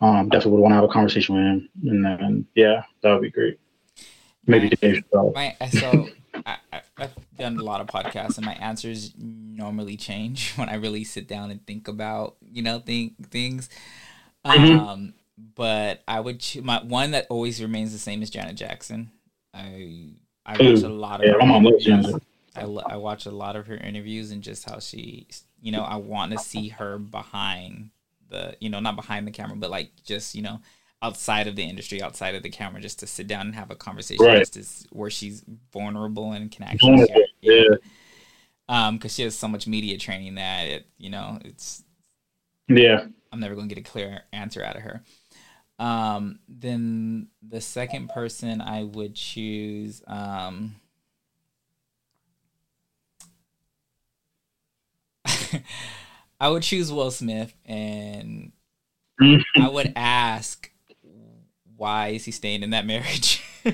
um, 0.00 0.28
definitely 0.28 0.52
would 0.52 0.60
want 0.60 0.72
to 0.72 0.76
have 0.76 0.84
a 0.84 0.88
conversation 0.88 1.34
with 1.36 1.44
him, 1.44 1.68
and 1.88 2.04
then 2.04 2.46
yeah, 2.54 2.82
that 3.02 3.12
would 3.12 3.22
be 3.22 3.30
great. 3.30 3.58
Maybe 4.46 4.68
Right. 4.68 4.80
Dave. 4.80 5.04
My 5.34 5.56
so 5.70 6.08
I, 6.46 6.56
I've 6.98 7.14
done 7.36 7.58
a 7.58 7.62
lot 7.62 7.80
of 7.80 7.86
podcasts, 7.86 8.36
and 8.36 8.46
my 8.46 8.54
answers 8.54 9.12
normally 9.16 9.96
change 9.96 10.52
when 10.56 10.68
I 10.68 10.74
really 10.74 11.04
sit 11.04 11.28
down 11.28 11.50
and 11.50 11.64
think 11.66 11.88
about 11.88 12.36
you 12.50 12.62
know 12.62 12.80
think 12.80 13.30
things. 13.30 13.68
Mhm. 14.44 14.78
Um, 14.78 15.14
but 15.54 16.02
I 16.08 16.20
would 16.20 16.44
my 16.62 16.82
one 16.82 17.12
that 17.12 17.26
always 17.30 17.62
remains 17.62 17.92
the 17.92 17.98
same 17.98 18.22
is 18.22 18.30
Janet 18.30 18.56
Jackson. 18.56 19.12
I 19.54 20.14
I 20.44 20.52
watch 20.62 20.82
a 20.82 20.88
lot 20.88 21.20
of 21.20 21.26
Yeah, 21.26 21.32
her 21.34 21.38
my 21.38 21.46
mom 21.46 21.64
loves 21.64 21.86
interviews. 21.86 22.20
I, 22.54 22.62
I 22.62 22.96
watch 22.96 23.26
a 23.26 23.30
lot 23.30 23.56
of 23.56 23.66
her 23.66 23.76
interviews 23.76 24.30
and 24.30 24.42
just 24.42 24.68
how 24.68 24.78
she, 24.78 25.26
you 25.60 25.72
know, 25.72 25.82
I 25.82 25.96
want 25.96 26.32
to 26.32 26.38
see 26.38 26.68
her 26.68 26.98
behind 26.98 27.90
the, 28.28 28.56
you 28.60 28.68
know, 28.68 28.80
not 28.80 28.96
behind 28.96 29.26
the 29.26 29.30
camera, 29.30 29.56
but 29.56 29.70
like 29.70 29.90
just, 30.04 30.34
you 30.34 30.42
know, 30.42 30.60
outside 31.02 31.46
of 31.46 31.56
the 31.56 31.62
industry, 31.62 32.02
outside 32.02 32.34
of 32.34 32.42
the 32.42 32.50
camera, 32.50 32.80
just 32.80 32.98
to 33.00 33.06
sit 33.06 33.26
down 33.26 33.46
and 33.46 33.54
have 33.54 33.70
a 33.70 33.74
conversation 33.76 34.26
Right. 34.26 34.38
just 34.40 34.56
as, 34.56 34.86
where 34.90 35.10
she's 35.10 35.44
vulnerable 35.72 36.32
and 36.32 36.50
can 36.50 36.64
actually 36.64 37.06
share. 37.06 37.24
yeah. 37.40 37.76
Um, 38.68 38.96
because 38.96 39.14
she 39.14 39.22
has 39.22 39.34
so 39.34 39.48
much 39.48 39.66
media 39.66 39.98
training 39.98 40.34
that 40.36 40.66
it, 40.66 40.86
you 40.98 41.10
know, 41.10 41.38
it's 41.44 41.84
Yeah. 42.68 43.06
I'm 43.32 43.40
never 43.40 43.54
gonna 43.54 43.66
get 43.68 43.78
a 43.78 43.82
clear 43.82 44.22
answer 44.32 44.62
out 44.62 44.76
of 44.76 44.82
her. 44.82 45.02
Um, 45.78 46.38
then 46.48 47.28
the 47.46 47.60
second 47.60 48.08
person 48.10 48.60
I 48.60 48.84
would 48.84 49.14
choose, 49.14 50.02
um, 50.06 50.76
I 56.40 56.48
would 56.48 56.62
choose 56.62 56.90
Will 56.92 57.10
Smith, 57.10 57.54
and 57.64 58.52
I 59.20 59.68
would 59.68 59.92
ask, 59.96 60.70
why 61.76 62.08
is 62.08 62.24
he 62.24 62.30
staying 62.32 62.62
in 62.62 62.70
that 62.70 62.86
marriage? 62.86 63.42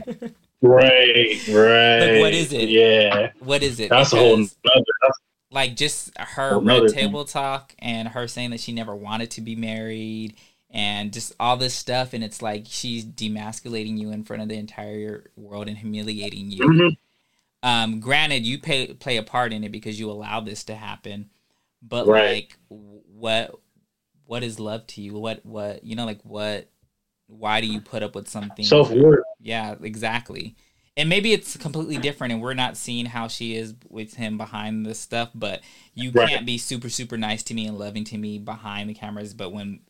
Right, 0.60 1.40
right. 1.46 2.18
what 2.18 2.34
is 2.34 2.52
it? 2.52 2.68
Yeah, 2.68 3.30
what 3.38 3.62
is 3.62 3.78
it? 3.78 3.90
that's 3.90 4.12
a 4.12 4.16
whole 4.16 4.36
Because- 4.38 4.56
nother. 4.64 4.84
Like 5.52 5.76
just 5.76 6.10
her 6.18 6.58
red 6.58 6.86
thing. 6.90 6.94
table 6.94 7.24
talk 7.24 7.76
and 7.78 8.08
her 8.08 8.26
saying 8.26 8.50
that 8.50 8.58
she 8.58 8.72
never 8.72 8.92
wanted 8.96 9.30
to 9.30 9.40
be 9.40 9.54
married 9.54 10.34
and 10.70 11.12
just 11.12 11.32
all 11.40 11.56
this 11.56 11.74
stuff 11.74 12.12
and 12.12 12.22
it's 12.22 12.42
like 12.42 12.64
she's 12.68 13.04
demasculating 13.04 13.98
you 13.98 14.10
in 14.10 14.22
front 14.24 14.42
of 14.42 14.48
the 14.48 14.56
entire 14.56 15.30
world 15.36 15.68
and 15.68 15.78
humiliating 15.78 16.50
you 16.50 16.68
Mhm. 16.68 16.96
um 17.62 18.00
granted 18.00 18.44
you 18.44 18.58
pay, 18.58 18.92
play 18.94 19.16
a 19.16 19.22
part 19.22 19.52
in 19.52 19.64
it 19.64 19.72
because 19.72 19.98
you 19.98 20.10
allow 20.10 20.40
this 20.40 20.64
to 20.64 20.74
happen 20.74 21.30
but 21.82 22.06
Right. 22.06 22.44
like 22.44 22.58
what 22.68 23.58
what 24.26 24.42
is 24.42 24.60
love 24.60 24.86
to 24.88 25.00
you 25.00 25.14
what 25.14 25.44
what 25.46 25.82
you 25.84 25.96
know 25.96 26.04
like 26.04 26.20
what 26.22 26.68
why 27.28 27.60
do 27.60 27.66
you 27.66 27.80
put 27.80 28.02
up 28.02 28.14
with 28.14 28.28
something 28.28 28.64
Self 28.64 28.90
worth. 28.90 29.20
yeah, 29.40 29.74
exactly. 29.82 30.56
And 30.96 31.08
maybe 31.08 31.32
it's 31.32 31.56
completely 31.58 31.98
different 31.98 32.32
and 32.32 32.42
we're 32.42 32.54
not 32.54 32.76
seeing 32.76 33.04
how 33.06 33.28
she 33.28 33.54
is 33.54 33.74
with 33.88 34.14
him 34.14 34.36
behind 34.38 34.84
this 34.84 34.98
stuff, 34.98 35.30
but 35.34 35.60
you 35.94 36.10
Right. 36.10 36.28
can't 36.28 36.46
be 36.46 36.58
super, 36.58 36.88
super 36.88 37.16
nice 37.18 37.42
to 37.44 37.54
me 37.54 37.66
and 37.66 37.78
loving 37.78 38.02
to 38.04 38.18
me 38.18 38.38
behind 38.38 38.88
the 38.90 38.94
cameras, 38.94 39.34
but 39.34 39.52
when 39.52 39.80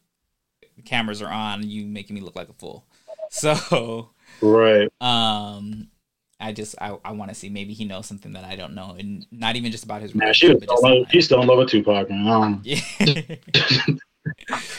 the 0.79 0.83
cameras 0.83 1.21
are 1.21 1.31
on, 1.31 1.69
you 1.69 1.87
making 1.87 2.15
me 2.15 2.23
look 2.23 2.37
like 2.37 2.49
a 2.49 2.55
fool. 2.55 2.87
So 3.31 4.09
Right. 4.41 4.89
um 5.03 5.89
I 6.41 6.53
just 6.53 6.77
I, 6.81 6.97
I 7.05 7.13
want 7.13 7.31
to 7.31 7.35
see 7.35 7.51
maybe 7.51 7.75
he 7.75 7.85
knows 7.85 8.07
something 8.07 8.33
that 8.33 8.45
I 8.45 8.57
don't 8.57 8.75
know 8.75 8.97
and 8.99 9.27
not 9.31 9.57
even 9.57 9.71
just 9.71 9.85
about 9.85 10.01
his 10.01 10.15
Nah, 10.15 10.33
she 10.33 10.49
was 10.49 10.63
still 10.63 10.79
in 10.79 10.99
love, 11.01 11.07
she's 11.11 11.27
still 11.27 11.43
in 11.43 11.47
love 11.47 11.59
with 11.59 11.69
Tupac, 11.69 12.09
man. 12.09 12.27
Um, 12.27 12.63
yeah. 12.65 12.81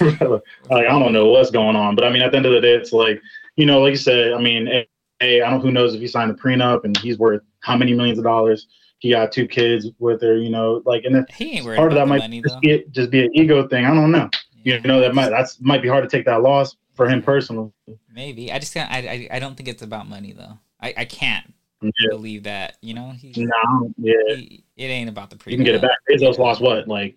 like 0.01 0.41
I 0.71 0.99
don't 0.99 1.13
know 1.13 1.27
what's 1.27 1.51
going 1.51 1.75
on, 1.75 1.95
but 1.95 2.05
I 2.05 2.09
mean, 2.09 2.23
at 2.23 2.31
the 2.31 2.37
end 2.37 2.47
of 2.47 2.53
the 2.53 2.61
day, 2.61 2.73
it's 2.73 2.91
like 2.91 3.21
you 3.55 3.65
know, 3.65 3.81
like 3.81 3.91
you 3.91 3.97
said. 3.97 4.33
I 4.33 4.41
mean, 4.41 4.65
hey, 4.67 4.87
hey, 5.19 5.41
I 5.41 5.49
don't 5.49 5.61
who 5.61 5.71
knows 5.71 5.93
if 5.93 6.01
he 6.01 6.07
signed 6.07 6.31
a 6.31 6.33
prenup 6.33 6.85
and 6.85 6.97
he's 6.97 7.19
worth 7.19 7.41
how 7.61 7.77
many 7.77 7.93
millions 7.93 8.17
of 8.17 8.23
dollars. 8.23 8.67
He 8.99 9.11
got 9.11 9.31
two 9.31 9.47
kids 9.47 9.87
with 9.99 10.21
her, 10.21 10.37
you 10.37 10.49
know, 10.49 10.81
like, 10.85 11.03
and 11.05 11.15
then 11.15 11.25
he 11.33 11.57
ain't 11.57 11.65
part 11.65 11.91
of 11.91 11.97
that 11.97 12.07
might 12.07 12.17
money 12.17 12.41
just 12.41 12.59
be 12.61 12.83
just 12.91 13.11
be 13.11 13.25
an 13.25 13.31
ego 13.33 13.67
thing. 13.67 13.85
I 13.85 13.93
don't 13.93 14.11
know. 14.11 14.29
Yeah. 14.63 14.75
You 14.75 14.87
know, 14.87 14.99
that 15.01 15.13
might 15.15 15.29
that's 15.29 15.59
might 15.61 15.81
be 15.81 15.87
hard 15.87 16.03
to 16.03 16.09
take 16.09 16.25
that 16.25 16.41
loss 16.41 16.75
for 16.95 17.07
him 17.07 17.21
personally. 17.21 17.71
Maybe 18.13 18.51
I 18.51 18.59
just 18.59 18.73
can't. 18.73 18.91
I, 18.91 19.27
I 19.31 19.35
I 19.37 19.39
don't 19.39 19.55
think 19.55 19.69
it's 19.69 19.81
about 19.81 20.07
money 20.09 20.33
though. 20.33 20.57
I, 20.81 20.93
I 20.97 21.05
can't 21.05 21.53
Yeah. 21.81 21.89
believe 22.09 22.43
that. 22.43 22.77
You 22.81 22.93
know, 22.93 23.11
he, 23.11 23.33
No, 23.37 23.93
yeah. 23.97 24.13
he- 24.35 24.63
it 24.77 24.85
ain't 24.85 25.09
about 25.09 25.29
the 25.29 25.35
pre. 25.37 25.51
You 25.53 25.57
can 25.57 25.65
get 25.65 25.75
it 25.75 25.81
back. 25.81 25.97
Bezos 26.09 26.37
lost 26.37 26.61
what? 26.61 26.87
Like, 26.87 27.15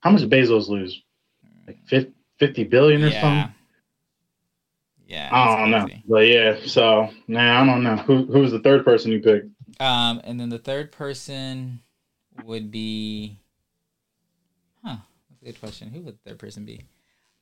how 0.00 0.10
much 0.10 0.20
did 0.22 0.30
Bezos 0.30 0.68
lose? 0.68 1.02
Like 1.66 1.78
50, 1.86 2.12
50 2.38 2.64
billion 2.64 3.02
or 3.04 3.08
Yeah. 3.08 3.20
something? 3.20 3.54
Yeah. 5.06 5.28
I 5.32 5.56
don't 5.60 5.70
know. 5.70 5.88
But 6.08 6.26
yeah, 6.28 6.56
so, 6.66 7.10
nah, 7.26 7.62
I 7.62 7.66
don't 7.66 7.82
know. 7.82 7.96
Who, 7.96 8.26
who 8.26 8.40
was 8.40 8.52
the 8.52 8.60
third 8.60 8.84
person 8.84 9.10
you 9.12 9.20
picked? 9.20 9.46
Um, 9.80 10.20
and 10.24 10.38
then 10.38 10.48
the 10.50 10.58
third 10.58 10.92
person 10.92 11.80
would 12.44 12.70
be? 12.70 13.38
That's 15.40 15.50
a 15.50 15.52
good 15.52 15.60
question. 15.60 15.90
Who 15.90 16.00
would 16.02 16.18
the 16.24 16.30
third 16.30 16.38
person 16.38 16.64
be? 16.64 16.82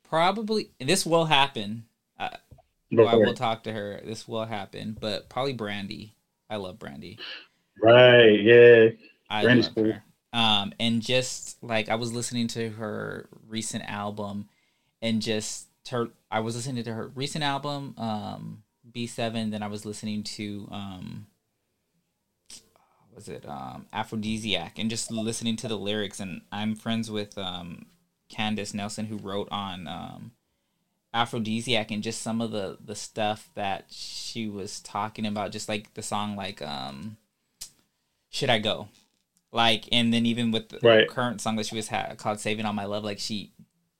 Probably 0.08 0.70
this 0.80 1.04
will 1.04 1.26
happen. 1.26 1.84
Uh, 2.18 2.30
well, 2.90 3.08
I 3.08 3.16
will 3.16 3.34
talk 3.34 3.64
to 3.64 3.72
her. 3.72 4.00
This 4.04 4.26
will 4.26 4.44
happen, 4.44 4.96
but 4.98 5.28
probably 5.28 5.52
Brandy. 5.52 6.14
I 6.48 6.56
love 6.56 6.78
Brandy. 6.78 7.18
Right, 7.82 8.40
yeah. 8.40 8.88
I 9.28 9.42
Brandy's 9.42 9.66
love 9.66 9.74
cool. 9.74 9.92
her. 9.92 10.02
Um, 10.32 10.72
and 10.78 11.02
just 11.02 11.62
like 11.62 11.88
I 11.88 11.96
was 11.96 12.12
listening 12.12 12.48
to 12.48 12.70
her 12.70 13.28
recent 13.46 13.84
album, 13.84 14.48
and 15.02 15.20
just 15.22 15.68
her, 15.90 16.08
I 16.30 16.40
was 16.40 16.56
listening 16.56 16.84
to 16.84 16.92
her 16.92 17.08
recent 17.14 17.44
album, 17.44 17.94
um, 17.98 18.62
B 18.90 19.06
Seven. 19.06 19.50
Then 19.50 19.62
I 19.62 19.68
was 19.68 19.84
listening 19.84 20.22
to 20.24 20.68
um, 20.70 21.26
was 23.18 23.28
it 23.28 23.44
um, 23.48 23.86
Afrodisiac, 23.92 24.72
and 24.78 24.88
just 24.88 25.10
listening 25.10 25.56
to 25.56 25.68
the 25.68 25.76
lyrics. 25.76 26.20
And 26.20 26.42
I'm 26.52 26.76
friends 26.76 27.10
with 27.10 27.36
um, 27.36 27.86
Candace 28.28 28.72
Nelson, 28.72 29.06
who 29.06 29.16
wrote 29.16 29.48
on 29.50 29.88
um, 29.88 30.30
Afrodisiac, 31.12 31.90
and 31.90 32.02
just 32.02 32.22
some 32.22 32.40
of 32.40 32.52
the 32.52 32.78
the 32.82 32.94
stuff 32.94 33.50
that 33.56 33.86
she 33.90 34.48
was 34.48 34.80
talking 34.80 35.26
about, 35.26 35.50
just 35.52 35.68
like 35.68 35.94
the 35.94 36.02
song, 36.02 36.36
like 36.36 36.62
um, 36.62 37.16
should 38.30 38.50
I 38.50 38.58
go? 38.60 38.88
Like, 39.50 39.88
and 39.90 40.12
then 40.12 40.24
even 40.26 40.50
with 40.52 40.68
the 40.68 40.78
Right. 40.82 41.08
current 41.08 41.40
song 41.40 41.56
that 41.56 41.66
she 41.66 41.74
was 41.74 41.88
ha- 41.88 42.14
called 42.16 42.38
"Saving 42.38 42.66
All 42.66 42.72
My 42.72 42.84
Love," 42.84 43.02
like 43.02 43.18
she 43.18 43.50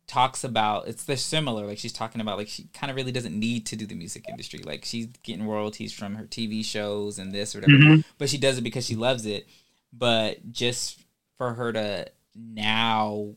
talks 0.09 0.43
about 0.43 0.89
it's 0.89 1.05
they're 1.05 1.17
similar. 1.17 1.67
Like 1.67 1.79
she's 1.79 1.93
talking 1.93 2.21
about 2.21 2.39
like 2.39 2.49
she 2.49 2.65
kind 2.73 2.91
of 2.91 2.97
really 2.97 3.13
doesn't 3.13 3.39
need 3.39 3.67
to 3.67 3.77
do 3.77 3.87
the 3.87 3.95
music 3.95 4.25
industry. 4.29 4.61
Like 4.65 4.85
she's 4.85 5.07
getting 5.23 5.47
royalties 5.47 5.93
from 5.93 6.17
her 6.17 6.25
TV 6.25 6.65
shows 6.65 7.19
and 7.21 7.31
this 7.33 7.55
or 7.55 7.61
whatever, 7.61 7.79
Mhm. 7.79 8.05
but 8.19 8.29
she 8.29 8.39
does 8.39 8.59
it 8.59 8.63
because 8.63 8.85
she 8.87 8.97
loves 8.97 9.27
it. 9.27 9.47
But 9.93 10.51
just 10.51 10.99
for 11.37 11.55
her 11.55 11.73
to 11.73 12.11
now, 12.35 13.35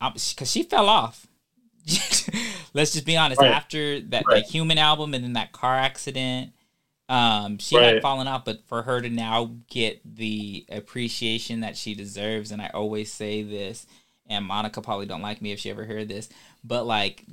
because 0.00 0.50
she 0.50 0.62
fell 0.62 0.88
off. 0.88 1.26
Let's 2.72 2.92
just 2.92 3.04
be 3.06 3.16
honest. 3.16 3.40
Right. 3.40 3.50
After 3.52 4.00
that, 4.00 4.24
Right. 4.26 4.42
that 4.44 4.50
human 4.50 4.78
album 4.78 5.14
and 5.14 5.24
then 5.24 5.32
that 5.34 5.52
car 5.52 5.76
accident, 5.76 6.52
um, 7.08 7.58
she 7.58 7.76
Right. 7.76 7.94
had 7.94 8.02
fallen 8.02 8.28
off. 8.28 8.44
But 8.44 8.64
for 8.66 8.82
her 8.82 9.00
to 9.00 9.08
now 9.10 9.56
get 9.68 10.00
the 10.16 10.64
appreciation 10.68 11.60
that 11.60 11.76
she 11.76 11.94
deserves, 11.94 12.50
and 12.52 12.62
I 12.62 12.68
always 12.68 13.12
say 13.12 13.42
this, 13.42 13.86
and 14.30 14.46
Monica 14.46 14.80
probably 14.80 15.04
don't 15.06 15.20
like 15.20 15.42
me 15.42 15.52
if 15.52 15.58
she 15.60 15.68
ever 15.68 15.84
heard 15.84 16.08
this, 16.08 16.30
but 16.64 16.86
like, 16.86 17.26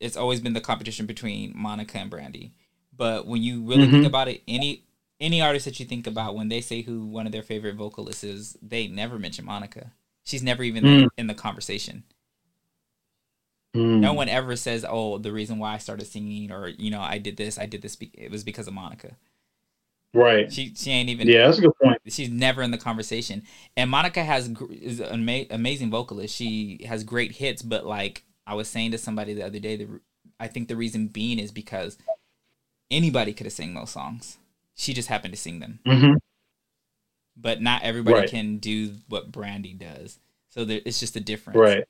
it's 0.00 0.16
always 0.16 0.40
been 0.40 0.52
the 0.52 0.60
competition 0.60 1.06
between 1.06 1.52
Monica 1.56 1.96
and 1.98 2.10
Brandy. 2.10 2.52
But 2.94 3.26
when 3.26 3.42
you 3.42 3.62
really 3.62 3.88
think 3.90 4.04
Mhm. 4.04 4.08
about 4.08 4.28
it, 4.28 4.42
any 4.46 4.82
any 5.18 5.40
artist 5.40 5.64
that 5.64 5.80
you 5.80 5.86
think 5.86 6.06
about 6.06 6.34
when 6.36 6.50
they 6.50 6.60
say 6.60 6.82
who 6.82 7.06
one 7.06 7.24
of 7.24 7.32
their 7.32 7.42
favorite 7.42 7.74
vocalists 7.76 8.22
is, 8.22 8.58
they 8.60 8.86
never 8.86 9.18
mention 9.18 9.46
Monica. 9.46 9.92
She's 10.24 10.42
never 10.42 10.62
even 10.62 10.84
Mm. 10.84 11.08
in 11.16 11.26
the 11.26 11.32
conversation. 11.34 12.04
Mm. 13.74 14.00
No 14.00 14.12
one 14.12 14.28
ever 14.28 14.56
says, 14.56 14.84
"Oh, 14.86 15.16
the 15.16 15.32
reason 15.32 15.58
why 15.58 15.72
I 15.74 15.78
started 15.78 16.06
singing," 16.06 16.50
or 16.50 16.68
you 16.68 16.90
know, 16.90 17.00
I 17.00 17.16
did 17.18 17.38
this, 17.38 17.58
I 17.58 17.64
did 17.64 17.80
this. 17.80 17.96
It 18.12 18.30
was 18.30 18.44
because 18.44 18.68
of 18.68 18.74
Monica. 18.74 19.16
Right. 20.16 20.52
She 20.52 20.72
she 20.74 20.90
ain't 20.90 21.08
even. 21.10 21.28
Yeah, 21.28 21.46
that's 21.46 21.58
a 21.58 21.62
good 21.62 21.78
point. 21.82 22.00
She's 22.08 22.30
never 22.30 22.62
in 22.62 22.70
the 22.70 22.78
conversation. 22.78 23.42
And 23.76 23.90
Monica 23.90 24.24
has 24.24 24.48
is 24.70 25.00
an 25.00 25.28
ama- 25.28 25.46
amazing 25.50 25.90
vocalist. 25.90 26.34
She 26.34 26.80
has 26.88 27.04
great 27.04 27.32
hits, 27.32 27.62
but 27.62 27.84
like 27.84 28.24
I 28.46 28.54
was 28.54 28.68
saying 28.68 28.92
to 28.92 28.98
somebody 28.98 29.34
the 29.34 29.42
other 29.44 29.58
day, 29.58 29.76
the 29.76 30.00
I 30.40 30.48
think 30.48 30.68
the 30.68 30.76
reason 30.76 31.08
being 31.08 31.38
is 31.38 31.50
because 31.52 31.98
anybody 32.90 33.32
could 33.32 33.46
have 33.46 33.52
sang 33.52 33.74
those 33.74 33.90
songs. 33.90 34.38
She 34.74 34.92
just 34.94 35.08
happened 35.08 35.34
to 35.34 35.40
sing 35.40 35.60
them, 35.60 35.80
hmm 35.86 36.14
but 37.36 37.60
not 37.60 37.82
everybody 37.82 38.20
Right. 38.20 38.30
can 38.30 38.56
do 38.58 38.94
what 39.08 39.30
Brandy 39.30 39.74
does. 39.74 40.18
So 40.48 40.64
there, 40.64 40.80
it's 40.86 40.98
just 40.98 41.16
a 41.16 41.20
difference. 41.20 41.58
Right. 41.58 41.84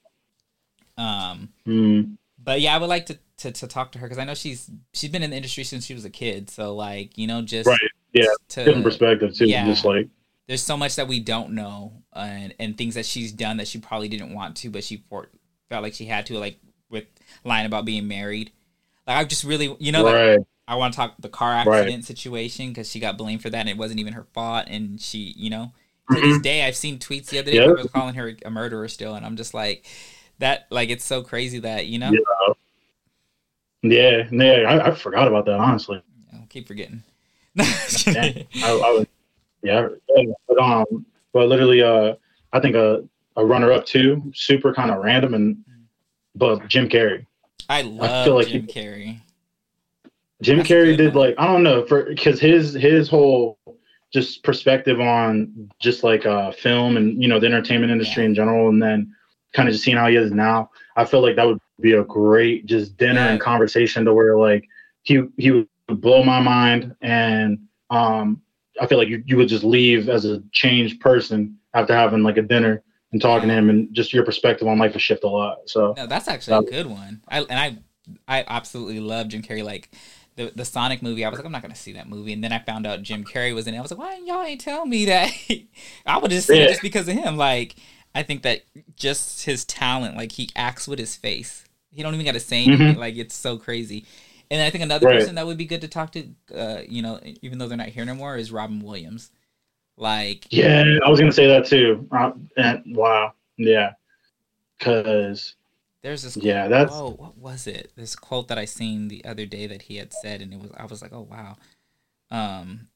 Um. 0.98 1.50
Mm. 1.66 2.16
but 2.42 2.60
yeah, 2.60 2.74
I 2.74 2.78
would 2.78 2.88
like 2.88 3.06
to, 3.06 3.18
to, 3.38 3.52
to 3.52 3.66
talk 3.66 3.92
to 3.92 3.98
her 3.98 4.06
because 4.06 4.18
I 4.18 4.24
know 4.24 4.34
she's 4.34 4.70
she's 4.94 5.10
been 5.10 5.22
in 5.22 5.30
the 5.30 5.36
industry 5.36 5.62
since 5.62 5.84
she 5.84 5.94
was 5.94 6.04
a 6.04 6.10
kid. 6.10 6.48
So 6.50 6.74
like 6.74 7.16
you 7.18 7.26
know, 7.26 7.42
just 7.42 7.68
Right. 7.68 7.78
Yeah. 8.16 8.26
to, 8.50 8.64
Different 8.64 8.84
perspective 8.84 9.34
too. 9.34 9.46
yeah. 9.46 9.64
Just 9.66 9.84
like 9.84 10.08
There's 10.46 10.62
so 10.62 10.76
much 10.76 10.96
that 10.96 11.08
we 11.08 11.20
don't 11.20 11.50
know, 11.52 11.92
and 12.14 12.54
and 12.58 12.76
things 12.78 12.94
that 12.94 13.06
she's 13.06 13.32
done 13.32 13.56
that 13.58 13.68
she 13.68 13.78
probably 13.78 14.08
didn't 14.08 14.32
want 14.34 14.56
to, 14.58 14.70
but 14.70 14.84
she 14.84 15.04
for, 15.08 15.28
felt 15.68 15.82
like 15.82 15.94
she 15.94 16.06
had 16.06 16.26
to, 16.26 16.38
like 16.38 16.58
with 16.90 17.04
lying 17.44 17.66
about 17.66 17.84
being 17.84 18.06
married. 18.08 18.52
Like 19.06 19.16
I 19.18 19.24
just 19.24 19.44
really, 19.44 19.76
you 19.78 19.92
know, 19.92 20.04
like. 20.04 20.40
I 20.68 20.74
want 20.74 20.94
to 20.94 20.96
talk 20.96 21.14
the 21.20 21.28
car 21.28 21.52
Right. 21.64 21.78
accident 21.78 22.04
situation 22.06 22.70
because 22.70 22.90
she 22.90 22.98
got 22.98 23.16
blamed 23.16 23.40
for 23.40 23.48
that, 23.50 23.60
and 23.60 23.68
it 23.68 23.76
wasn't 23.76 24.00
even 24.00 24.14
her 24.14 24.26
fault, 24.32 24.64
and 24.66 25.00
she, 25.00 25.32
you 25.36 25.48
know, 25.48 25.70
to 26.12 26.20
this 26.20 26.40
day, 26.40 26.64
I've 26.66 26.74
seen 26.74 26.98
tweets 26.98 27.26
the 27.26 27.38
other 27.38 27.52
day 27.52 27.58
Mm-hmm. 27.58 27.70
Yeah. 27.70 27.76
people 27.84 27.88
calling 27.90 28.14
her 28.16 28.36
a 28.44 28.50
murderer 28.50 28.88
still, 28.88 29.14
and 29.14 29.24
I'm 29.24 29.36
just 29.36 29.54
like, 29.54 29.86
that, 30.40 30.66
like 30.72 30.90
it's 30.90 31.04
so 31.04 31.22
crazy 31.22 31.60
that 31.60 31.86
you 31.86 32.00
know, 32.00 32.10
Yeah. 32.10 32.54
Yeah. 33.82 34.28
Yeah. 34.32 34.68
I, 34.68 34.88
I 34.88 34.94
forgot 34.96 35.28
about 35.28 35.44
that 35.46 35.60
honestly. 35.60 36.02
I 36.32 36.44
keep 36.48 36.66
forgetting. 36.66 37.04
Dang. 37.56 38.46
I, 38.62 38.70
I 38.70 38.90
was, 38.92 39.06
yeah, 39.62 39.88
but 40.48 40.58
um, 40.58 41.06
but 41.32 41.48
literally, 41.48 41.82
uh, 41.82 42.14
I 42.52 42.60
think 42.60 42.76
a 42.76 43.04
a 43.36 43.44
runner 43.44 43.72
up 43.72 43.84
too, 43.86 44.22
super 44.34 44.72
kind 44.72 44.90
of 44.90 45.02
random 45.02 45.34
and, 45.34 45.56
but 46.34 46.66
Jim 46.68 46.88
Carrey. 46.88 47.26
I 47.68 47.82
love 47.82 48.24
feel 48.24 48.34
like 48.34 48.48
Jim 48.48 48.62
he- 48.62 48.72
Carrey. 48.72 49.20
Jim 50.42 50.58
That's 50.58 50.68
Carrey 50.68 50.96
did 50.96 51.14
one. 51.14 51.26
like 51.28 51.34
I 51.38 51.46
don't 51.46 51.62
know 51.62 51.84
for 51.86 52.04
because 52.04 52.38
his 52.40 52.74
his 52.74 53.08
whole 53.08 53.58
just 54.12 54.42
perspective 54.44 55.00
on 55.00 55.70
just 55.80 56.04
like 56.04 56.26
uh 56.26 56.52
film 56.52 56.96
and 56.96 57.20
you 57.22 57.28
know 57.28 57.40
the 57.40 57.46
entertainment 57.46 57.90
industry 57.90 58.22
Yeah. 58.22 58.28
in 58.30 58.34
general, 58.34 58.68
and 58.68 58.82
then 58.82 59.14
kind 59.54 59.68
of 59.68 59.72
just 59.72 59.84
seeing 59.84 59.96
how 59.96 60.08
he 60.08 60.16
is 60.16 60.32
now. 60.32 60.70
I 60.96 61.04
feel 61.06 61.22
like 61.22 61.36
that 61.36 61.46
would 61.46 61.58
be 61.80 61.92
a 61.94 62.04
great 62.04 62.66
just 62.66 62.96
dinner 62.98 63.20
Yeah. 63.20 63.28
and 63.32 63.40
conversation 63.40 64.04
to 64.04 64.12
where 64.14 64.36
like 64.38 64.68
he 65.02 65.22
he 65.38 65.50
would 65.50 65.68
blow 65.88 66.22
my 66.22 66.40
mind 66.40 66.94
and 67.00 67.58
um 67.90 68.42
I 68.80 68.86
feel 68.86 68.98
like 68.98 69.08
you, 69.08 69.22
you 69.24 69.36
would 69.38 69.48
just 69.48 69.64
leave 69.64 70.08
as 70.08 70.26
a 70.26 70.42
changed 70.52 71.00
person 71.00 71.58
after 71.72 71.94
having 71.94 72.22
like 72.22 72.36
a 72.36 72.42
dinner 72.42 72.82
and 73.12 73.22
talking 73.22 73.48
to 73.48 73.54
him 73.54 73.70
and 73.70 73.94
just 73.94 74.12
your 74.12 74.24
perspective 74.24 74.68
on 74.68 74.78
life 74.78 74.92
would 74.92 75.00
shift 75.00 75.24
a 75.24 75.28
lot. 75.28 75.58
So 75.66 75.94
No, 75.96 76.06
that's 76.06 76.28
actually 76.28 76.56
a 76.56 76.70
good 76.70 76.86
one. 76.86 77.22
I 77.28 77.40
and 77.42 77.52
I 77.58 77.78
I 78.28 78.44
absolutely 78.46 79.00
love 79.00 79.28
Jim 79.28 79.42
Carrey. 79.42 79.64
Like 79.64 79.90
the 80.36 80.52
the 80.54 80.64
Sonic 80.64 81.02
movie, 81.02 81.24
I 81.24 81.28
was 81.28 81.38
like, 81.38 81.46
I'm 81.46 81.52
not 81.52 81.62
gonna 81.62 81.74
see 81.74 81.92
that 81.92 82.08
movie, 82.08 82.32
and 82.32 82.42
then 82.44 82.52
I 82.52 82.58
found 82.58 82.86
out 82.86 83.02
Jim 83.02 83.24
Carrey 83.24 83.54
was 83.54 83.66
in 83.66 83.74
it. 83.74 83.78
I 83.78 83.80
was 83.80 83.90
like, 83.90 83.98
why 84.00 84.14
didn't 84.14 84.26
y'all 84.26 84.42
ain't 84.42 84.60
tell 84.60 84.84
me 84.86 85.06
that? 85.06 85.32
I 86.06 86.18
would 86.18 86.30
just 86.30 86.48
see 86.48 86.62
it 86.62 86.66
Yeah. 86.66 86.68
just 86.68 86.82
because 86.82 87.08
of 87.08 87.14
him. 87.14 87.36
Like 87.36 87.76
I 88.14 88.22
think 88.22 88.42
that 88.42 88.62
just 88.96 89.44
his 89.44 89.64
talent, 89.64 90.16
like 90.16 90.32
he 90.32 90.50
acts 90.56 90.86
with 90.88 90.98
his 90.98 91.16
face. 91.16 91.64
He 91.90 92.02
don't 92.02 92.12
even 92.14 92.26
got 92.26 92.32
to 92.32 92.40
say 92.40 92.62
anything. 92.64 92.98
Like 92.98 93.16
it's 93.16 93.34
so 93.34 93.56
crazy. 93.56 94.04
And 94.50 94.62
I 94.62 94.70
think 94.70 94.84
another 94.84 95.06
Right. 95.06 95.18
person 95.18 95.34
that 95.34 95.46
would 95.46 95.56
be 95.58 95.64
good 95.66 95.80
to 95.80 95.88
talk 95.88 96.12
to, 96.12 96.28
uh, 96.54 96.82
you 96.88 97.02
know, 97.02 97.20
even 97.42 97.58
though 97.58 97.66
they're 97.68 97.76
not 97.76 97.88
here 97.88 98.04
no 98.04 98.14
more, 98.14 98.36
is 98.36 98.52
Robin 98.52 98.80
Williams. 98.80 99.30
Like 99.96 100.46
Yeah, 100.50 100.84
I 101.04 101.08
was 101.08 101.18
gonna 101.18 101.32
say 101.32 101.46
that 101.46 101.66
too. 101.66 102.06
Uh, 102.12 102.32
and 102.56 102.82
wow, 102.96 103.32
yeah, 103.56 103.94
because 104.78 105.54
There's 106.02 106.22
this 106.22 106.36
Yeah, 106.36 106.68
that's- 106.68 106.92
Oh, 106.92 107.10
what 107.10 107.36
was 107.36 107.66
it? 107.66 107.90
This 107.96 108.14
quote 108.14 108.46
that 108.48 108.58
I 108.58 108.64
seen 108.66 109.08
the 109.08 109.24
other 109.24 109.46
day 109.46 109.66
that 109.66 109.82
he 109.82 109.96
had 109.96 110.12
said, 110.12 110.40
and 110.40 110.52
it 110.52 110.60
was 110.60 110.70
I 110.76 110.84
was 110.84 111.02
like, 111.02 111.12
oh 111.12 111.22
wow. 111.28 111.56
Um, 112.30 112.88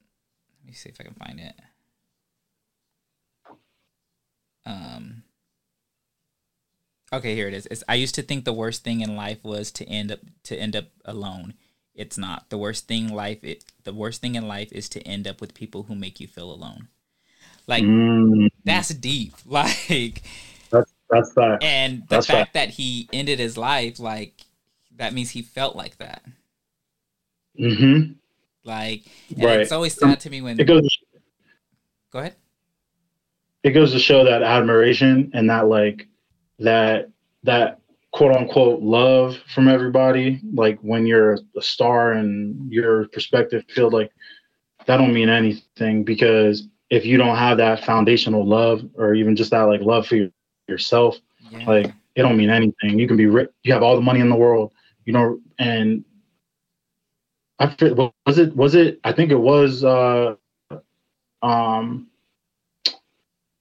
let 0.60 0.66
me 0.66 0.72
see 0.74 0.90
if 0.90 1.00
I 1.00 1.04
can 1.04 1.14
find 1.14 1.40
it. 1.40 1.54
Um. 4.66 5.24
Okay, 7.12 7.34
here 7.34 7.48
it 7.48 7.54
is. 7.54 7.66
It's, 7.66 7.82
I 7.88 7.94
used 7.96 8.14
to 8.16 8.22
think 8.22 8.44
the 8.44 8.52
worst 8.52 8.84
thing 8.84 9.00
in 9.00 9.16
life 9.16 9.42
was 9.42 9.70
to 9.72 9.84
end 9.86 10.12
up 10.12 10.20
to 10.44 10.56
end 10.56 10.76
up 10.76 10.86
alone. 11.04 11.54
It's 11.94 12.16
not 12.16 12.50
the 12.50 12.58
worst 12.58 12.86
thing 12.86 13.08
life. 13.12 13.42
It 13.42 13.64
the 13.82 13.92
worst 13.92 14.20
thing 14.20 14.36
in 14.36 14.46
life 14.46 14.70
is 14.72 14.88
to 14.90 15.00
end 15.02 15.26
up 15.26 15.40
with 15.40 15.54
people 15.54 15.84
who 15.84 15.94
make 15.96 16.20
you 16.20 16.28
feel 16.28 16.50
alone. 16.52 16.88
Like 17.66 17.88
mm, 17.88 18.48
that's 18.64 18.90
deep. 18.90 19.34
Like 19.46 20.22
that's 20.70 20.92
that's 21.08 21.32
that. 21.34 21.60
and 21.60 22.08
the 22.08 22.18
That's 22.18 22.30
fact 22.30 22.54
that 22.54 22.70
he 22.70 23.08
ended 23.12 23.38
his 23.38 23.56
life, 23.56 23.98
like 23.98 24.44
that 24.96 25.12
means 25.12 25.30
he 25.30 25.42
felt 25.42 25.76
like 25.76 25.98
that. 25.98 26.22
hmm 27.58 28.18
Like, 28.64 29.04
and 29.38 29.50
Right. 29.50 29.60
it's 29.62 29.72
always 29.72 29.94
sad 29.94 30.20
to 30.20 30.30
me 30.30 30.42
when. 30.42 30.58
It 30.58 30.64
goes 30.66 30.88
Go 32.10 32.18
ahead. 32.20 32.36
it 33.62 33.70
goes 33.70 33.92
to 33.92 33.98
show 33.98 34.24
that 34.24 34.42
admiration 34.42 35.30
and 35.34 35.50
that 35.50 35.68
like 35.68 36.06
that 36.60 37.10
that 37.42 37.80
quote 38.12 38.36
unquote 38.36 38.80
love 38.82 39.36
from 39.54 39.68
everybody, 39.68 40.40
like 40.54 40.78
when 40.80 41.06
you're 41.06 41.38
a 41.56 41.62
star 41.62 42.12
and 42.12 42.70
your 42.72 43.08
perspective 43.08 43.64
field, 43.68 43.92
like 43.92 44.10
that 44.86 44.96
don't 44.96 45.14
mean 45.14 45.28
anything 45.28 46.04
because 46.04 46.68
if 46.90 47.04
you 47.04 47.16
don't 47.16 47.36
have 47.36 47.58
that 47.58 47.84
foundational 47.84 48.46
love 48.46 48.82
or 48.94 49.14
even 49.14 49.36
just 49.36 49.50
that 49.52 49.62
like 49.62 49.80
love 49.80 50.06
for 50.06 50.28
yourself, 50.68 51.16
yeah. 51.50 51.64
like 51.66 51.86
it 52.14 52.22
don't 52.22 52.36
mean 52.36 52.50
anything. 52.50 52.98
You 52.98 53.06
can 53.06 53.16
be 53.16 53.26
rich, 53.26 53.50
you 53.62 53.72
have 53.72 53.82
all 53.82 53.94
the 53.94 54.02
money 54.02 54.20
in 54.20 54.28
the 54.28 54.36
world, 54.36 54.72
you 55.04 55.12
know, 55.12 55.40
and 55.58 56.04
I 57.58 57.68
feel, 57.68 58.12
was 58.26 58.38
it 58.38 58.56
was 58.56 58.74
it 58.74 58.98
I 59.04 59.12
think 59.12 59.30
it 59.30 59.38
was 59.38 59.84
uh 59.84 60.34
um 61.42 62.08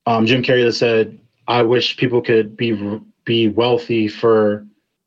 um 0.06 0.26
Jim 0.26 0.42
Carrey 0.42 0.66
that 0.66 0.74
said 0.74 1.19
I 1.50 1.64
wish 1.64 1.98
people 1.98 2.22
could 2.22 2.56
be 2.56 3.02
be 3.26 3.50
wealthy 3.50 4.08
for 4.08 4.66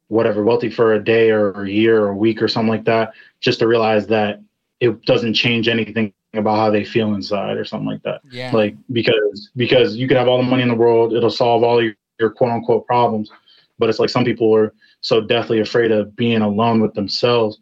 whatever 0.08 0.44
wealthy 0.44 0.68
for 0.68 0.92
a 0.92 1.02
day 1.02 1.30
or 1.30 1.64
a 1.64 1.70
year 1.70 2.02
or 2.02 2.08
a 2.08 2.16
week 2.16 2.42
or 2.42 2.48
something 2.48 2.68
like 2.68 2.84
that 2.84 3.12
just 3.40 3.60
to 3.60 3.66
realize 3.66 4.06
that 4.08 4.40
it 4.80 5.02
doesn't 5.06 5.32
change 5.32 5.68
anything 5.68 6.12
about 6.34 6.56
how 6.56 6.70
they 6.70 6.84
feel 6.84 7.14
inside 7.14 7.56
or 7.56 7.64
something 7.64 7.88
like 7.88 8.02
that. 8.02 8.20
Yeah. 8.30 8.50
Like 8.52 8.74
because 8.90 9.50
because 9.56 9.96
you 9.96 10.08
could 10.08 10.16
have 10.16 10.28
all 10.28 10.36
the 10.36 10.42
money 10.42 10.62
in 10.62 10.68
the 10.68 10.74
world, 10.74 11.14
it'll 11.14 11.30
solve 11.30 11.62
all 11.62 11.80
your, 11.80 11.94
your 12.18 12.30
quote 12.30 12.50
unquote 12.50 12.86
problems. 12.86 13.30
But 13.78 13.88
it's 13.88 14.00
like 14.00 14.10
some 14.10 14.24
people 14.24 14.54
are 14.54 14.74
so 15.00 15.20
deathly 15.20 15.60
afraid 15.60 15.92
of 15.92 16.14
being 16.16 16.42
alone 16.42 16.80
with 16.80 16.94
themselves. 16.94 17.60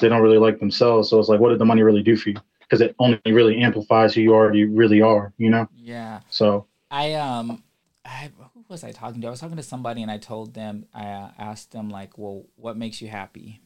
They 0.00 0.08
don't 0.08 0.22
really 0.22 0.38
like 0.38 0.60
themselves. 0.60 1.10
So 1.10 1.18
it's 1.18 1.28
like, 1.28 1.40
what 1.40 1.50
did 1.50 1.58
the 1.58 1.64
money 1.64 1.82
really 1.82 2.02
do 2.02 2.16
for 2.16 2.30
you? 2.30 2.36
Because 2.60 2.80
it 2.80 2.94
only 2.98 3.20
really 3.26 3.58
amplifies 3.58 4.14
who 4.14 4.20
you 4.20 4.32
already 4.32 4.64
really 4.64 5.02
are, 5.02 5.32
you 5.38 5.50
know? 5.50 5.68
Yeah. 5.76 6.20
So 6.30 6.66
I 6.90 7.14
um 7.14 7.62
I 8.04 8.30
who 8.54 8.64
was 8.68 8.84
I 8.84 8.92
talking 8.92 9.20
to? 9.20 9.28
I 9.28 9.30
was 9.30 9.40
talking 9.40 9.56
to 9.56 9.62
somebody 9.62 10.02
and 10.02 10.10
I 10.10 10.18
told 10.18 10.54
them 10.54 10.86
I 10.92 11.06
uh, 11.06 11.30
asked 11.38 11.72
them 11.72 11.88
like, 11.88 12.18
well, 12.18 12.44
what 12.56 12.76
makes 12.76 13.00
you 13.00 13.08
happy? 13.08 13.60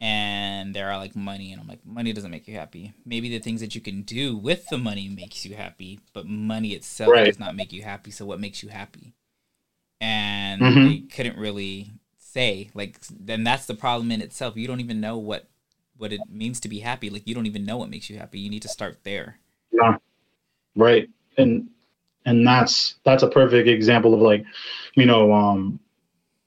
and 0.00 0.74
there 0.74 0.90
are 0.90 0.98
like 0.98 1.16
money. 1.16 1.52
And 1.52 1.60
i'm 1.60 1.66
like 1.66 1.84
money 1.84 2.12
doesn't 2.12 2.30
make 2.30 2.46
you 2.46 2.54
happy. 2.54 2.92
Maybe 3.04 3.28
the 3.28 3.38
things 3.38 3.60
that 3.60 3.74
you 3.74 3.80
can 3.80 4.02
do 4.02 4.36
with 4.36 4.66
the 4.68 4.78
money 4.78 5.08
makes 5.08 5.44
you 5.44 5.56
happy 5.56 6.00
but 6.12 6.26
money 6.26 6.70
itself 6.70 7.10
right. 7.10 7.26
does 7.26 7.38
not 7.38 7.56
make 7.56 7.72
you 7.72 7.82
happy. 7.82 8.10
So 8.10 8.24
what 8.24 8.40
makes 8.40 8.62
you 8.62 8.68
happy? 8.68 9.14
And 10.00 10.60
mm-hmm. 10.60 10.88
they 10.88 10.98
couldn't 11.00 11.38
really 11.38 11.90
say 12.16 12.70
like 12.74 13.00
then 13.10 13.44
that's 13.44 13.66
the 13.66 13.74
problem 13.74 14.12
in 14.12 14.22
itself. 14.22 14.56
You 14.56 14.68
don't 14.68 14.80
even 14.80 15.00
know 15.00 15.18
what 15.18 15.48
what 15.96 16.12
it 16.12 16.20
means 16.30 16.60
to 16.60 16.68
be 16.68 16.78
happy. 16.78 17.10
Like 17.10 17.26
you 17.26 17.34
don't 17.34 17.46
even 17.46 17.64
know 17.64 17.76
what 17.76 17.90
makes 17.90 18.08
you 18.08 18.18
happy. 18.18 18.38
You 18.38 18.50
need 18.50 18.62
to 18.62 18.68
start 18.68 19.00
there. 19.02 19.38
Yeah. 19.72 19.96
Right. 20.76 21.10
And 21.36 21.70
and 22.28 22.46
that's 22.46 22.96
that's 23.04 23.22
a 23.22 23.28
perfect 23.28 23.68
example 23.68 24.14
of 24.14 24.20
like 24.20 24.44
you 24.94 25.06
know 25.06 25.32
um 25.32 25.80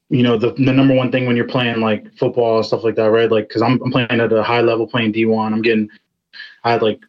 you 0.09 0.23
know 0.23 0.37
the, 0.37 0.51
the 0.53 0.71
number 0.71 0.93
one 0.93 1.11
thing 1.11 1.25
when 1.25 1.35
you're 1.35 1.47
playing 1.47 1.79
like 1.79 2.13
football 2.17 2.57
and 2.57 2.65
stuff 2.65 2.83
like 2.83 2.95
that 2.95 3.09
right 3.09 3.31
like 3.31 3.47
because 3.47 3.61
I'm, 3.61 3.81
I'm 3.83 3.91
playing 3.91 4.07
at 4.11 4.31
a 4.31 4.43
high 4.43 4.61
level 4.61 4.87
playing 4.87 5.13
d1 5.13 5.51
i'm 5.51 5.61
getting 5.61 5.89
i 6.63 6.71
had 6.71 6.81
like 6.81 6.99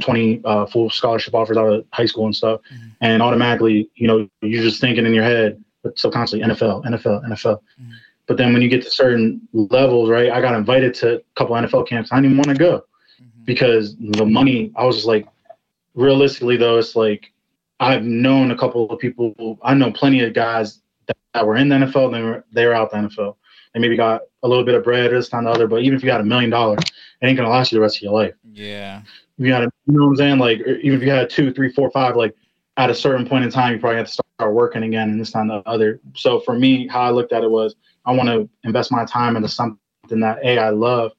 20 0.00 0.40
uh, 0.44 0.66
full 0.66 0.90
scholarship 0.90 1.34
offers 1.34 1.56
out 1.56 1.66
of 1.66 1.84
high 1.92 2.06
school 2.06 2.26
and 2.26 2.34
stuff 2.34 2.60
mm-hmm. 2.72 2.88
and 3.02 3.22
automatically 3.22 3.90
you 3.94 4.06
know 4.08 4.28
you're 4.40 4.62
just 4.62 4.80
thinking 4.80 5.04
in 5.04 5.12
your 5.12 5.24
head 5.24 5.62
but 5.82 5.98
subconsciously 5.98 6.40
nfl 6.40 6.82
nfl 6.84 7.22
nfl 7.24 7.58
mm-hmm. 7.58 7.90
but 8.26 8.36
then 8.36 8.52
when 8.52 8.62
you 8.62 8.68
get 8.68 8.82
to 8.82 8.90
certain 8.90 9.40
levels 9.52 10.08
right 10.08 10.30
i 10.30 10.40
got 10.40 10.54
invited 10.54 10.94
to 10.94 11.16
a 11.16 11.20
couple 11.36 11.54
nfl 11.56 11.86
camps 11.86 12.10
i 12.10 12.16
didn't 12.16 12.32
even 12.32 12.38
want 12.38 12.48
to 12.48 12.54
go 12.54 12.78
mm-hmm. 13.20 13.44
because 13.44 13.96
the 13.96 14.24
money 14.24 14.72
i 14.76 14.84
was 14.84 14.96
just 14.96 15.08
like 15.08 15.26
realistically 15.94 16.56
though 16.56 16.78
it's 16.78 16.96
like 16.96 17.31
i've 17.80 18.04
known 18.04 18.50
a 18.50 18.56
couple 18.56 18.90
of 18.90 18.98
people 18.98 19.58
i 19.62 19.74
know 19.74 19.90
plenty 19.92 20.22
of 20.22 20.32
guys 20.32 20.82
that 21.34 21.46
were 21.46 21.56
in 21.56 21.68
the 21.68 21.76
NFL, 21.76 22.12
they 22.12 22.22
were 22.22 22.44
they 22.52 22.66
were 22.66 22.74
out 22.74 22.90
the 22.90 22.98
NFL. 22.98 23.36
They 23.74 23.80
maybe 23.80 23.96
got 23.96 24.22
a 24.42 24.48
little 24.48 24.64
bit 24.64 24.74
of 24.74 24.84
bread 24.84 25.10
this 25.10 25.28
time 25.28 25.44
the 25.44 25.50
other, 25.50 25.66
but 25.66 25.82
even 25.82 25.96
if 25.96 26.02
you 26.02 26.06
got 26.06 26.20
a 26.20 26.24
million 26.24 26.50
dollars, 26.50 26.80
it 27.20 27.26
ain't 27.26 27.36
gonna 27.36 27.48
last 27.48 27.72
you 27.72 27.76
the 27.76 27.82
rest 27.82 27.96
of 27.96 28.02
your 28.02 28.12
life. 28.12 28.34
Yeah. 28.52 29.02
You 29.38 29.48
got 29.48 29.60
to, 29.60 29.70
you 29.86 29.94
know 29.94 30.04
what 30.04 30.10
I'm 30.10 30.16
saying? 30.16 30.38
Like 30.38 30.58
even 30.60 30.98
if 30.98 31.02
you 31.02 31.10
had 31.10 31.30
two, 31.30 31.52
three, 31.52 31.72
four, 31.72 31.90
five, 31.90 32.16
like 32.16 32.34
at 32.76 32.90
a 32.90 32.94
certain 32.94 33.26
point 33.26 33.44
in 33.44 33.50
time, 33.50 33.72
you 33.72 33.80
probably 33.80 33.96
have 33.96 34.06
to 34.06 34.12
start 34.12 34.54
working 34.54 34.82
again, 34.82 35.10
and 35.10 35.20
this 35.20 35.30
time 35.30 35.48
the 35.48 35.62
other. 35.66 36.00
So 36.14 36.40
for 36.40 36.54
me, 36.54 36.86
how 36.86 37.00
I 37.00 37.10
looked 37.10 37.32
at 37.32 37.42
it 37.42 37.50
was, 37.50 37.74
I 38.04 38.12
want 38.12 38.28
to 38.28 38.48
invest 38.64 38.92
my 38.92 39.04
time 39.04 39.36
into 39.36 39.48
something 39.48 39.78
that 40.20 40.38
a 40.42 40.58
I 40.58 40.70
love, 40.70 41.12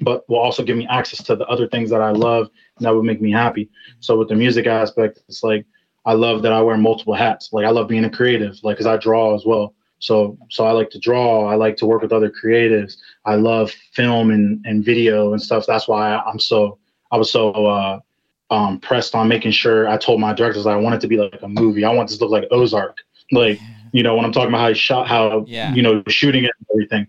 but 0.00 0.28
will 0.28 0.38
also 0.38 0.62
give 0.62 0.76
me 0.76 0.86
access 0.88 1.22
to 1.24 1.36
the 1.36 1.46
other 1.46 1.68
things 1.68 1.90
that 1.90 2.00
I 2.00 2.10
love 2.10 2.48
and 2.76 2.86
that 2.86 2.94
would 2.94 3.04
make 3.04 3.20
me 3.20 3.30
happy. 3.30 3.70
So 4.00 4.18
with 4.18 4.28
the 4.28 4.34
music 4.34 4.66
aspect, 4.66 5.20
it's 5.28 5.42
like 5.42 5.66
I 6.04 6.14
love 6.14 6.42
that 6.42 6.52
I 6.52 6.62
wear 6.62 6.76
multiple 6.76 7.14
hats. 7.14 7.50
Like 7.52 7.64
I 7.64 7.70
love 7.70 7.88
being 7.88 8.04
a 8.04 8.10
creative, 8.10 8.58
like 8.62 8.76
because 8.76 8.86
I 8.86 8.96
draw 8.96 9.34
as 9.34 9.44
well. 9.44 9.74
So 9.98 10.36
so 10.50 10.66
I 10.66 10.72
like 10.72 10.90
to 10.90 10.98
draw. 10.98 11.46
I 11.46 11.54
like 11.54 11.76
to 11.76 11.86
work 11.86 12.02
with 12.02 12.12
other 12.12 12.30
creatives. 12.30 12.96
I 13.24 13.36
love 13.36 13.70
film 13.92 14.30
and, 14.30 14.64
and 14.66 14.84
video 14.84 15.32
and 15.32 15.40
stuff. 15.40 15.64
That's 15.66 15.86
why 15.86 16.16
I'm 16.16 16.40
so 16.40 16.78
I 17.12 17.16
was 17.16 17.30
so 17.30 17.52
uh, 17.52 18.00
um, 18.50 18.80
pressed 18.80 19.14
on 19.14 19.28
making 19.28 19.52
sure 19.52 19.88
I 19.88 19.96
told 19.96 20.20
my 20.20 20.32
directors 20.32 20.66
I 20.66 20.76
wanted 20.76 20.96
it 20.96 21.00
to 21.02 21.08
be 21.08 21.18
like 21.18 21.40
a 21.42 21.48
movie. 21.48 21.84
I 21.84 21.92
want 21.92 22.08
this 22.08 22.18
to 22.18 22.24
look 22.24 22.32
like 22.32 22.48
Ozark. 22.50 22.98
Like 23.30 23.60
you 23.92 24.02
know 24.02 24.16
when 24.16 24.24
I'm 24.24 24.32
talking 24.32 24.48
about 24.48 24.60
how 24.60 24.68
he 24.68 24.74
shot, 24.74 25.06
how 25.06 25.44
yeah. 25.46 25.72
you 25.72 25.82
know 25.82 26.02
shooting 26.08 26.44
it 26.44 26.52
and 26.58 26.66
everything. 26.74 27.06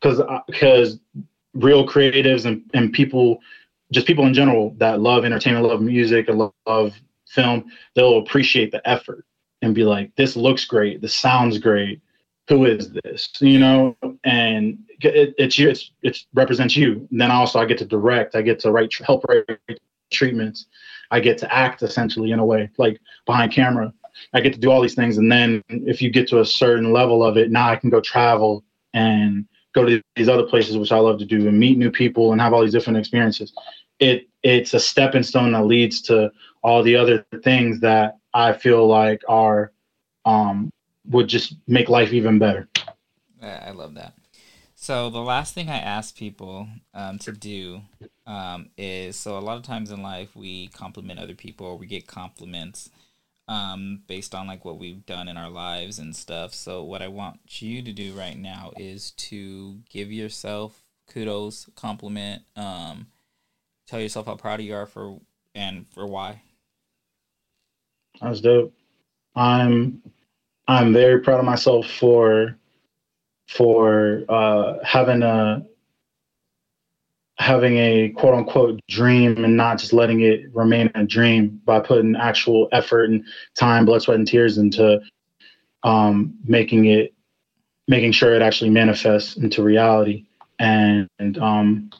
Because 0.00 0.22
because 0.46 0.94
uh, 0.94 1.20
real 1.54 1.86
creatives 1.86 2.46
and, 2.46 2.62
and 2.74 2.92
people 2.92 3.40
just 3.92 4.06
people 4.06 4.26
in 4.26 4.34
general 4.34 4.74
that 4.78 5.00
love 5.00 5.24
entertainment, 5.24 5.66
love 5.66 5.82
music, 5.82 6.28
and 6.28 6.50
love, 6.66 6.94
film, 7.30 7.64
they'll 7.94 8.18
appreciate 8.18 8.72
the 8.72 8.88
effort 8.88 9.24
and 9.62 9.74
be 9.74 9.84
like, 9.84 10.14
this 10.16 10.36
looks 10.36 10.64
great, 10.64 11.00
this 11.00 11.14
sounds 11.14 11.58
great. 11.58 12.00
Who 12.48 12.64
is 12.66 12.90
this? 13.04 13.28
You 13.40 13.60
know, 13.60 13.96
and 14.24 14.78
it, 15.00 15.34
it's 15.38 15.56
you, 15.56 15.68
it's 15.68 15.92
it 16.02 16.18
represents 16.34 16.76
you. 16.76 17.06
And 17.10 17.20
then 17.20 17.30
also 17.30 17.60
I 17.60 17.64
get 17.64 17.78
to 17.78 17.84
direct, 17.84 18.34
I 18.34 18.42
get 18.42 18.58
to 18.60 18.72
write, 18.72 18.92
help 19.04 19.24
write 19.28 19.46
treatments, 20.10 20.66
I 21.12 21.20
get 21.20 21.38
to 21.38 21.54
act 21.54 21.82
essentially 21.82 22.32
in 22.32 22.40
a 22.40 22.44
way, 22.44 22.68
like 22.78 23.00
behind 23.26 23.52
camera. 23.52 23.92
I 24.34 24.40
get 24.40 24.52
to 24.54 24.58
do 24.58 24.70
all 24.70 24.82
these 24.82 24.96
things, 24.96 25.18
and 25.18 25.30
then 25.30 25.62
if 25.68 26.02
you 26.02 26.10
get 26.10 26.26
to 26.28 26.40
a 26.40 26.44
certain 26.44 26.92
level 26.92 27.24
of 27.24 27.36
it, 27.36 27.50
now 27.50 27.68
I 27.68 27.76
can 27.76 27.90
go 27.90 28.00
travel 28.00 28.64
and 28.92 29.46
go 29.74 29.84
to 29.84 30.02
these 30.16 30.28
other 30.28 30.44
places, 30.44 30.76
which 30.76 30.92
I 30.92 30.98
love 30.98 31.18
to 31.18 31.24
do, 31.24 31.48
and 31.48 31.58
meet 31.58 31.78
new 31.78 31.90
people 31.90 32.32
and 32.32 32.40
have 32.40 32.52
all 32.52 32.62
these 32.62 32.72
different 32.72 32.98
experiences. 32.98 33.52
It 33.98 34.28
it's 34.42 34.74
a 34.74 34.80
stepping 34.80 35.22
stone 35.22 35.52
that 35.52 35.66
leads 35.66 36.00
to 36.02 36.32
all 36.62 36.82
the 36.82 36.96
other 36.96 37.24
things 37.42 37.80
that 37.80 38.18
I 38.32 38.52
feel 38.52 38.86
like 38.86 39.22
are 39.28 39.72
um, 40.24 40.70
would 41.08 41.28
just 41.28 41.56
make 41.66 41.88
life 41.88 42.12
even 42.12 42.38
better. 42.38 42.68
I 43.42 43.70
love 43.70 43.94
that. 43.94 44.14
So 44.74 45.10
the 45.10 45.20
last 45.20 45.54
thing 45.54 45.68
I 45.68 45.76
ask 45.76 46.16
people 46.16 46.66
um, 46.94 47.18
to 47.18 47.32
do 47.32 47.82
um, 48.26 48.70
is 48.78 49.16
so 49.16 49.36
a 49.36 49.40
lot 49.40 49.58
of 49.58 49.62
times 49.62 49.90
in 49.90 50.02
life 50.02 50.34
we 50.34 50.68
compliment 50.68 51.20
other 51.20 51.34
people 51.34 51.76
we 51.76 51.86
get 51.86 52.06
compliments 52.06 52.88
um, 53.50 54.02
based 54.06 54.32
on 54.32 54.46
like 54.46 54.64
what 54.64 54.78
we've 54.78 55.04
done 55.04 55.26
in 55.26 55.36
our 55.36 55.50
lives 55.50 55.98
and 55.98 56.14
stuff. 56.14 56.54
So 56.54 56.84
what 56.84 57.02
I 57.02 57.08
want 57.08 57.60
you 57.60 57.82
to 57.82 57.92
do 57.92 58.12
right 58.12 58.38
now 58.38 58.70
is 58.78 59.10
to 59.12 59.80
give 59.90 60.12
yourself 60.12 60.84
kudos, 61.12 61.68
compliment, 61.74 62.42
um, 62.54 63.08
tell 63.88 64.00
yourself 64.00 64.26
how 64.26 64.36
proud 64.36 64.62
you 64.62 64.72
are 64.72 64.86
for 64.86 65.18
and 65.52 65.84
for 65.88 66.06
why. 66.06 66.42
That's 68.22 68.40
dope. 68.40 68.72
I'm 69.34 70.00
I'm 70.68 70.92
very 70.92 71.20
proud 71.20 71.40
of 71.40 71.44
myself 71.44 71.86
for 71.90 72.56
for 73.48 74.22
uh, 74.28 74.74
having 74.84 75.24
a 75.24 75.66
having 77.40 77.78
a 77.78 78.10
quote 78.10 78.34
unquote 78.34 78.78
dream 78.86 79.44
and 79.44 79.56
not 79.56 79.78
just 79.78 79.94
letting 79.94 80.20
it 80.20 80.54
remain 80.54 80.90
a 80.94 81.04
dream 81.04 81.58
by 81.64 81.80
putting 81.80 82.14
actual 82.14 82.68
effort 82.70 83.08
and 83.08 83.24
time, 83.54 83.86
blood, 83.86 84.02
sweat, 84.02 84.18
and 84.18 84.28
tears 84.28 84.58
into 84.58 85.00
um, 85.82 86.34
making 86.44 86.84
it 86.84 87.14
making 87.88 88.12
sure 88.12 88.34
it 88.34 88.42
actually 88.42 88.68
manifests 88.70 89.36
into 89.36 89.62
reality 89.62 90.26
and, 90.58 91.08
and 91.18 91.38
um, 91.38 91.90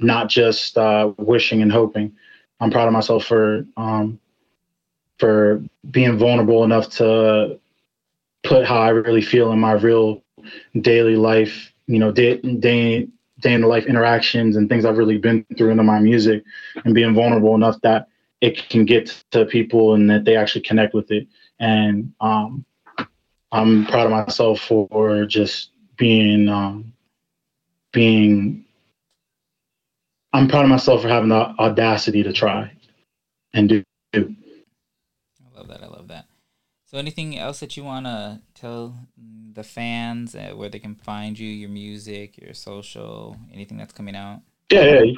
not 0.00 0.28
just 0.30 0.78
uh, 0.78 1.12
wishing 1.18 1.60
and 1.60 1.70
hoping. 1.70 2.10
I'm 2.58 2.70
proud 2.70 2.86
of 2.88 2.94
myself 2.94 3.26
for 3.26 3.66
um, 3.76 4.18
for 5.18 5.62
being 5.90 6.16
vulnerable 6.16 6.64
enough 6.64 6.88
to 6.92 7.60
put 8.44 8.64
how 8.64 8.78
I 8.78 8.88
really 8.88 9.22
feel 9.22 9.52
in 9.52 9.60
my 9.60 9.72
real 9.72 10.22
daily 10.80 11.16
life, 11.16 11.70
you 11.86 11.98
know, 11.98 12.12
day 12.12 12.38
day 12.38 13.08
day 13.40 13.52
in 13.52 13.60
the 13.60 13.66
life 13.66 13.86
interactions 13.86 14.56
and 14.56 14.68
things 14.68 14.84
I've 14.84 14.98
really 14.98 15.18
been 15.18 15.44
through 15.56 15.70
into 15.70 15.82
my 15.82 16.00
music, 16.00 16.44
and 16.84 16.94
being 16.94 17.14
vulnerable 17.14 17.54
enough 17.54 17.80
that 17.82 18.08
it 18.40 18.68
can 18.68 18.84
get 18.84 19.22
to 19.30 19.44
people 19.44 19.94
and 19.94 20.08
that 20.10 20.24
they 20.24 20.36
actually 20.36 20.62
connect 20.62 20.94
with 20.94 21.10
it. 21.10 21.26
And 21.58 22.12
um, 22.20 22.64
I'm 23.52 23.86
proud 23.86 24.06
of 24.06 24.12
myself 24.12 24.60
for 24.60 25.24
just 25.26 25.70
being 25.96 26.48
um, 26.48 26.92
being. 27.92 28.64
I'm 30.32 30.48
proud 30.48 30.64
of 30.64 30.70
myself 30.70 31.02
for 31.02 31.08
having 31.08 31.30
the 31.30 31.54
audacity 31.58 32.22
to 32.22 32.32
try 32.32 32.70
and 33.54 33.68
do 33.68 33.82
I 34.14 34.24
love 35.54 35.68
that. 35.68 35.82
I 35.82 35.86
love 35.86 36.08
that. 36.08 36.26
So, 36.84 36.98
anything 36.98 37.38
else 37.38 37.60
that 37.60 37.76
you 37.76 37.84
want 37.84 38.06
to 38.06 38.40
tell 38.54 38.96
the 39.56 39.64
fans 39.64 40.36
uh, 40.36 40.52
where 40.54 40.68
they 40.68 40.78
can 40.78 40.94
find 40.94 41.36
you, 41.36 41.48
your 41.48 41.70
music, 41.70 42.38
your 42.38 42.54
social, 42.54 43.36
anything 43.52 43.76
that's 43.76 43.92
coming 43.92 44.14
out? 44.14 44.42
Yeah, 44.70 44.84
yeah, 44.84 45.02
you, 45.02 45.16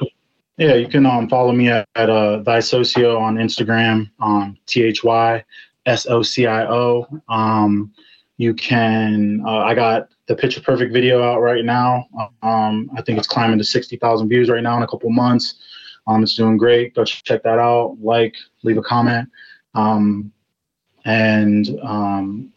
yeah. 0.57 0.73
You 0.75 0.87
can 0.87 1.05
um, 1.05 1.29
follow 1.29 1.51
me 1.51 1.69
at, 1.69 1.87
at 1.95 2.09
uh, 2.09 2.37
Thy 2.37 2.59
Socio 2.61 3.19
on 3.19 3.35
Instagram, 3.35 4.09
um, 4.19 4.57
T 4.65 4.81
H 4.83 5.03
Y 5.03 5.43
S 5.85 6.07
O 6.07 6.23
C 6.23 6.47
I 6.47 6.65
O. 6.65 7.05
Um, 7.27 7.93
you 8.37 8.53
can. 8.53 9.43
Uh, 9.45 9.59
I 9.59 9.75
got 9.75 10.09
the 10.27 10.35
Picture 10.35 10.61
Perfect 10.61 10.93
video 10.93 11.21
out 11.21 11.41
right 11.41 11.65
now. 11.65 12.07
Um, 12.41 12.89
I 12.95 13.01
think 13.01 13.19
it's 13.19 13.27
climbing 13.27 13.57
to 13.59 13.63
sixty 13.63 13.97
thousand 13.97 14.29
views 14.29 14.49
right 14.49 14.63
now 14.63 14.77
in 14.77 14.83
a 14.83 14.87
couple 14.87 15.09
months. 15.09 15.55
Um, 16.07 16.23
it's 16.23 16.35
doing 16.35 16.57
great. 16.57 16.95
Go 16.95 17.03
check 17.03 17.43
that 17.43 17.59
out. 17.59 17.97
Like, 18.01 18.35
leave 18.63 18.77
a 18.77 18.81
comment. 18.81 19.29
Um, 19.75 20.31
and 21.05 21.79
um, 21.83 22.53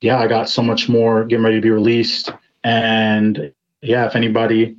yeah, 0.00 0.18
I 0.18 0.26
got 0.26 0.48
so 0.48 0.62
much 0.62 0.88
more 0.88 1.24
getting 1.24 1.44
ready 1.44 1.56
to 1.56 1.62
be 1.62 1.70
released. 1.70 2.30
And 2.64 3.52
yeah, 3.82 4.06
if 4.06 4.16
anybody 4.16 4.76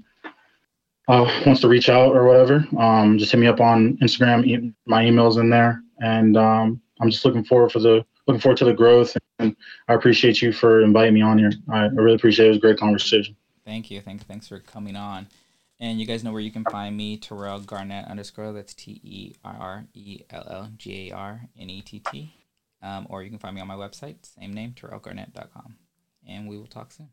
uh, 1.08 1.42
wants 1.46 1.62
to 1.62 1.68
reach 1.68 1.90
out 1.90 2.16
or 2.16 2.26
whatever, 2.26 2.66
um, 2.78 3.18
just 3.18 3.32
hit 3.32 3.40
me 3.40 3.48
up 3.48 3.60
on 3.60 3.98
Instagram. 3.98 4.46
E- 4.46 4.74
my 4.86 5.06
email's 5.06 5.38
in 5.38 5.50
there, 5.50 5.82
and 6.00 6.38
um, 6.38 6.82
I'm 7.00 7.10
just 7.10 7.26
looking 7.26 7.44
forward 7.44 7.72
for 7.72 7.80
the 7.80 8.06
looking 8.28 8.42
forward 8.42 8.58
to 8.58 8.66
the 8.66 8.74
growth. 8.74 9.16
And 9.40 9.56
I 9.88 9.94
appreciate 9.94 10.42
you 10.42 10.54
for 10.54 10.82
inviting 10.82 11.14
me 11.14 11.22
on 11.22 11.38
here. 11.38 11.52
I, 11.70 11.86
I 11.86 11.88
really 11.88 12.16
appreciate 12.16 12.46
it. 12.46 12.48
It 12.48 12.52
was 12.52 12.58
a 12.58 12.62
great 12.62 12.78
conversation. 12.78 13.36
Thank 13.66 13.92
you. 13.92 14.02
Thank 14.02 14.26
thanks 14.26 14.48
for 14.48 14.60
coming 14.60 14.96
on. 14.96 15.28
And 15.80 16.00
you 16.00 16.06
guys 16.06 16.24
know 16.24 16.32
where 16.32 16.42
you 16.42 16.52
can 16.52 16.64
find 16.66 16.96
me, 16.96 17.18
Terrell 17.18 17.60
Garnett 17.60 18.06
underscore. 18.08 18.54
That's 18.54 18.74
T 18.74 19.02
E 19.04 19.34
R 19.44 19.86
E 19.94 20.22
L 20.30 20.48
L 20.50 20.70
G 20.78 21.10
A 21.10 21.16
R 21.16 21.42
N 21.60 21.70
E 21.70 21.82
T 21.82 22.00
T. 22.00 22.34
Um, 22.84 23.08
or 23.10 23.24
you 23.24 23.30
can 23.30 23.40
find 23.40 23.56
me 23.56 23.62
on 23.62 23.68
my 23.68 23.76
website, 23.76 24.26
same 24.26 24.54
name, 24.54 24.74
TerrellGarnett.com. 24.74 25.76
And 26.28 26.48
we 26.48 26.58
will 26.58 26.68
talk 26.68 26.92
soon. 26.92 27.10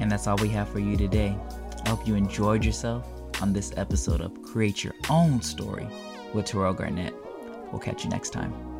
And 0.00 0.10
that's 0.10 0.26
all 0.26 0.36
we 0.36 0.48
have 0.48 0.68
for 0.68 0.80
you 0.80 0.96
today. 0.96 1.36
I 1.84 1.88
hope 1.88 2.06
you 2.06 2.14
enjoyed 2.14 2.64
yourself 2.64 3.06
on 3.40 3.52
this 3.52 3.72
episode 3.76 4.20
of 4.20 4.42
Create 4.42 4.84
Your 4.84 4.94
Own 5.08 5.40
Story 5.40 5.86
with 6.34 6.46
Terrell 6.46 6.74
Garnett. 6.74 7.14
We'll 7.70 7.80
catch 7.80 8.04
you 8.04 8.10
next 8.10 8.30
time. 8.30 8.71